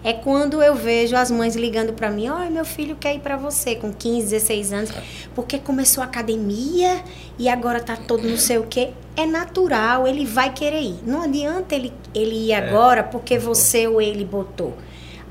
[0.03, 3.37] É quando eu vejo as mães ligando para mim, olha, meu filho quer ir para
[3.37, 4.91] você com 15, 16 anos,
[5.33, 7.01] porque começou a academia
[7.39, 8.89] e agora tá todo não sei o quê.
[9.15, 10.99] É natural, ele vai querer ir.
[11.05, 14.73] Não adianta ele, ele ir agora porque você ou ele botou.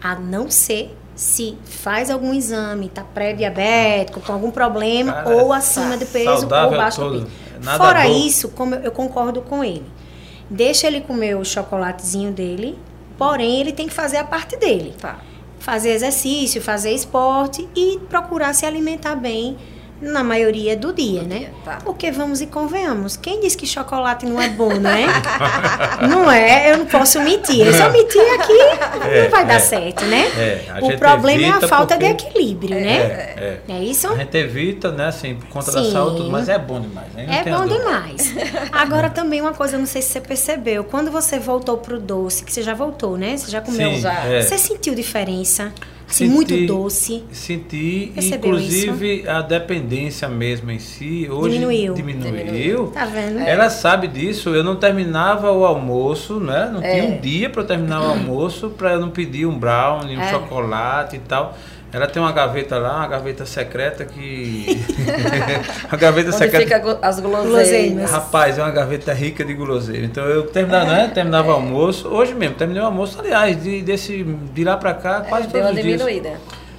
[0.03, 5.97] A não ser se faz algum exame, tá pré-diabético, com algum problema, Cara, ou acima
[5.97, 7.42] do peso, ou baixo do peso.
[7.63, 8.27] Nada Fora bom.
[8.27, 9.87] isso, como eu, concordo com ele.
[10.51, 12.79] Deixa ele comer o chocolatezinho dele,
[13.17, 14.95] porém ele tem que fazer a parte dele.
[15.01, 15.19] Tá.
[15.59, 19.57] Fazer exercício, fazer esporte e procurar se alimentar bem
[20.03, 21.39] na maioria do dia, né?
[21.39, 21.79] dia, tá.
[21.85, 25.07] Porque vamos e convenhamos, quem diz que chocolate não é bom, né?
[26.11, 27.73] não é, eu não posso mentir.
[27.73, 28.53] Se eu mentir aqui,
[29.09, 29.47] É, não vai é.
[29.47, 30.27] dar certo, né?
[30.37, 32.97] É, o problema é a falta de porque- equilíbrio, né?
[32.97, 33.73] É, é.
[33.75, 34.09] É isso?
[34.09, 35.93] A gente evita, né, assim, por conta da Sim.
[35.93, 37.13] saúde, tudo, mas é bom demais.
[37.15, 37.43] né?
[37.47, 38.35] É bom demais.
[38.73, 42.45] Agora também uma coisa, eu não sei se você percebeu, quando você voltou pro doce,
[42.45, 43.37] que você já voltou, né?
[43.37, 43.91] Você já comeu.
[43.93, 44.13] Sim, já.
[44.25, 44.43] é.
[44.43, 45.73] Você sentiu diferença?
[46.13, 47.25] Assim, Senti- muito doce.
[47.33, 51.95] Senti, Percebeu inclusive a dependência mesmo em si, hoje Diminuiu.
[51.95, 52.89] diminuiu.
[52.89, 53.39] Tá vendo?
[53.39, 56.69] Ela sabe disso, eu não terminava o almoço, né?
[56.71, 57.03] Não tinha É.
[57.05, 60.31] um dia para terminar o almoço para eu não pedir um brownie, um É.
[60.31, 61.57] chocolate e tal.
[61.93, 64.81] Ela tem uma gaveta lá, uma gaveta secreta que.
[65.91, 66.65] a gaveta Onde secreta.
[66.81, 67.51] fica as Guloseimas.
[67.51, 68.11] guloseimas.
[68.11, 70.07] Rapaz, é uma gaveta rica de guloseima.
[70.07, 71.11] Então eu terminava, né?
[71.13, 75.21] terminava o almoço, hoje mesmo, terminei o almoço, aliás, de, desse, de lá pra cá,
[75.21, 76.01] quase É, Deu todos uma os dias.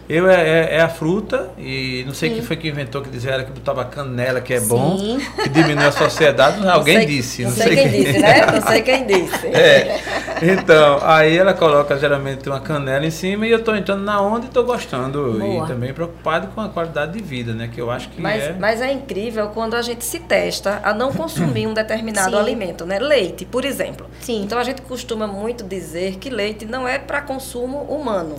[0.09, 3.31] Eu é, é- é a fruta, e não sei quem foi que inventou que dizia
[3.31, 5.17] era que botava canela, que é bom, Sim.
[5.41, 6.67] que diminui a sociedade.
[6.67, 8.45] Alguém Não sei- disse, Não, sei, quem disse, né?
[8.51, 9.47] Não sei quem disse.
[9.53, 9.99] É.
[10.41, 14.45] Então, aí ela coloca geralmente uma canela em cima e eu tô entrando na onda
[14.45, 15.37] e tô gostando.
[15.39, 15.63] Boa.
[15.63, 17.69] E também preocupado com a qualidade de vida, né?
[17.73, 18.55] Que eu acho que Mas, é.
[18.59, 22.37] mas é incrível quando a gente se testa a não consumir um determinado Sim.
[22.41, 22.99] alimento, né?
[22.99, 24.07] Leite, por exemplo.
[24.19, 24.43] Sim.
[24.43, 28.35] Então a gente costuma muito dizer que leite não é para consumo humano,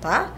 [0.00, 0.30] tá?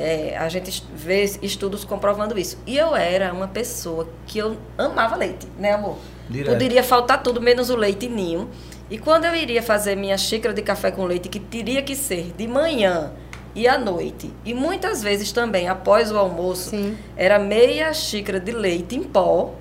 [0.00, 2.56] É, a gente vê estudos comprovando isso.
[2.66, 5.98] E eu era uma pessoa que eu amava leite, né, amor?
[6.28, 6.52] Direto.
[6.52, 8.48] Poderia faltar tudo menos o leite ninho.
[8.90, 12.32] E quando eu iria fazer minha xícara de café com leite, que teria que ser
[12.36, 13.12] de manhã
[13.54, 16.96] e à noite, e muitas vezes também após o almoço, Sim.
[17.16, 19.54] era meia xícara de leite em pó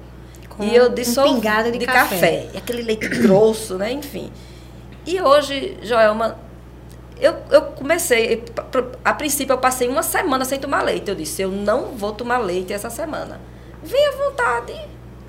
[0.47, 2.47] Com e eu um dissolvi pingado de café.
[2.53, 3.91] E aquele leite grosso, né?
[3.91, 4.31] Enfim.
[5.05, 6.37] E hoje, Joelma,
[7.19, 8.43] eu, eu comecei,
[9.03, 11.09] a princípio eu passei uma semana sem tomar leite.
[11.09, 13.39] Eu disse, eu não vou tomar leite essa semana.
[13.83, 14.73] Vem à vontade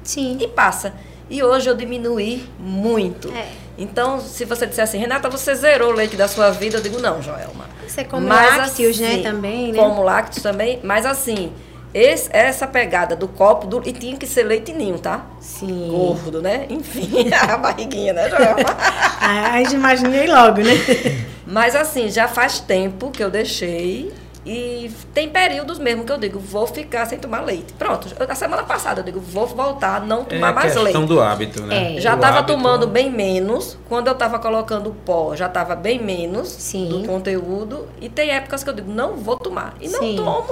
[0.03, 0.38] Sim.
[0.41, 0.95] e passa.
[1.28, 3.32] E hoje eu diminuí muito.
[3.32, 3.49] É.
[3.78, 6.99] Então, se você disser assim, Renata, você zerou o leite da sua vida, eu digo,
[6.99, 7.66] não, Joelma.
[7.86, 9.78] Você come Mas lácteos, né, assim, também, né?
[9.78, 11.53] Como lácteos também, mas assim,
[11.93, 15.26] esse- essa pegada do copo, do, e tinha que ser leite ninho, tá?
[15.41, 15.88] Sim.
[15.91, 16.66] Gordo, né?
[16.70, 18.76] Enfim, a barriguinha, né, Joelma?
[19.20, 20.72] Ah, já imaginei logo, né?
[21.47, 24.12] mas assim, já faz tempo que eu deixei
[24.47, 27.74] e tem períodos mesmo que eu digo, vou ficar sem tomar leite.
[27.74, 30.82] Pronto, na semana passada eu digo, vou voltar a não É tomar a mais questão
[30.84, 31.07] leite.
[31.07, 31.97] do hábito, né?
[31.97, 32.01] É.
[32.01, 33.76] Já estava tomando bem menos.
[33.88, 36.88] Quando eu estava colocando o pó, já estava bem menos Sim.
[36.88, 37.86] do conteúdo.
[38.01, 39.74] E tem épocas que eu digo, não vou tomar.
[39.78, 40.16] E não Sim.
[40.16, 40.47] tomo.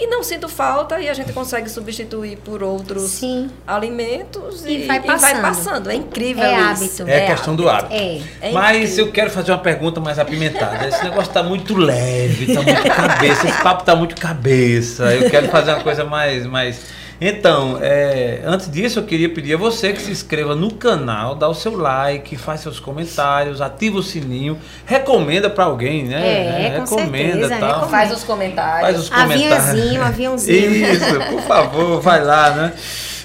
[0.00, 3.50] E não sinto falta e a gente consegue substituir por outros Sim.
[3.66, 5.40] alimentos e, E vai e vai passando.
[5.42, 5.90] passando.
[5.90, 7.02] É incrível É isso.
[7.02, 7.10] hábito.
[7.10, 7.94] É, questão do hábito.
[7.94, 8.20] É.
[8.40, 9.06] É Mas incrível.
[9.06, 10.88] eu quero fazer uma pergunta mais apimentada.
[10.88, 13.48] Esse negócio tá muito leve, tá muito cabeça.
[13.48, 15.14] Esse papo tá muito cabeça.
[15.14, 16.46] Eu quero fazer uma coisa mais.
[16.46, 16.99] mais...
[17.20, 21.46] Então, é, antes disso, eu queria pedir a você que se inscreva no canal, dá
[21.48, 26.66] o seu like, faz seus comentários, ativa o sininho, recomenda para alguém, né?
[26.66, 27.68] É, com recomenda certeza, tal.
[27.68, 27.90] recomenda.
[27.90, 28.80] Faz os comentários.
[28.80, 29.68] Faz os comentários.
[29.68, 30.92] Aviãozinho, aviãozinho.
[30.92, 32.72] Isso, por favor, vai lá, né?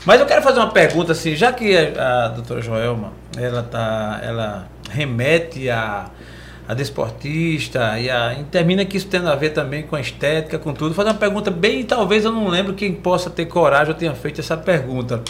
[0.05, 4.19] Mas eu quero fazer uma pergunta assim, já que a, a doutora Joelma, ela tá,
[4.21, 6.07] ela remete a,
[6.67, 10.57] a desportista e, a, e termina que isso tendo a ver também com a estética,
[10.57, 10.95] com tudo.
[10.95, 14.41] Fazer uma pergunta bem, talvez eu não lembro quem possa ter coragem ou tenha feito
[14.41, 15.21] essa pergunta.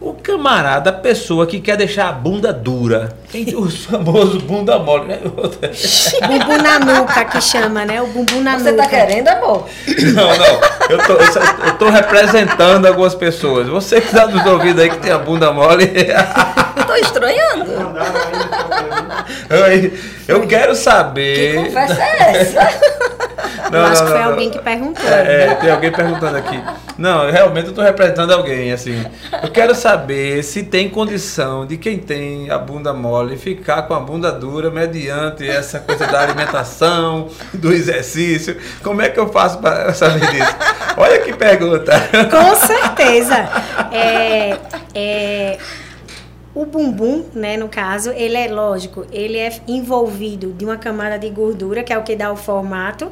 [0.00, 5.04] O camarada, a pessoa que quer deixar a bunda dura, tem os famosos bunda mole.
[5.06, 5.20] né?
[6.26, 8.02] Bumbum na nuca que chama, né?
[8.02, 8.82] O bumbum na Você nuca.
[8.82, 9.64] tá querendo, amor?
[10.12, 10.60] Não, não.
[10.90, 13.68] Eu tô, eu eu tô representando algumas pessoas.
[13.68, 15.86] Você que tá nos ouvindo aí que tem a bunda mole.
[16.84, 17.66] Tô estranhando.
[19.52, 19.92] Oi,
[20.28, 21.54] eu quero Que saber.
[21.56, 23.02] conversa é essa?
[23.70, 25.08] Não, Eu acho não, que foi não, alguém que perguntou.
[25.08, 26.62] É, é, tem alguém perguntando aqui.
[26.98, 29.02] Não, realmente eu tô representando alguém, assim.
[29.42, 34.00] Eu quero saber se tem condição de quem tem a bunda mole ficar com a
[34.00, 38.58] bunda dura mediante essa coisa da alimentação, do exercício.
[38.82, 40.54] Como é que eu faço para saber disso?
[40.98, 41.92] Olha que pergunta.
[42.30, 43.48] Com certeza.
[43.90, 44.58] É,
[44.94, 45.58] é,
[46.54, 51.30] o bumbum, né, no caso, ele é lógico, ele é envolvido de uma camada de
[51.30, 53.10] gordura, que é o que dá o formato,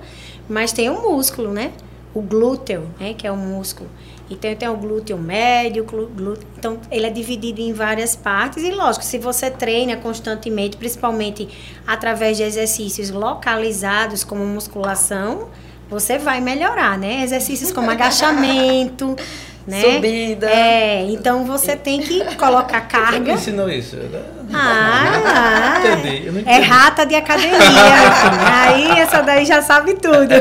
[0.49, 1.73] mas tem o músculo, né?
[2.13, 3.89] O glúteo, né, que é o músculo.
[4.31, 9.05] Então tem o glúteo médio, glúteo, então ele é dividido em várias partes e lógico,
[9.05, 11.49] se você treina constantemente, principalmente
[11.85, 15.49] através de exercícios localizados como musculação,
[15.89, 17.25] você vai melhorar, né?
[17.25, 19.17] Exercícios como agachamento,
[19.67, 19.81] né?
[19.81, 20.49] Subida.
[20.51, 23.33] É, então você tem que colocar Quem carga.
[23.33, 23.97] ensinou isso?
[24.53, 26.61] Ah, Entendi, eu não é entendi.
[26.69, 27.59] rata de academia.
[28.53, 30.33] Aí essa daí já sabe tudo.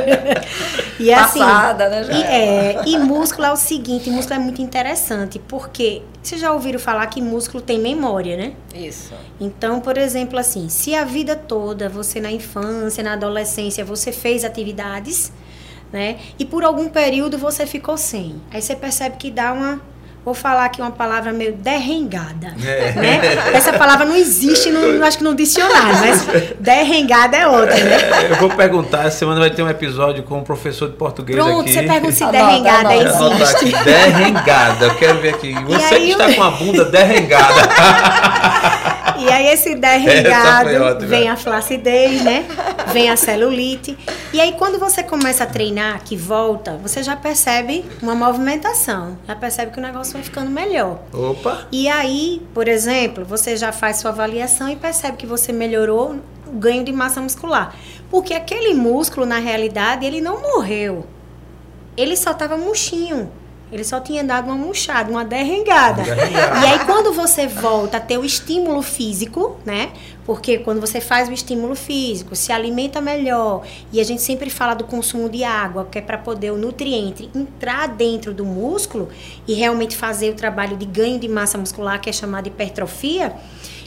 [0.99, 2.13] E assim, Passada, né, já.
[2.13, 6.79] e, é, e músculo é o seguinte, músculo é muito interessante, porque vocês já ouviram
[6.79, 8.53] falar que músculo tem memória, né?
[8.75, 9.13] Isso.
[9.39, 14.43] Então, por exemplo, assim, se a vida toda, você na infância, na adolescência, você fez
[14.43, 15.31] atividades,
[15.91, 16.19] né?
[16.37, 18.41] E por algum período você ficou sem.
[18.51, 19.81] Aí você percebe que dá uma.
[20.25, 22.53] Vou falar aqui uma palavra meio derrengada.
[22.63, 22.91] É.
[22.91, 23.19] Né?
[23.53, 26.25] Essa palavra não existe, no, acho que no dicionário, mas
[26.59, 27.97] derrengada é outra, né?
[28.29, 31.61] Eu vou perguntar, essa semana vai ter um episódio com um professor de português Pronto,
[31.61, 31.73] aqui.
[31.73, 33.17] você pergunta se Anota, derrengada anota.
[33.17, 33.75] Anotar existe.
[33.75, 34.85] aqui, derrengada.
[34.85, 35.53] Eu quero ver aqui.
[35.63, 37.69] Você aí que está eu- com a bunda derrengada.
[39.19, 41.07] E aí esse derrengado foi ótima.
[41.07, 42.45] vem a flacidez, né?
[42.93, 43.97] Vem a celulite.
[44.31, 49.17] E aí quando você começa a treinar, que volta, você já percebe uma movimentação.
[49.27, 50.99] Já percebe que o negócio vai ficando melhor.
[51.13, 51.67] Opa.
[51.71, 56.15] E aí, por exemplo, você já faz sua avaliação e percebe que você melhorou
[56.47, 57.75] o ganho de massa muscular.
[58.09, 61.05] Porque aquele músculo, na realidade, ele não morreu.
[61.95, 63.31] Ele só estava murchinho.
[63.71, 66.03] Ele só tinha dado uma murchada, uma derrengada.
[66.03, 66.59] Derrengada.
[66.59, 69.91] E aí, quando você volta a ter o estímulo físico, né?
[70.25, 74.73] Porque quando você faz o estímulo físico, se alimenta melhor, e a gente sempre fala
[74.73, 79.09] do consumo de água, que é para poder o nutriente entrar dentro do músculo
[79.47, 83.35] e realmente fazer o trabalho de ganho de massa muscular, que é chamado de hipertrofia,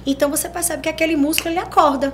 [0.04, 2.12] então você percebe que aquele músculo ele acorda.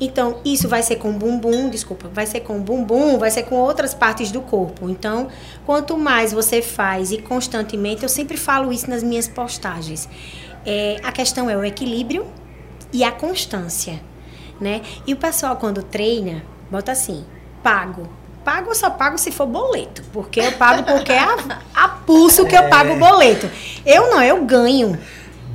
[0.00, 3.92] Então, isso vai ser com bumbum, desculpa, vai ser com bumbum, vai ser com outras
[3.92, 4.88] partes do corpo.
[4.88, 5.28] Então,
[5.66, 10.08] quanto mais você faz e constantemente, eu sempre falo isso nas minhas postagens.
[10.64, 12.26] É, a questão é o equilíbrio
[12.90, 14.00] e a constância,
[14.58, 14.80] né?
[15.06, 17.24] E o pessoal quando treina, bota assim,
[17.62, 18.08] pago.
[18.42, 22.46] Pago eu só pago se for boleto, porque eu pago porque é a, a pulso
[22.46, 23.50] que eu pago o boleto.
[23.84, 24.98] Eu não, eu ganho.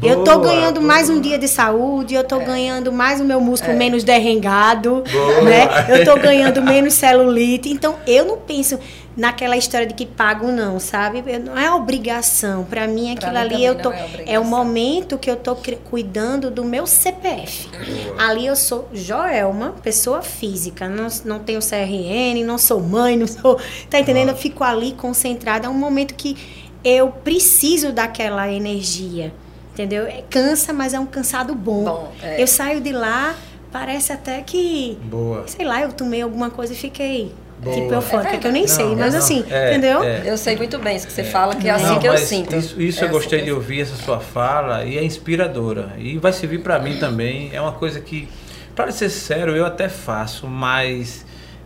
[0.03, 1.17] Eu tô Boa, ganhando mais boa.
[1.17, 5.41] um dia de saúde, eu tô ganhando mais o meu músculo menos derrengado, Boa.
[5.41, 5.67] né?
[5.89, 7.69] Eu tô ganhando menos celulite.
[7.69, 8.77] Então, eu não penso
[9.17, 11.23] naquela história de que pago não, sabe?
[11.25, 12.63] Eu- não é obrigação.
[12.65, 15.55] Para mim, Pra aquilo mim ali eu tô é é, o momento que eu tô
[15.89, 17.69] cuidando do meu CPF.
[18.17, 23.59] Ali eu sou Joelma, pessoa física, não, não tenho CRN, não sou mãe, não sou,
[23.89, 24.29] tá entendendo?
[24.29, 26.35] Eu fico ali concentrada, é um momento que
[26.83, 29.33] eu preciso daquela energia.
[29.75, 30.07] Entendeu?
[30.07, 31.83] É, cansa, mas é um cansado bom.
[31.83, 32.41] Bom, é.
[32.41, 33.35] Eu saio de lá,
[33.73, 35.43] parece até que, Boa.
[35.47, 37.75] sei lá, eu tomei alguma coisa e fiquei Boa.
[37.75, 39.19] tipo eufórica, É que eu nem Não, sei, mas não.
[39.19, 40.01] assim, É, entendeu?
[40.01, 40.21] é.
[40.25, 42.55] Eu sei muito bem isso que você fala, que é assim Não, que eu sinto.
[42.55, 45.91] Isso, isso É eu assim gostei que de ouvir essa sua fala e é inspiradora.
[45.97, 47.49] E vai servir para mim também.
[47.51, 48.29] É uma coisa que,
[48.73, 51.24] para ser sério, eu até faço, mas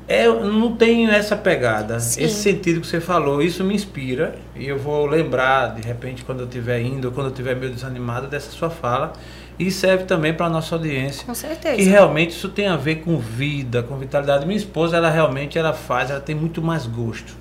[0.09, 2.23] é, eu não tenho essa pegada, Sim.
[2.23, 6.39] esse sentido que você falou, isso me inspira e eu vou lembrar de repente quando
[6.39, 9.13] eu estiver indo, quando eu estiver meio desanimado dessa sua fala
[9.59, 11.27] e serve também para a nossa audiência.
[11.27, 11.75] Com certeza.
[11.75, 14.47] Que realmente isso tem a ver com vida, com vitalidade.
[14.47, 17.37] Minha esposa, ela realmente ela faz, ela tem muito mais gosto.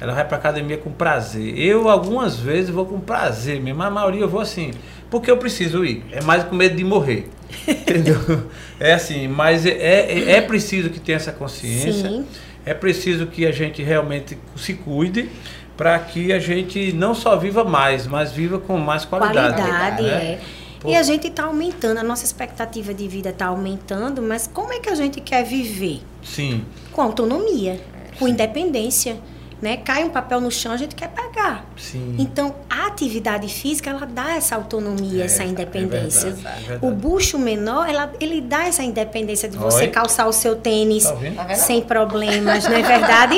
[0.00, 1.58] Ela vai para academia com prazer.
[1.58, 4.70] Eu algumas vezes vou com prazer mesmo, mas a maioria eu vou assim,
[5.10, 6.04] porque eu preciso ir.
[6.12, 7.28] É mais com medo de morrer.
[7.66, 8.18] Entendeu?
[8.80, 12.08] É assim, mas é, é, é preciso que tenha essa consciência.
[12.08, 12.24] Sim.
[12.64, 15.28] É preciso que a gente realmente se cuide
[15.76, 19.56] para que a gente não só viva mais, mas viva com mais qualidade.
[19.56, 20.10] Qualidade, né?
[20.10, 20.40] é.
[20.78, 20.90] Pô.
[20.90, 24.78] E a gente está aumentando, a nossa expectativa de vida está aumentando, mas como é
[24.78, 26.00] que a gente quer viver?
[26.22, 26.64] Sim.
[26.92, 27.80] Com autonomia,
[28.16, 29.16] com independência.
[29.60, 29.76] Né?
[29.78, 31.64] Cai um papel no chão, a gente quer pegar.
[31.76, 32.14] Sim.
[32.18, 36.28] Então, a atividade física, ela dá essa autonomia, É, essa independência.
[36.28, 36.86] é verdade, é verdade.
[36.86, 39.88] o bucho menor, ela, ele dá essa independência de você Oi.
[39.88, 41.44] calçar o seu tênis Tá?
[41.44, 43.36] Tá sem problemas, não é verdade?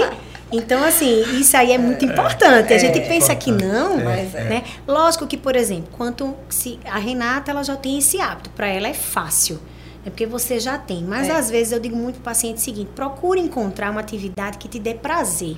[0.52, 2.74] Então, assim, isso aí é muito importante.
[2.74, 3.72] A gente É, pensa que importante.
[3.72, 4.44] não, É, Mas é.
[4.44, 4.64] né?
[4.86, 8.88] Lógico que, por exemplo, quanto se a Renata ela já tem esse hábito, para ela
[8.88, 9.60] é fácil.
[10.04, 11.04] É porque você já tem.
[11.04, 11.32] Mas É.
[11.32, 14.66] às vezes eu digo muito para o paciente o seguinte: procure encontrar uma atividade que
[14.66, 15.56] te dê prazer.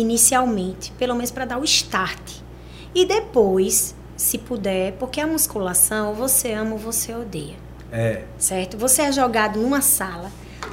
[0.00, 2.32] Inicialmente, pelo menos para dar o start.
[2.94, 7.54] E depois, se puder, porque a musculação, você ama ou você odeia.
[7.92, 8.76] É, Certo?
[8.78, 10.30] Você é jogado numa sala,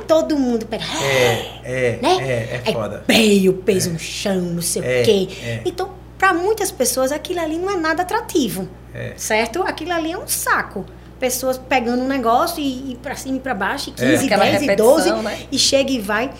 [0.07, 0.83] todo mundo pega.
[1.03, 2.17] é, é, Né?
[2.19, 3.03] é, é foda.
[3.07, 5.27] peio, peso no chão, não sei É, o quê.
[5.43, 5.61] é.
[5.65, 8.67] Então, para muitas pessoas, aquilo ali não é nada atrativo.
[8.93, 9.13] É.
[9.17, 9.61] Certo?
[9.63, 10.85] Aquilo ali é um saco.
[11.19, 14.55] Pessoas pegando um negócio e, e para cima e para baixo, e 15, Aquela 10
[14.55, 15.39] e repetição, 12, né?
[15.51, 16.31] e chega e vai.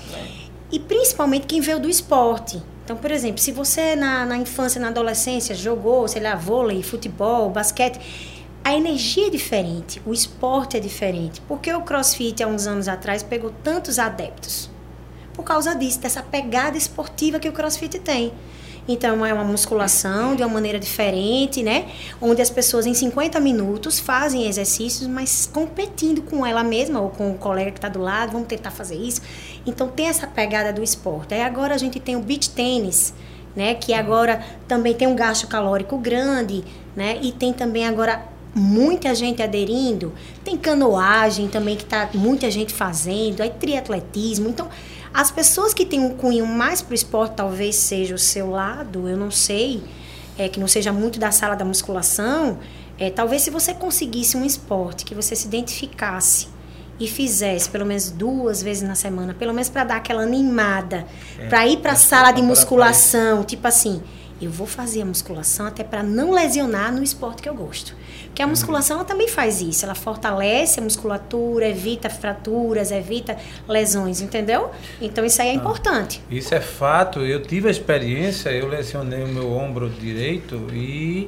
[0.72, 2.62] E principalmente quem veio do esporte.
[2.88, 7.50] Então, por exemplo, se você na, na infância, na adolescência, jogou, sei lá, vôlei, futebol,
[7.50, 8.00] basquete,
[8.64, 11.42] a energia é diferente, o esporte é diferente.
[11.50, 14.70] Porque o crossfit, há uns anos atrás, pegou tantos adeptos?
[15.34, 18.32] Por causa disso, dessa pegada esportiva que o crossfit tem.
[18.88, 21.90] Então, é uma musculação de uma maneira diferente, né?
[22.22, 27.32] Onde as pessoas em 50 minutos fazem exercícios, mas competindo com ela mesma ou com
[27.32, 29.22] o colega que está do lado, vamos tentar fazer isso.
[29.66, 31.34] Então, tem essa pegada do esporte.
[31.34, 33.14] Aí agora a gente tem o beach tênis,
[33.56, 33.74] né?
[33.74, 36.64] Que agora também tem um gasto calórico grande,
[36.96, 37.20] né?
[37.22, 40.14] E tem também agora muita gente aderindo.
[40.44, 44.50] Tem canoagem também que tá muita gente fazendo, aí triatletismo.
[44.50, 44.70] Então,
[45.14, 49.18] as pessoas que têm um cunho mais pro esporte, talvez seja o seu lado, eu
[49.18, 49.84] não sei,
[50.38, 52.60] é, que não seja muito da sala da musculação,
[53.00, 56.48] é, talvez se você conseguisse um esporte que você se identificasse
[57.00, 61.06] e fizesse pelo menos duas vezes na semana, pelo menos para dar aquela animada,
[61.38, 64.02] É, para ir para a sala de musculação, tipo assim,
[64.42, 67.96] eu vou fazer a musculação até para não lesionar no esporte que eu gosto.
[68.26, 73.36] Porque a musculação ela também faz isso, ela fortalece a musculatura, evita fraturas, evita
[73.68, 74.70] lesões, entendeu?
[75.02, 76.22] Então isso aí é importante.
[76.30, 77.22] Isso é fato.
[77.22, 81.28] Eu tive a experiência, eu lesionei o meu ombro direito e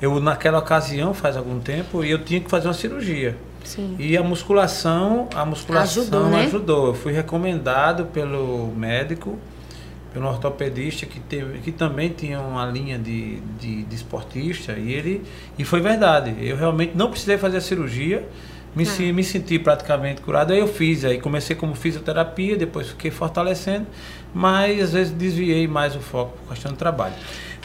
[0.00, 3.36] eu naquela ocasião, faz algum tempo, eu tinha que fazer uma cirurgia.
[3.66, 3.96] Sim.
[3.98, 6.44] E a musculação, a musculação Ajudou, né?
[6.44, 6.86] ajudou.
[6.88, 9.38] Eu fui recomendado pelo médico,
[10.14, 15.22] pelo ortopedista que, teve, que também tinha uma linha de, de, de esportista e ele
[15.58, 16.34] e foi verdade.
[16.40, 18.26] Eu realmente não precisei fazer a cirurgia.
[18.74, 18.86] Me, Ah.
[18.86, 23.86] se- me senti praticamente curado, aí eu fiz, aí comecei como fisioterapia, depois fiquei fortalecendo,
[24.34, 27.14] mas às vezes desviei mais o foco por questão do trabalho.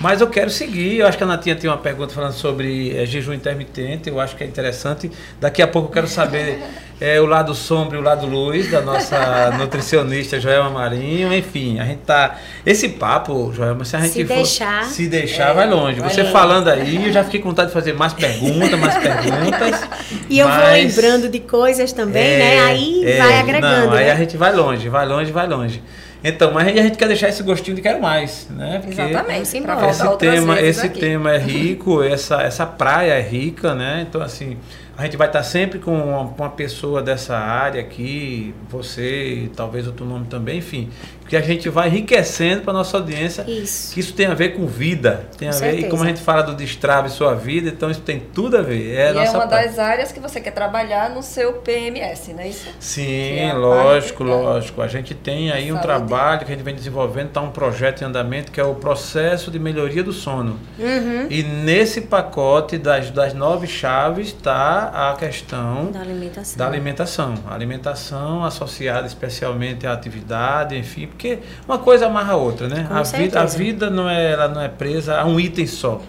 [0.02, 3.06] Mas eu quero seguir, eu acho que a Natinha tem uma pergunta falando sobre eh,
[3.06, 5.12] jejum intermitente, eu acho que é interessante.
[5.40, 6.60] Daqui a pouco eu quero saber
[7.00, 11.86] eh, o lado sombra e o lado luz da nossa nutricionista Joelma Marinho, enfim, a
[11.86, 12.36] gente tá...
[12.66, 14.84] Esse papo, Joelma, se a gente Se for- deixar.
[14.86, 16.00] se deixar, É, vai longe.
[16.00, 16.34] vai Você longe.
[16.34, 19.82] falando aí, eu já fiquei com vontade de fazer mais perguntas, mais perguntas.
[20.28, 22.60] E eu vou mas- lembrando de coisas também, é, né?
[22.62, 23.86] Aí é, vai agregando.
[23.88, 24.12] Não, aí né?
[24.12, 25.82] a gente vai longe, vai longe, vai longe.
[26.24, 28.80] Então, mas a gente quer deixar esse gostinho de quero mais, né?
[28.84, 29.48] Porque Exatamente.
[29.48, 31.00] Sim, pra esse tema, esse aqui.
[31.00, 34.06] tema é rico, essa, essa praia é rica, né?
[34.08, 34.58] Então, assim,
[35.02, 35.96] a gente vai estar sempre com
[36.38, 40.92] uma, pessoa dessa área aqui, você, talvez outro nome também, enfim,
[41.28, 43.46] que a gente vai enriquecendo para nossa audiência.
[43.48, 43.94] Isso.
[43.94, 46.20] Que isso tem a ver com vida, tem Com a ver, e como a gente
[46.20, 48.94] fala do destrave sua vida, então isso tem tudo a ver.
[48.94, 49.68] É a é uma praia.
[49.68, 52.68] das áreas que você quer trabalhar no seu PMS, não é isso?
[52.80, 54.82] Sim, é lógico, parte lógico.
[54.82, 55.88] A gente tem aí um Saúde.
[55.88, 59.50] trabalho que a gente vem desenvolvendo, está um projeto em andamento que é o processo
[59.50, 60.60] de melhoria do sono.
[60.78, 61.28] Uhum.
[61.30, 66.58] E nesse pacote das, das nove chaves está a questão Da alimentação.
[66.58, 67.36] da alimentação.
[67.48, 72.86] A alimentação associada especialmente à atividade, enfim, porque uma coisa amarra a outra, né?
[72.88, 76.02] Com a, vida, a vida não é, ela não é presa a um item só.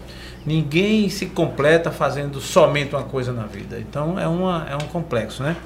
[0.45, 3.78] Ninguém se completa fazendo somente uma coisa na vida.
[3.78, 5.57] Então é, uma, é um complexo, né?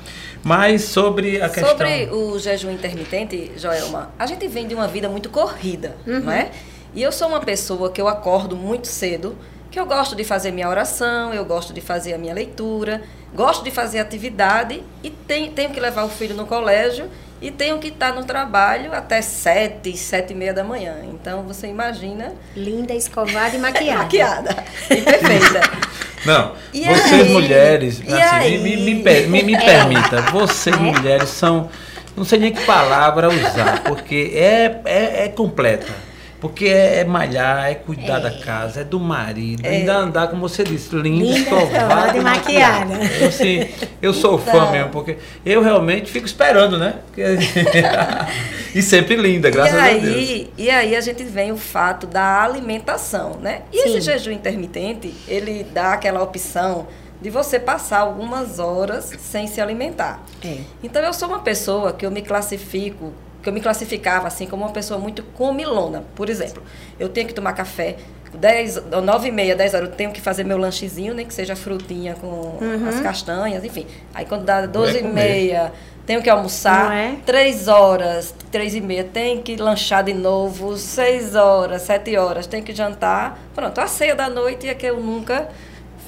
[0.45, 1.71] Mas sobre a questão.
[1.71, 6.21] Sobre o jejum intermitente, Joelma, a gente vem de uma vida muito corrida, uhum.
[6.21, 6.51] não é?
[6.95, 9.37] E eu sou uma pessoa que eu acordo muito cedo,
[9.77, 13.03] que eu gosto de fazer minha oração, eu gosto de fazer a minha leitura,
[13.35, 17.11] gosto de fazer atividade e tenho, tenho que levar o filho no colégio
[17.43, 21.01] e tenho que estar no trabalho até sete, sete e meia da manhã.
[21.13, 22.33] Então você imagina.
[22.57, 23.99] Linda, escovada e maquiada.
[24.05, 24.65] maquiada.
[24.89, 25.61] E perfeita.
[26.25, 27.33] Não, e vocês aí?
[27.35, 28.95] mulheres, assim, me, me,
[29.27, 29.61] me, me, é.
[29.61, 30.79] permita, vocês é?
[30.79, 31.69] mulheres são.
[32.17, 35.93] Não sei nem que palavra usar, porque é, é, é completa.
[36.41, 38.21] Porque é, é, malhar, é cuidar é.
[38.21, 39.71] da casa, é do marido, é.
[39.71, 42.95] ainda andar, como você disse, linda, escovada e maquiada.
[43.21, 43.69] Eu, assim,
[44.03, 44.53] eu sou então.
[44.53, 46.97] fã mesmo, porque eu realmente fico esperando, né?
[48.75, 50.49] e sempre linda, graças e aí, a Deus.
[50.59, 53.63] E aí a gente vem o fato da alimentação, né?
[53.73, 53.89] E Sim.
[53.89, 56.87] esse jejum intermitente, ele dá aquela opção
[57.21, 60.23] de você passar algumas horas sem se alimentar.
[60.45, 60.59] É.
[60.83, 63.13] Então eu sou uma pessoa que eu me classifico
[63.47, 66.03] que eu me classificava assim como uma pessoa muito comilona.
[66.17, 66.65] Por exemplo,
[66.99, 67.95] eu tenho que tomar café
[68.35, 71.55] 10, 9 e meia, 10 horas, eu tenho que fazer meu lanchezinho, nem que seja
[71.55, 72.89] frutinha com uhum.
[72.89, 73.87] as castanhas, enfim.
[74.13, 75.73] Aí quando dá 12 e meia,
[76.05, 76.93] tenho que almoçar.
[76.93, 77.15] É?
[77.25, 80.77] 3 horas, 3 e meia, tem que lanchar de novo.
[80.77, 83.39] 6 horas, 7 horas, tem que jantar.
[83.55, 85.49] Pronto, a ceia da noite é que eu nunca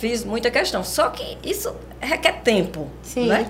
[0.01, 0.83] fiz muita questão.
[0.83, 3.29] Só que isso requer tempo, Sim.
[3.29, 3.49] né?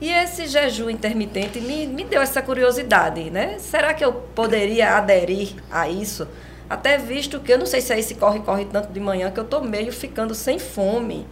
[0.00, 3.58] E esse jejum intermitente me, me deu essa curiosidade, né?
[3.58, 6.28] Será que eu poderia aderir a isso?
[6.68, 9.44] Até visto que eu não sei se é esse corre-corre tanto de manhã que eu
[9.44, 11.26] tô meio ficando sem fome.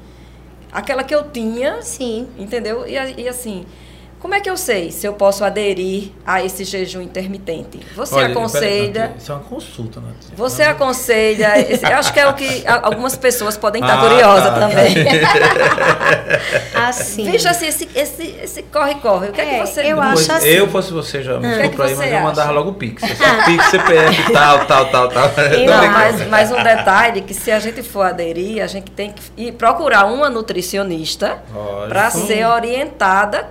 [0.72, 1.82] Aquela que eu tinha.
[1.82, 2.28] Sim.
[2.38, 2.86] Entendeu?
[2.86, 3.66] E, e assim,
[4.24, 7.78] como é que eu sei se eu posso aderir a esse jejum intermitente?
[7.94, 9.12] Você Olha, aconselha.
[9.18, 10.12] isso é uma consulta, né?
[10.34, 11.60] Você aconselha.
[11.60, 14.94] Esse, eu acho que é o que algumas pessoas podem estar ah, curiosas tá, também.
[16.88, 17.30] assim.
[17.30, 19.28] Veja assim, esse, esse, esse corre-corre.
[19.28, 20.48] O que é, é, que você Eu acho assim.
[20.48, 21.58] Eu fosse você, já me ah.
[21.58, 23.02] aí, mas eu mandava logo o Pix.
[23.02, 25.28] Só Pix, CPF, tal, tal, tal, tal.
[25.66, 29.22] Não, mas, mas um detalhe que se a gente for aderir, a gente tem que
[29.36, 31.42] ir procurar uma nutricionista
[31.90, 33.50] para ser orientada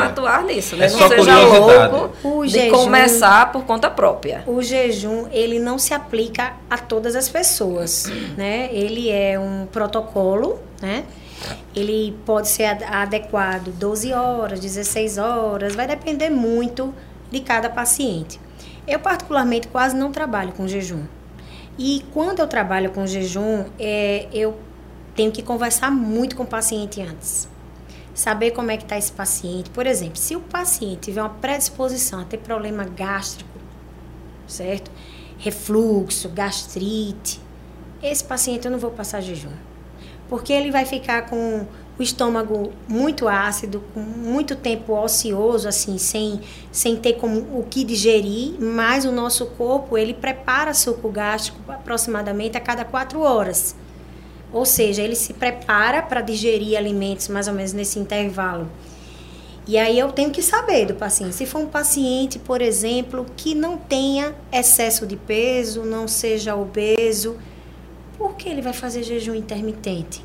[0.00, 0.86] como atuar nisso, né?
[0.86, 4.42] É não seja louco o de jejum, começar por conta própria.
[4.46, 8.68] O jejum, ele não se aplica a todas as pessoas, né?
[8.72, 11.04] Ele é um protocolo, né?
[11.74, 16.94] Ele pode ser adequado 12 horas, 16 horas, vai depender muito
[17.30, 18.40] de cada paciente.
[18.86, 21.04] Eu, particularmente, quase não trabalho com jejum.
[21.78, 24.56] E quando eu trabalho com jejum, é, eu
[25.14, 27.49] tenho que conversar muito com o paciente antes
[28.20, 29.70] saber como é que está esse paciente.
[29.70, 33.58] Por exemplo, se o paciente tiver uma predisposição a ter problema gástrico,
[34.46, 34.90] certo?
[35.38, 37.40] Refluxo, gastrite,
[38.02, 39.52] esse paciente eu não vou passar jejum.
[40.28, 41.66] Porque ele vai ficar com
[41.98, 47.84] o estômago muito ácido, com muito tempo ocioso, assim, sem, sem ter como o que
[47.84, 53.74] digerir, mas o nosso corpo, ele prepara suco gástrico aproximadamente a cada quatro horas.
[54.52, 58.68] Ou seja, ele se prepara para digerir alimentos mais ou menos nesse intervalo.
[59.66, 61.34] E aí eu tenho que saber do paciente.
[61.34, 67.36] Se for um paciente, por exemplo, que não tenha excesso de peso, não seja obeso,
[68.18, 70.24] por que ele vai fazer jejum intermitente?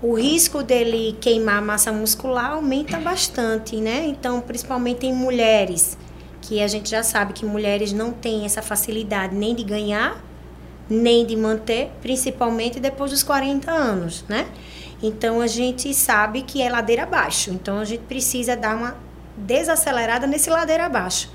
[0.00, 4.06] O risco dele queimar massa muscular aumenta bastante, né?
[4.06, 5.98] Então, principalmente em mulheres,
[6.40, 10.24] que a gente já sabe que mulheres não têm essa facilidade nem de ganhar
[10.88, 14.46] nem de manter, principalmente depois dos 40 anos, né?
[15.02, 17.50] Então a gente sabe que é ladeira abaixo.
[17.50, 18.96] Então a gente precisa dar uma
[19.36, 21.30] desacelerada nesse ladeira abaixo.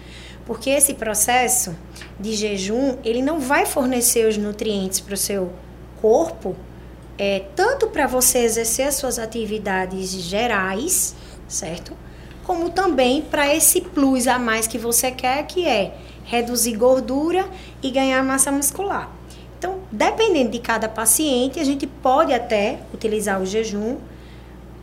[0.45, 1.75] Porque esse processo
[2.19, 5.53] de jejum, ele não vai fornecer os nutrientes para o seu
[6.01, 6.55] corpo,
[7.17, 11.15] é, tanto para você exercer as suas atividades gerais,
[11.47, 11.95] certo?
[12.43, 15.95] Como também para esse plus a mais que você quer, que é
[16.25, 17.47] reduzir gordura
[17.81, 19.09] e ganhar massa muscular.
[19.63, 23.95] Então, dependendo de cada paciente, a gente pode até utilizar o jejum,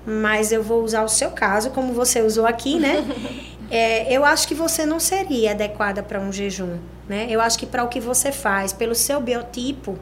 [0.06, 3.04] mas eu vou usar o seu caso, como você usou aqui, né?
[3.72, 6.78] É, eu acho que você não seria adequada para um jejum,
[7.08, 7.28] né?
[7.30, 9.96] Eu acho que para o que você faz, pelo seu biotipo,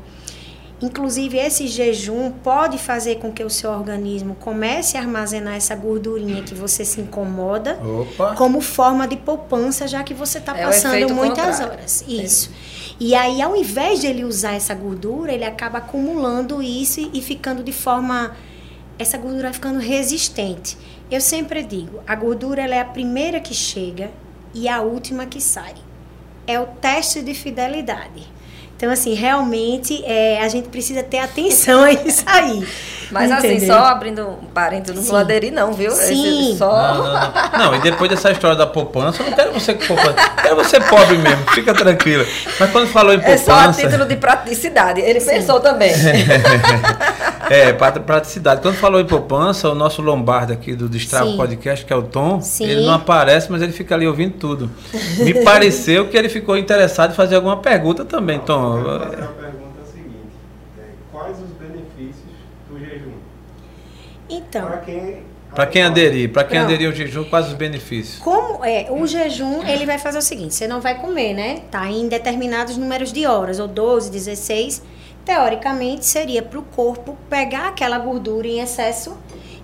[0.80, 6.42] inclusive esse jejum pode fazer com que o seu organismo comece a armazenar essa gordurinha
[6.42, 8.34] que você se incomoda, Opa.
[8.34, 11.72] como forma de poupança, já que você está é passando muitas contrário.
[11.72, 12.05] horas.
[12.06, 12.50] Isso.
[12.74, 12.78] É.
[13.00, 17.62] E aí, ao invés de ele usar essa gordura, ele acaba acumulando isso e, ficando
[17.62, 18.36] de forma.
[18.98, 20.76] Essa gordura ficando resistente.
[21.09, 24.10] Eu sempre digo: a gordura ela é a primeira que chega
[24.52, 25.74] e a última que sai.
[26.46, 28.26] É o teste de fidelidade.
[28.78, 32.64] Então, assim, realmente é, a gente precisa ter atenção a isso aí.
[33.10, 35.10] Mas assim, só abrindo um parênteses, não Sim.
[35.10, 35.90] vou aderir não, viu?
[35.93, 36.51] Sim.
[36.51, 36.70] Esse só...
[36.70, 37.59] Não, não, não.
[37.59, 40.16] Não, e depois dessa história da poupança, eu não quero você com poupança.
[40.20, 42.24] Eu quero você pobre mesmo, fica tranquila.
[42.59, 43.82] Mas quando falou em É só a poupança.
[43.82, 45.01] título de praticidade.
[45.01, 45.93] Ele pensou também.
[47.51, 48.60] é, praticidade.
[48.60, 51.36] Quando falou em poupança, o nosso Lombardo aqui do Destravo Sim.
[51.36, 52.64] Podcast, que é o Tom, Sim.
[52.64, 54.70] ele não aparece, mas ele fica ali ouvindo tudo.
[55.18, 58.78] Me pareceu que ele ficou interessado em fazer alguma pergunta também, Tom.
[58.78, 60.28] Eu quero fazer a pergunta seguinte:
[60.78, 60.82] é,
[61.12, 62.24] quais os benefícios
[62.70, 63.12] do jejum?
[64.49, 65.23] Então, Para quem.
[65.55, 66.65] Para quem aderir, para quem Pronto.
[66.66, 68.19] aderir ao jejum, quais os benefícios?
[68.23, 71.62] como é o jejum, ele vai fazer o seguinte: você não vai comer, né?
[71.70, 74.83] Tá em determinados números de horas, ou 12, 16.
[75.25, 79.16] Teoricamente, seria para o corpo pegar aquela gordura em excesso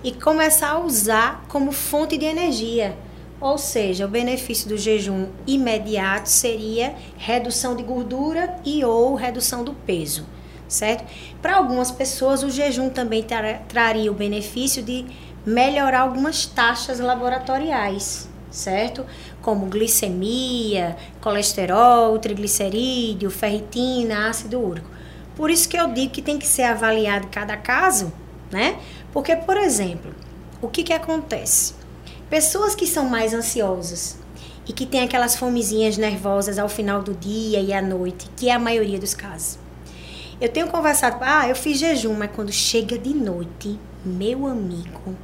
[0.03, 2.95] e começar a usar como fonte de energia.
[3.41, 9.73] Ou seja, o benefício do jejum imediato seria redução de gordura e ou redução do
[9.73, 10.25] peso,
[10.67, 11.05] certo?
[11.41, 15.05] Para algumas pessoas, o jejum também tra- traria o benefício de
[15.45, 19.05] melhorar algumas taxas laboratoriais, certo?
[19.41, 24.89] Como glicemia, colesterol, triglicerídeo, ferritina, ácido úrico.
[25.35, 28.11] Por isso que eu digo que tem que ser avaliado cada caso,
[28.51, 28.77] né?
[29.11, 30.13] Porque, por exemplo,
[30.61, 31.73] o que que acontece?
[32.29, 34.17] Pessoas que são mais ansiosas
[34.67, 38.53] e que têm aquelas fomezinhas nervosas ao final do dia e à noite, que é
[38.53, 39.59] a maioria dos casos.
[40.39, 45.15] Eu tenho conversado, ah, eu fiz jejum, mas quando chega de noite, meu amigo,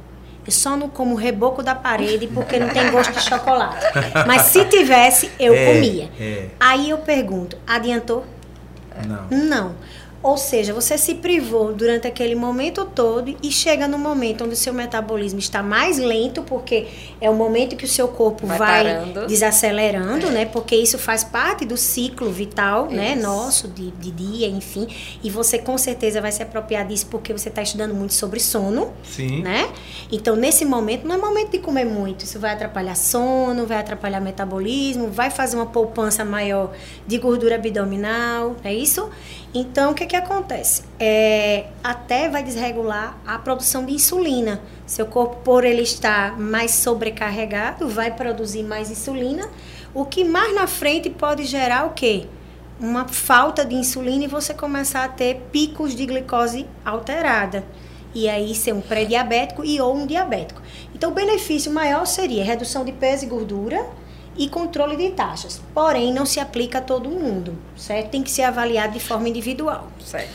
[0.44, 3.84] eu só não como reboco da parede porque não tem gosto de chocolate.
[4.26, 6.10] Mas se tivesse, eu É, comia.
[6.18, 6.48] é.
[6.58, 8.24] Aí eu pergunto, adiantou?
[9.06, 9.26] Não.
[9.30, 9.74] Não.
[10.22, 14.56] Ou seja, você se privou durante aquele momento todo e chega no momento onde o
[14.56, 16.86] seu metabolismo está mais lento, porque
[17.20, 20.44] é o momento que o seu corpo Vai vai, desacelerando, né?
[20.44, 23.14] Porque isso faz parte do ciclo vital, né?
[23.14, 23.22] Isso.
[23.22, 24.86] Nosso, de, de dia, enfim.
[25.24, 28.92] E você com certeza vai se apropriar disso porque você está estudando muito sobre sono
[29.02, 29.42] Sim.
[29.42, 29.68] né?
[30.10, 32.24] Então, nesse momento, não é momento de comer muito.
[32.24, 36.72] Isso vai atrapalhar sono, vai atrapalhar metabolismo, vai fazer uma poupança maior
[37.06, 39.10] de gordura abdominal, é isso?
[39.54, 40.82] Então, o que que acontece?
[41.00, 44.60] É, até vai desregular a produção de insulina.
[44.84, 49.48] Seu corpo, por ele estar mais sobrecarregado, vai produzir mais insulina,
[49.94, 52.26] o que mais na frente pode gerar o quê?
[52.78, 57.64] Uma falta de insulina e você começar a ter picos de glicose alterada
[58.14, 60.60] e aí ser um pré-diabético e ou um diabético.
[60.94, 63.82] Então, o benefício maior seria redução de peso e gordura
[64.36, 65.60] e controle de taxas.
[65.74, 68.10] Porém, não se aplica a todo mundo, certo?
[68.10, 69.88] Tem que ser avaliado de forma individual.
[70.04, 70.30] Certo.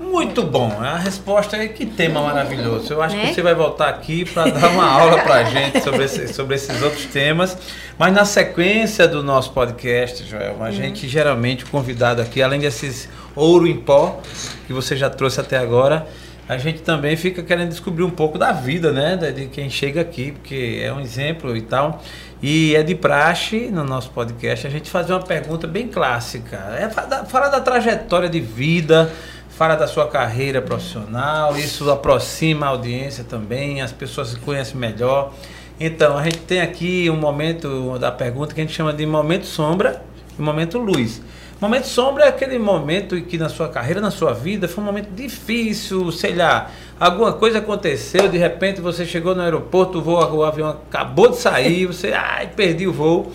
[0.00, 0.70] Muito bom.
[0.80, 2.92] A resposta é que tema maravilhoso.
[2.92, 3.26] Eu acho Né?
[3.26, 6.54] que você vai voltar aqui para dar uma aula para a gente sobre, esse- sobre
[6.54, 7.58] esses outros temas.
[7.98, 10.62] Mas na sequência do nosso podcast, Joel, Uhum.
[10.64, 14.20] a gente geralmente o convidado aqui, além desses ouro em pó
[14.68, 16.06] que você já trouxe até agora,
[16.48, 19.16] a gente também fica querendo descobrir um pouco da vida, né?
[19.16, 22.00] De quem chega aqui, porque é um exemplo e tal.
[22.40, 26.56] E é de praxe no nosso podcast a gente fazer uma pergunta bem clássica.
[26.78, 29.10] É falar da trajetória de vida,
[29.50, 35.34] fala da sua carreira profissional, isso aproxima a audiência também, as pessoas se conhecem melhor.
[35.80, 39.44] Então, a gente tem aqui um momento da pergunta que a gente chama de momento
[39.44, 40.00] sombra
[40.38, 41.20] e momento luz.
[41.60, 44.86] Momento sombra é aquele momento em que na sua carreira, na sua vida, foi um
[44.86, 46.70] momento difícil, sei lá,
[47.00, 51.36] alguma coisa aconteceu, de repente você chegou no aeroporto, o, voo, o avião acabou de
[51.36, 53.32] sair, você, ai, perdi o voo,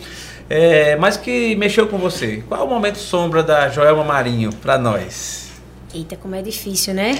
[0.49, 2.41] é, mas que mexeu com você.
[2.47, 5.49] Qual é o momento sombra da Joelma Marinho para nós?
[5.93, 7.13] Eita, como é difícil, né?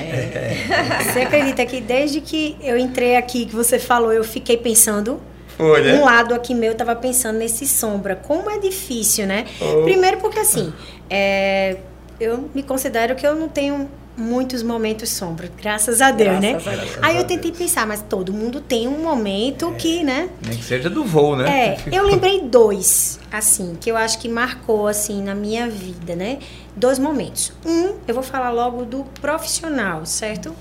[1.04, 5.20] Você acredita que desde que eu entrei aqui, que você falou, eu fiquei pensando
[5.58, 5.96] Foi, né?
[5.96, 8.16] Um lado aqui meu tava pensando nesse sombra.
[8.16, 9.46] Como é difícil, né?
[9.60, 9.84] Oh.
[9.84, 10.74] Primeiro porque assim,
[11.10, 11.78] é,
[12.20, 16.74] eu me considero que eu não tenho muitos momentos sombra, graças a Deus, Graças né?
[16.74, 16.98] a Deus.
[17.02, 20.30] Aí eu tentei pensar, mas todo mundo tem um momento que, né?
[20.46, 21.50] Nem que seja do voo, né?
[21.50, 26.40] É, eu lembrei dois, assim, que eu acho que marcou, assim, na minha vida, né?
[26.76, 27.54] Dois momentos.
[27.66, 30.56] Um, eu vou falar logo do profissional, certo?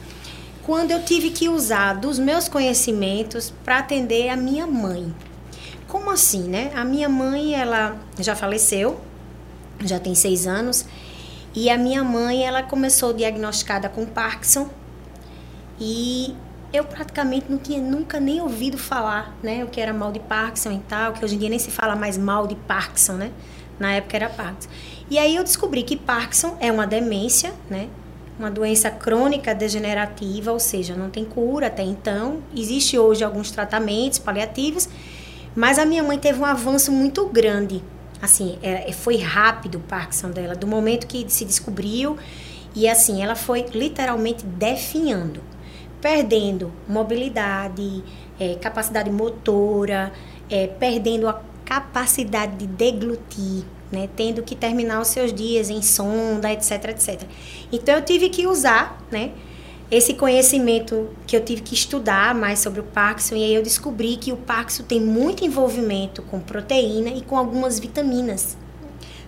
[0.64, 5.12] Quando eu tive que usar dos meus conhecimentos para atender a minha mãe.
[5.88, 6.70] Como assim, né?
[6.74, 9.00] A minha mãe, ela já faleceu,
[9.84, 10.86] já tem seis anos,
[11.54, 14.70] e a minha mãe, ela começou diagnosticada com Parkinson,
[15.78, 16.34] e
[16.72, 19.64] eu praticamente não tinha nunca nem ouvido falar, né?
[19.64, 21.94] O que era mal de Parkinson e tal, que hoje em dia nem se fala
[21.94, 23.32] mais mal de Parkinson, né?
[23.78, 24.70] Na época era Parkinson.
[25.10, 27.88] E aí eu descobri que Parkinson é uma demência, né?
[28.38, 32.42] Uma doença crônica degenerativa, ou seja, não tem cura até então.
[32.56, 34.88] Existe hoje alguns tratamentos paliativos,
[35.54, 37.82] mas a minha mãe teve um avanço muito grande
[38.22, 42.16] Assim, é, foi rápido o Parkinson dela, do momento que se descobriu.
[42.72, 45.40] E assim, ela foi literalmente definhando,
[46.00, 48.04] perdendo mobilidade,
[48.38, 50.12] é, capacidade motora,
[50.48, 56.50] é, perdendo a capacidade de deglutir, né, tendo que terminar os seus dias em sonda,
[56.50, 57.22] etc, etc.
[57.70, 59.32] Então eu tive que usar, né,
[59.90, 64.16] esse conhecimento que eu tive que estudar mais sobre o Parkinson e aí eu descobri
[64.16, 68.56] que o Parkinson tem muito envolvimento com proteína e com algumas vitaminas,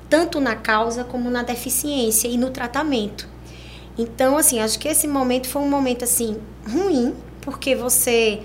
[0.08, 3.28] tanto na causa como na deficiência e no tratamento.
[3.98, 8.40] Então, assim, acho que esse momento foi um momento assim ruim, porque você,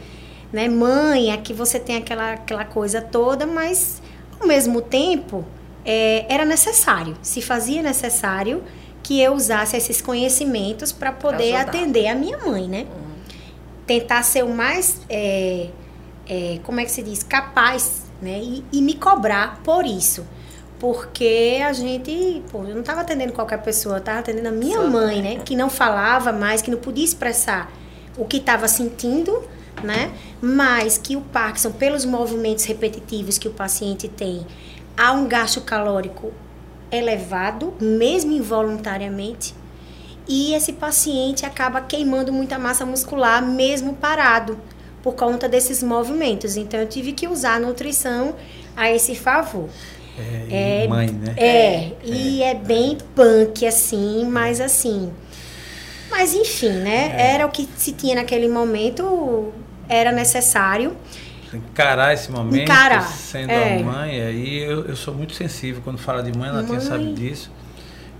[0.51, 4.01] né, mãe, aqui você tem aquela aquela coisa toda, mas
[4.39, 5.45] ao mesmo tempo
[5.85, 8.63] é, era necessário, se fazia necessário
[9.01, 12.81] que eu usasse esses conhecimentos para poder atender a minha mãe, né?
[12.81, 13.09] Uhum.
[13.87, 15.69] Tentar ser o mais, é,
[16.27, 18.39] é, como é que se diz, capaz, né?
[18.39, 20.27] E, e, me cobrar por isso.
[20.79, 24.81] Porque a gente, pô, eu não estava atendendo qualquer pessoa, eu estava atendendo a minha
[24.81, 25.39] mãe, né?
[25.43, 27.71] Que não falava mais, que não podia expressar
[28.17, 29.43] o que estava sentindo,
[29.83, 30.11] né?
[30.41, 34.45] Mas que o Parkinson, pelos movimentos repetitivos que o paciente tem,
[34.99, 36.33] há um gasto calórico
[36.91, 39.55] elevado, mesmo involuntariamente,
[40.27, 44.59] e esse paciente acaba queimando muita massa muscular, mesmo parado,
[45.01, 46.57] por conta desses movimentos.
[46.57, 48.35] Então, eu tive que usar a nutrição
[48.75, 49.69] a esse favor.
[50.51, 51.33] É, é mãe, né?
[51.37, 55.13] É, é, e é bem punk, assim, mas assim.
[56.11, 57.15] Mas enfim, né?
[57.15, 57.35] É.
[57.35, 59.53] Era o que se tinha naquele momento,
[59.87, 60.95] era necessário
[61.53, 63.01] encarar esse momento encarar.
[63.01, 63.79] sendo é.
[63.79, 64.21] a mãe.
[64.21, 66.79] Aí eu, eu sou muito sensível quando fala de mãe, ela mãe.
[66.79, 67.51] sabe disso.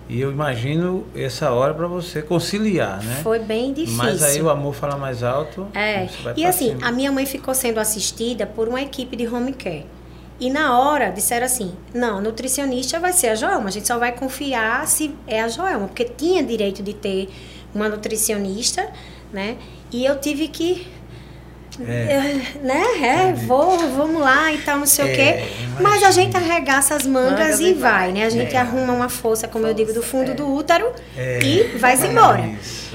[0.10, 3.20] E eu imagino essa hora para você conciliar, né?
[3.22, 3.98] Foi bem difícil.
[3.98, 5.68] Mas aí o amor fala mais alto.
[5.76, 6.08] É.
[6.36, 6.88] E assim, cima.
[6.88, 9.86] a minha mãe ficou sendo assistida por uma equipe de home care.
[10.40, 14.12] E na hora disseram assim: não, nutricionista vai ser a Joelma, a gente só vai
[14.12, 17.30] confiar se é a Joelma, porque tinha direito de ter
[17.76, 18.90] uma nutricionista,
[19.32, 19.58] né?
[19.92, 20.88] E eu tive que
[21.88, 22.42] é.
[22.62, 22.84] né?
[23.02, 25.82] É, vou, vamos lá e tal, não sei é, o quê.
[25.82, 28.26] Mas a gente arregaça as mangas e vai, né?
[28.26, 28.60] A gente é.
[28.60, 31.40] arruma uma força, como força, eu digo, do fundo do útero é.
[31.44, 32.42] e vai embora.
[32.62, 32.90] Isso.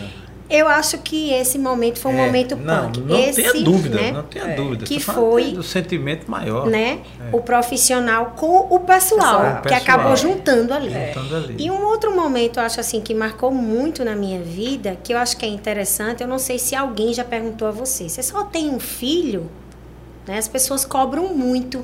[0.49, 3.01] Eu acho que esse momento foi um é, momento não, punk.
[3.01, 4.85] Não esse, tenha dúvida, né, não tenha é, dúvida.
[4.85, 6.66] Que foi do sentimento maior.
[6.66, 7.35] Né, é.
[7.35, 10.91] O profissional com o pessoal, pessoal que pessoal, acabou juntando ali.
[10.91, 11.57] juntando ali.
[11.59, 15.19] E um outro momento, eu acho assim, que marcou muito na minha vida, que eu
[15.19, 18.09] acho que é interessante, eu não sei se alguém já perguntou a você.
[18.09, 19.51] Você só tem um filho?
[20.27, 20.39] Né?
[20.39, 21.83] As pessoas cobram muito.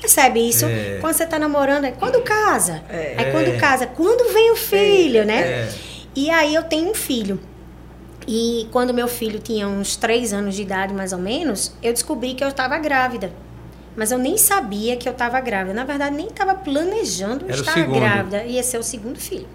[0.00, 0.64] Percebe isso?
[0.66, 0.98] É.
[1.00, 2.82] Quando você está namorando, é quando casa.
[2.88, 3.14] É.
[3.16, 5.40] Aí quando casa, quando vem o filho, né?
[5.40, 5.68] É.
[6.14, 7.40] E aí eu tenho um filho.
[8.26, 12.34] E quando meu filho tinha uns três anos de idade, mais ou menos, eu descobri
[12.34, 13.32] que eu estava grávida.
[13.96, 15.72] Mas eu nem sabia que eu estava grávida.
[15.72, 18.44] Na verdade, nem estava planejando Era estar grávida.
[18.44, 19.46] Ia ser o segundo filho.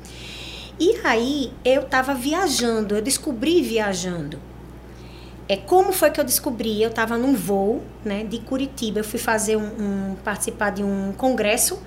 [0.80, 2.96] E aí, eu estava viajando.
[2.96, 4.40] Eu descobri viajando.
[5.48, 6.82] É, como foi que eu descobri?
[6.82, 9.00] Eu estava num voo né, de Curitiba.
[9.00, 11.80] Eu fui fazer um, um participar de um congresso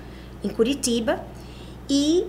[0.43, 1.21] em Curitiba.
[1.89, 2.25] E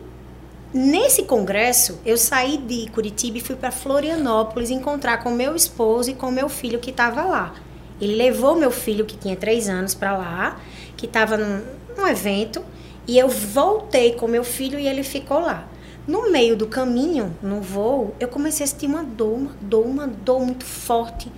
[0.75, 6.15] Nesse congresso, eu saí de Curitiba e fui para Florianópolis encontrar com meu esposo e
[6.15, 7.55] com meu filho que estava lá.
[8.01, 10.61] Ele levou meu filho, que tinha três anos, para lá,
[10.97, 11.63] que estava num,
[11.97, 12.63] num evento,
[13.07, 15.69] e eu voltei com meu filho e ele ficou lá.
[16.07, 20.07] No meio do caminho, no voo, eu comecei a sentir uma dor, uma dor, uma
[20.07, 21.31] dor muito forte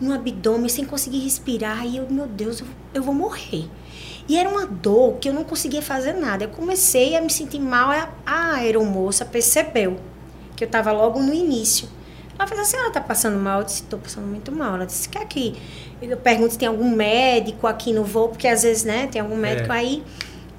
[0.00, 1.86] no abdômen, sem conseguir respirar.
[1.86, 3.68] E eu, meu Deus, eu, eu vou morrer.
[4.30, 6.44] E era uma dor que eu não conseguia fazer nada.
[6.44, 7.90] Eu comecei a me sentir mal.
[8.24, 9.98] A aeromoça percebeu
[10.54, 11.88] que eu estava logo no início.
[12.38, 13.58] Ela falou assim: a senhora está passando mal?
[13.58, 14.76] Eu disse: estou passando muito mal.
[14.76, 15.60] Ela disse: quer que
[16.00, 18.28] eu pergunto se tem algum médico aqui no voo?
[18.28, 19.78] Porque às vezes, né, tem algum médico é.
[19.78, 20.04] aí.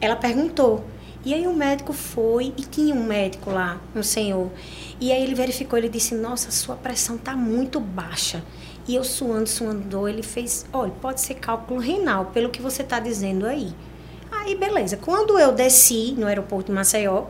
[0.01, 0.83] Ela perguntou.
[1.23, 4.51] E aí o médico foi e tinha um médico lá, um senhor.
[4.99, 8.43] E aí ele verificou, ele disse: "Nossa, sua pressão está muito baixa".
[8.91, 12.99] E eu suando, suando, ele fez, olha, pode ser cálculo renal, pelo que você está
[12.99, 13.71] dizendo aí.
[14.29, 14.97] Aí, beleza.
[14.97, 17.23] Quando eu desci no aeroporto de Maceió,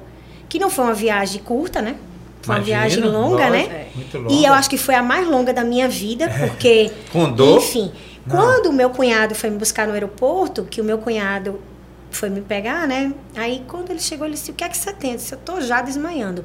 [0.49, 1.97] que não foi uma viagem curta, né?
[2.41, 3.65] Foi uma viagem longa, né?
[3.65, 3.88] É.
[3.93, 4.33] Muito longa.
[4.33, 6.47] E eu acho que foi a mais longa da minha vida, é.
[6.47, 6.91] porque.
[7.13, 7.59] Com dor?
[7.59, 7.91] Enfim,
[8.25, 8.35] não.
[8.35, 11.61] quando o meu cunhado foi me buscar no aeroporto, que o meu cunhado
[12.09, 13.13] foi me pegar, né?
[13.35, 15.11] Aí quando ele chegou, ele disse: O que é que você tem?
[15.11, 16.43] Eu disse: Eu tô já desmaiando.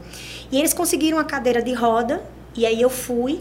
[0.53, 2.23] E eles conseguiram uma cadeira de roda,
[2.55, 3.41] e aí eu fui.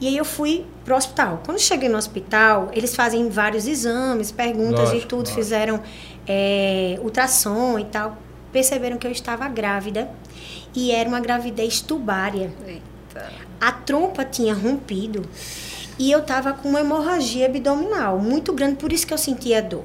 [0.00, 1.42] E aí eu fui pro hospital.
[1.44, 5.36] Quando cheguei no hospital, eles fazem vários exames, perguntas lógico, e tudo, lógico.
[5.36, 5.80] fizeram
[6.26, 8.16] é, ultrassom e tal.
[8.52, 10.08] Perceberam que eu estava grávida
[10.74, 12.52] e era uma gravidez tubária.
[12.66, 13.30] Eita.
[13.60, 15.22] A trompa tinha rompido
[15.98, 19.84] e eu estava com uma hemorragia abdominal muito grande, por isso que eu sentia dor.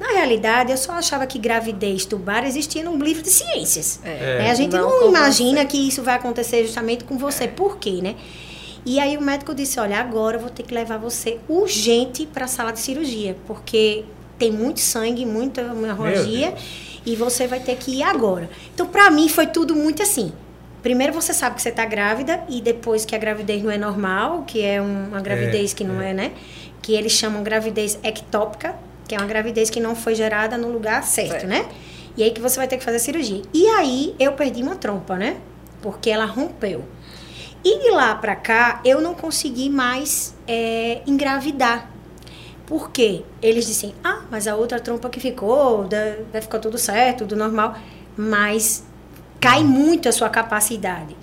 [0.00, 4.00] Na realidade, eu só achava que gravidez tubar existia num livro de ciências.
[4.02, 4.38] É.
[4.38, 4.50] Né?
[4.50, 5.66] A gente Não não, imagina você.
[5.66, 7.46] que isso vai acontecer justamente com você.
[7.46, 8.16] Por quê, né?
[8.84, 12.46] E aí o médico disse, olha, agora eu vou ter que levar você urgente para
[12.46, 14.04] a sala de cirurgia, porque
[14.38, 16.54] tem muito sangue, muita hemorragia,
[17.04, 18.48] e você vai ter que ir agora.
[18.74, 20.32] Então, para mim, foi tudo muito assim.
[20.82, 24.44] Primeiro você sabe que você está grávida, e depois que a gravidez não é normal,
[24.46, 26.32] que é um- uma gravidez que não é, né?
[26.80, 28.74] Que eles chamam gravidez ectópica,
[29.06, 31.46] que é uma gravidez que não foi gerada no lugar certo, Certo.
[31.46, 31.66] né?
[32.16, 33.42] E aí que você vai ter que fazer a cirurgia.
[33.52, 35.36] E aí eu perdi uma trompa, né?
[35.82, 36.84] Porque ela rompeu.
[37.62, 41.90] E de lá pra cá, eu não consegui mais é, engravidar.
[42.66, 43.22] Por quê?
[43.42, 45.88] Eles disseram, ah, mas a outra trompa que ficou,
[46.32, 47.76] vai ficar tudo certo, tudo normal.
[48.16, 48.84] Mas
[49.40, 51.16] cai muito a sua capacidade.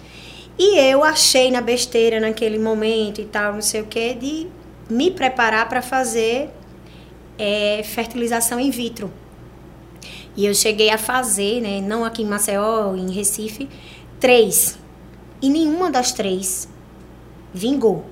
[0.59, 4.47] E eu achei na besteira naquele momento e tal, não sei o quê, de
[4.89, 6.49] me preparar para fazer
[7.37, 9.11] é, fertilização in vitro.
[10.35, 13.69] E eu cheguei a fazer, né, não aqui em Maceió, em Recife,
[14.19, 14.77] três.
[15.41, 16.67] E nenhuma das três
[17.53, 18.05] vingou.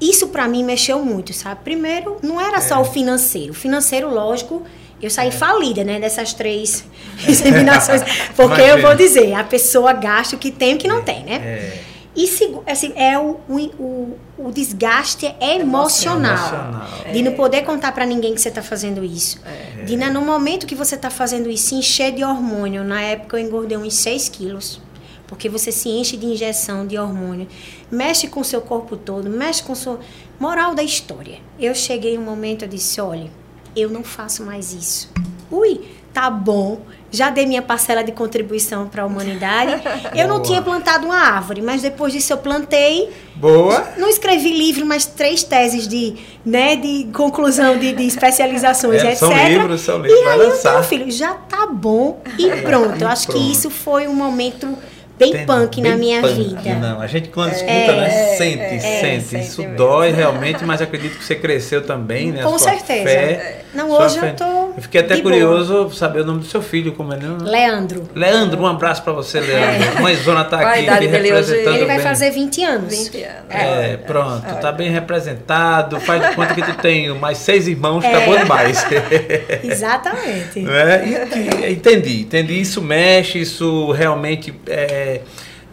[0.00, 1.60] Isso para mim mexeu muito, sabe?
[1.62, 3.52] Primeiro, não era só o financeiro.
[3.52, 4.62] O financeiro, lógico,
[5.00, 6.84] eu saí falida, né, dessas três
[7.28, 8.02] inseminações.
[8.34, 8.88] Porque eu Imagina.
[8.88, 11.34] vou dizer, a pessoa gasta o que tem e o que não tem, né?
[11.36, 11.80] É.
[12.16, 16.32] E segu- assim, é o, o, o, desgaste emocional.
[16.32, 17.12] Emocional.
[17.12, 19.40] De não poder contar pra ninguém que você tá fazendo isso.
[19.44, 19.82] É.
[19.82, 22.84] De né, no momento que você tá fazendo isso, se encher de hormônio.
[22.84, 24.80] Na época eu engordei uns 6 quilos.
[25.26, 27.46] Porque você se enche de injeção de hormônio.
[27.90, 29.98] Mexe com o seu corpo todo, mexe com seu.
[30.38, 31.38] Moral da história.
[31.58, 33.30] Eu cheguei um momento, eu disse: olha,
[33.74, 35.10] eu não faço mais isso.
[35.50, 35.80] Ui,
[36.12, 36.80] tá bom.
[37.10, 39.80] Já dei minha parcela de contribuição para a humanidade.
[40.18, 43.08] Eu não tinha plantado uma árvore, mas depois disso eu plantei.
[43.36, 43.92] Boa.
[43.96, 49.18] Não escrevi livro, mas três teses de, né, de conclusão de, de especializações, É, etc.
[49.20, 50.72] são livros, são livros, E aí eu lançar.
[50.72, 53.00] tenho, filho, já tá bom e pronto.
[53.00, 53.40] Eu acho pronto.
[53.40, 54.76] que isso foi um momento
[55.18, 56.74] bem Tem- punk na bem minha punk, vida.
[56.74, 58.10] Não, a gente quando escuta, É, né?
[58.36, 59.24] Sente, é, sente.
[59.24, 59.76] sente Isso mesmo.
[59.76, 62.42] dói realmente, mas acredito que você cresceu também, né?
[62.42, 63.04] Com certeza.
[63.08, 64.44] Fé, Não, hoje eu tô
[64.76, 65.32] Eu fiquei até de boa.
[65.32, 67.28] curioso saber o nome do seu filho, como é né?
[67.42, 68.08] Leandro.
[68.14, 70.02] Leandro, um abraço pra você, Leandro.
[70.02, 71.40] Mãe Zona tá Qual a aqui idade me dele hoje?
[71.50, 72.04] representando Ele vai bem.
[72.06, 72.90] fazer 20 anos.
[73.08, 73.44] 20 anos.
[73.50, 76.00] É, pronto, tá bem representado.
[76.00, 78.26] Faz de conta que tu tem mais seis irmãos, tá É.
[78.26, 78.84] bom demais.
[79.62, 80.64] Exatamente.
[80.68, 81.70] É?
[81.70, 82.60] Entendi, entendi.
[82.60, 85.20] Isso mexe, isso realmente é,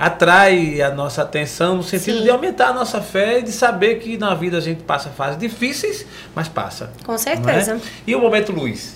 [0.02, 2.24] atrai a nossa atenção no sentido Sim.
[2.24, 5.38] de aumentar a nossa fé e de saber que na vida a gente passa fases
[5.40, 6.92] difíceis, mas passa.
[7.06, 7.76] Com não certeza.
[7.76, 7.80] é?
[8.08, 8.96] E o momento luz?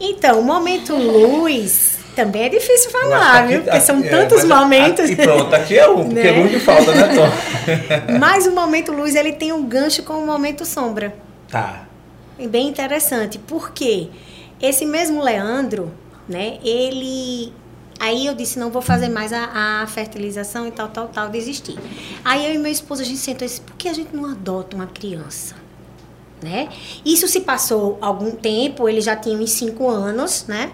[0.00, 3.56] Então, o momento luz também é difícil falar, que viu?
[3.58, 5.10] aqui- Porque são aqui- é, tantos a- momentos.
[5.10, 6.42] E pronto, aqui é um, porque Né?
[6.42, 8.16] luz não falta, né, Tom?
[8.18, 11.14] Mas o momento luz, ele tem um gancho com o momento sombra.
[11.50, 11.82] Tá.
[12.38, 14.08] É bem interessante, porque
[14.60, 15.92] esse mesmo Leandro,
[16.28, 17.52] né, ele.
[17.98, 21.76] Aí eu disse, não vou fazer mais a, a fertilização e tal, tal, tal, desisti.
[22.24, 24.26] Aí eu e meu esposo, a gente sentou e disse, por que a gente não
[24.26, 25.54] adota uma criança?
[26.42, 26.68] Né?
[27.04, 30.70] Isso se passou algum tempo, ele já tinha uns 5 anos, né?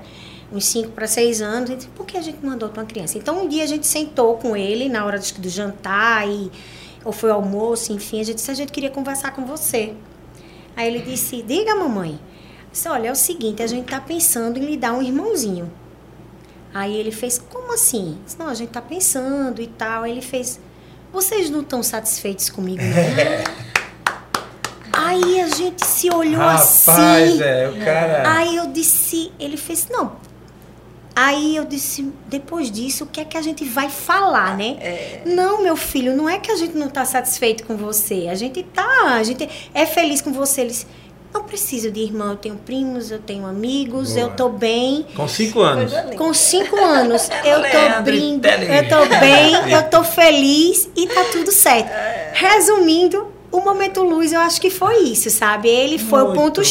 [0.53, 1.71] Uns 5 para 6 anos.
[1.71, 3.17] Disse, por que a gente não adota uma criança?
[3.17, 6.51] Então um dia a gente sentou com ele na hora do, jantar, e,
[7.05, 9.95] ou foi almoço, enfim, a gente disse, a gente queria conversar com você.
[10.77, 12.19] Aí ele disse, diga mamãe.
[12.73, 15.71] Disse, olha, é o seguinte, a gente tá pensando em lhe dar um irmãozinho.
[16.75, 18.19] Aí ele fez, como assim?
[18.25, 20.05] Disse, não, a gente tá pensando e tal.
[20.05, 20.59] Aí ele fez,
[21.13, 23.63] vocês não estão satisfeitos comigo, não?
[24.95, 27.43] Aí a gente se olhou Rapaz, assim.
[27.43, 28.39] é, o cara.
[28.39, 30.17] Aí eu disse, ele fez, não.
[31.15, 34.79] Aí eu disse, depois disso, o que é que a gente vai falar, né?
[35.27, 38.29] Não, meu filho, não é que a gente não está satisfeito com você.
[38.31, 40.63] A gente tá, a gente é feliz com você.
[40.63, 40.87] Ele disse,
[41.33, 44.21] não preciso de irmão, eu tenho primos, eu tenho amigos, Boa.
[44.21, 45.07] eu tô bem.
[45.17, 45.93] Com cinco anos.
[46.17, 51.51] Com cinco anos, eu tô brindo, eu tô bem, eu tô feliz e tá tudo
[51.51, 51.91] certo.
[52.35, 55.69] Resumindo, o momento luz, eu acho que foi isso, sabe?
[55.69, 56.65] Ele foi Muito o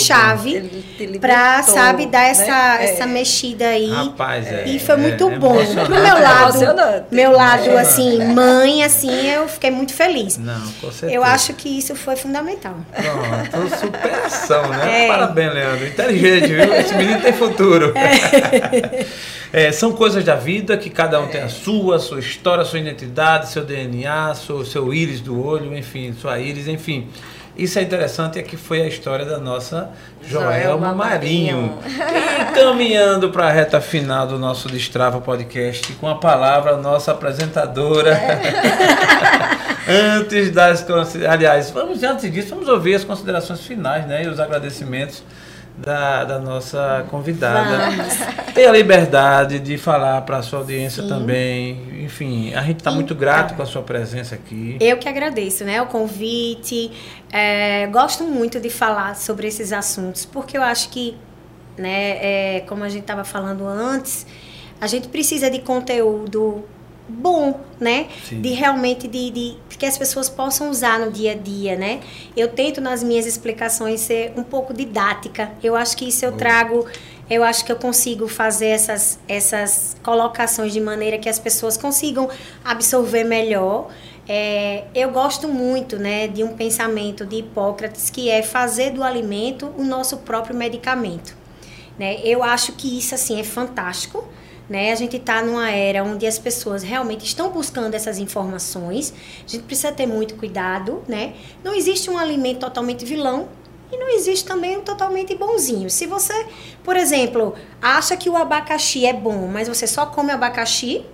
[0.97, 2.29] te pra, libertou, sabe, dar né?
[2.31, 2.83] essa, É.
[2.85, 3.89] essa mexida aí.
[3.91, 4.63] Rapaz, é.
[4.65, 5.55] E foi muito é bom.
[5.55, 5.85] emocionante.
[5.91, 7.77] Pro meu lado, meu lado, Emocionante.
[7.87, 10.37] assim, mãe, assim, eu fiquei muito feliz.
[10.37, 11.11] Não, com certeza.
[11.13, 12.75] Eu acho que isso foi fundamental.
[13.51, 15.05] Pronto, superação, né?
[15.05, 15.07] É.
[15.07, 15.87] Parabéns, Leandro.
[15.87, 16.73] Inteligente, viu?
[16.73, 17.93] Esse menino tem futuro.
[19.53, 23.49] É, são coisas da vida que cada um tem a sua, sua história, sua identidade,
[23.49, 27.09] seu DNA, seu, seu íris do olho, enfim, sua íris, enfim.
[27.57, 29.89] Isso é interessante, é que foi a história da nossa
[30.25, 31.77] Joelma Marinho.
[31.85, 38.17] E caminhando para a reta final do nosso Destrava Podcast, com a palavra nossa apresentadora.
[39.87, 41.25] antes das considerações.
[41.25, 44.23] Aliás, vamos antes disso, vamos ouvir as considerações finais, né?
[44.23, 45.23] E os agradecimentos
[45.81, 47.89] da, da nossa convidada.
[48.53, 51.09] Tenha a liberdade de falar para a sua audiência Sim.
[51.09, 52.03] também.
[52.03, 54.77] Enfim, a gente está muito grato com a sua presença aqui.
[54.79, 56.91] Eu que agradeço, né, o convite.
[57.31, 61.17] É, gosto muito de falar sobre esses assuntos, porque eu acho que,
[61.77, 64.25] né, é, como a gente estava falando antes,
[64.79, 66.63] a gente precisa de conteúdo
[67.11, 68.07] bom, né?
[68.27, 68.41] Sim.
[68.41, 71.99] De realmente de, de que as pessoas possam usar no dia a dia, né?
[72.35, 75.51] Eu tento nas minhas explicações ser um pouco didática.
[75.61, 76.85] Eu acho que isso eu trago,
[77.29, 82.29] eu acho que eu consigo fazer essas essas colocações de maneira que as pessoas consigam
[82.63, 83.89] absorver melhor.
[84.27, 89.73] É, eu gosto muito, né, de um pensamento de Hipócrates que é fazer do alimento
[89.77, 91.35] o nosso próprio medicamento.
[91.97, 92.19] Né?
[92.23, 94.23] Eu acho que isso assim é fantástico.
[94.69, 94.91] Né?
[94.91, 99.13] A gente está numa era onde as pessoas realmente estão buscando essas informações.
[99.45, 101.33] A gente precisa ter muito cuidado, né?
[101.63, 103.49] Não existe um alimento totalmente vilão
[103.91, 105.89] e não existe também um totalmente bonzinho.
[105.89, 106.45] Se você,
[106.83, 111.05] por exemplo, acha que o abacaxi é bom, mas você só come abacaxi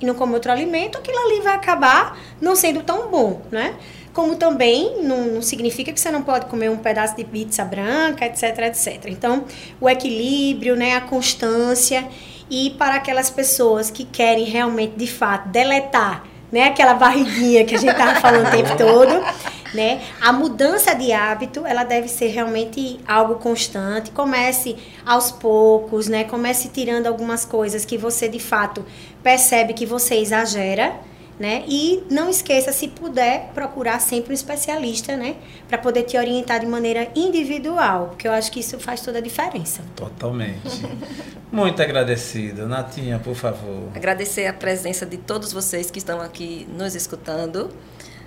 [0.00, 3.76] e não come outro alimento, aquilo ali vai acabar não sendo tão bom, né?
[4.12, 8.24] Como também não, não significa que você não pode comer um pedaço de pizza branca,
[8.24, 9.04] etc, etc.
[9.08, 9.44] Então,
[9.80, 12.08] o equilíbrio, né, a constância
[12.50, 17.78] e para aquelas pessoas que querem realmente, de fato, deletar, né, aquela barriguinha que a
[17.78, 19.24] gente estava falando o tempo todo,
[19.74, 20.00] né?
[20.20, 24.10] A mudança de hábito, ela deve ser realmente algo constante.
[24.10, 26.24] Comece aos poucos, né?
[26.24, 28.84] Comece tirando algumas coisas que você de fato
[29.22, 30.94] percebe que você exagera,
[31.38, 31.64] né?
[31.68, 35.36] E não esqueça, se puder, procurar sempre um especialista, né?
[35.68, 39.20] Para poder te orientar de maneira individual, porque eu acho que isso faz toda a
[39.20, 39.82] diferença.
[39.94, 40.82] Totalmente.
[41.52, 42.66] Muito agradecido.
[42.66, 43.90] Natinha, por favor.
[43.94, 47.70] Agradecer a presença de todos vocês que estão aqui nos escutando.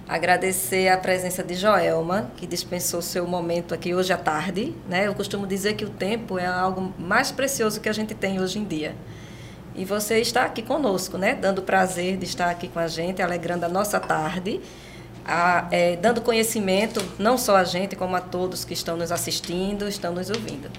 [0.08, 4.74] Agradecer a presença de Joelma, que dispensou seu momento aqui hoje à tarde.
[4.88, 5.06] Né?
[5.06, 8.58] Eu costumo dizer que o tempo é algo mais precioso que a gente tem hoje
[8.58, 8.96] em dia.
[9.80, 11.34] E você está aqui conosco, né?
[11.34, 14.60] dando prazer de estar aqui com a gente, alegrando a nossa tarde,
[15.26, 19.88] a, é, dando conhecimento, não só a gente, como a todos que estão nos assistindo,
[19.88, 20.70] estão nos ouvindo.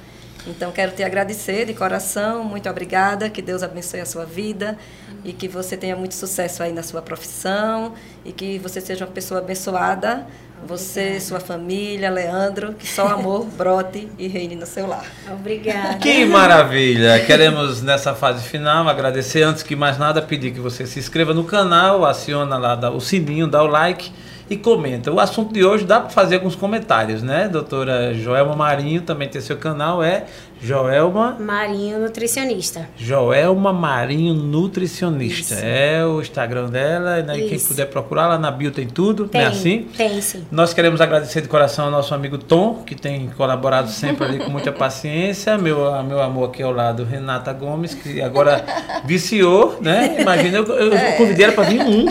[0.47, 4.77] Então, quero te agradecer de coração, muito obrigada, que Deus abençoe a sua vida
[5.25, 9.13] e que você tenha muito sucesso aí na sua profissão e que você seja uma
[9.13, 10.27] pessoa abençoada,
[10.67, 15.05] você, sua família, Leandro, que só amor brote e reine no seu lar.
[15.31, 15.99] Obrigada.
[15.99, 17.19] Que maravilha!
[17.25, 21.45] Queremos nessa fase final agradecer antes que mais nada pedir que você se inscreva no
[21.45, 24.13] canal, aciona lá o sininho, dá o like
[24.51, 25.13] e comenta.
[25.13, 27.49] O assunto de hoje dá para fazer alguns comentários, né?
[27.49, 30.27] Doutora Joelma Marinho também tem seu canal, é
[30.63, 32.87] Joelma Marinho Nutricionista.
[32.97, 35.55] Joelma Marinho Nutricionista.
[35.55, 35.65] Isso.
[35.65, 37.39] É o Instagram dela, né?
[37.49, 39.89] Quem puder procurar lá na bio tem tudo, Tem, não é assim?
[39.97, 40.45] tem sim.
[40.51, 44.51] Nós queremos agradecer de coração ao nosso amigo Tom, que tem colaborado sempre ali com
[44.51, 45.57] muita paciência.
[45.57, 48.63] Meu, meu amor aqui ao lado, Renata Gomes, que agora
[49.05, 50.17] viciou, né?
[50.21, 52.05] Imagina, eu, eu convidei ela para vir um.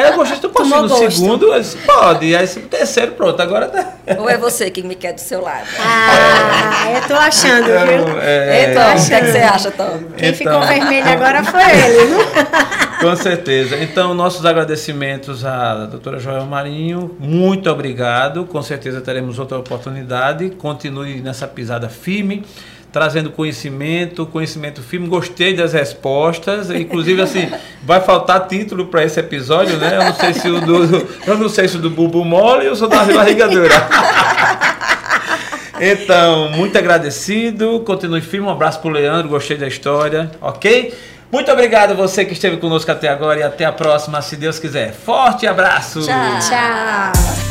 [0.00, 1.10] Eu gostei, tu Tomou no gosto.
[1.10, 1.52] segundo?
[1.52, 2.34] Eu disse, pode.
[2.36, 3.94] Aí esse terceiro, pronto, agora tá.
[4.18, 5.66] Ou é você que me quer do seu lado?
[6.78, 7.95] Ah, eu tô achando, viu?
[8.02, 9.98] Então, é, então, o que, é que você acha, Tom?
[10.16, 10.34] Quem então.
[10.34, 12.06] ficou vermelho agora foi ele.
[12.06, 12.18] viu?
[13.00, 13.76] Com certeza.
[13.82, 17.14] Então, nossos agradecimentos à doutora Joel Marinho.
[17.18, 18.44] Muito obrigado.
[18.44, 20.50] Com certeza teremos outra oportunidade.
[20.50, 22.44] Continue nessa pisada firme,
[22.90, 25.06] trazendo conhecimento, conhecimento firme.
[25.08, 26.70] Gostei das respostas.
[26.70, 27.50] Inclusive, assim,
[27.82, 29.96] vai faltar título para esse episódio, né?
[29.96, 32.74] Eu não sei se o do, eu não sei se o do Bubu Mole ou
[32.74, 33.74] se o da barriga dura.
[35.80, 37.80] Então, muito agradecido.
[37.80, 38.46] Continue firme.
[38.46, 39.28] Um abraço pro Leandro.
[39.28, 40.30] Gostei da história.
[40.40, 40.94] Ok?
[41.30, 44.58] Muito obrigado a você que esteve conosco até agora e até a próxima, se Deus
[44.58, 44.92] quiser.
[44.92, 46.00] Forte abraço!
[46.00, 46.38] Tchau.
[46.40, 47.45] Tchau.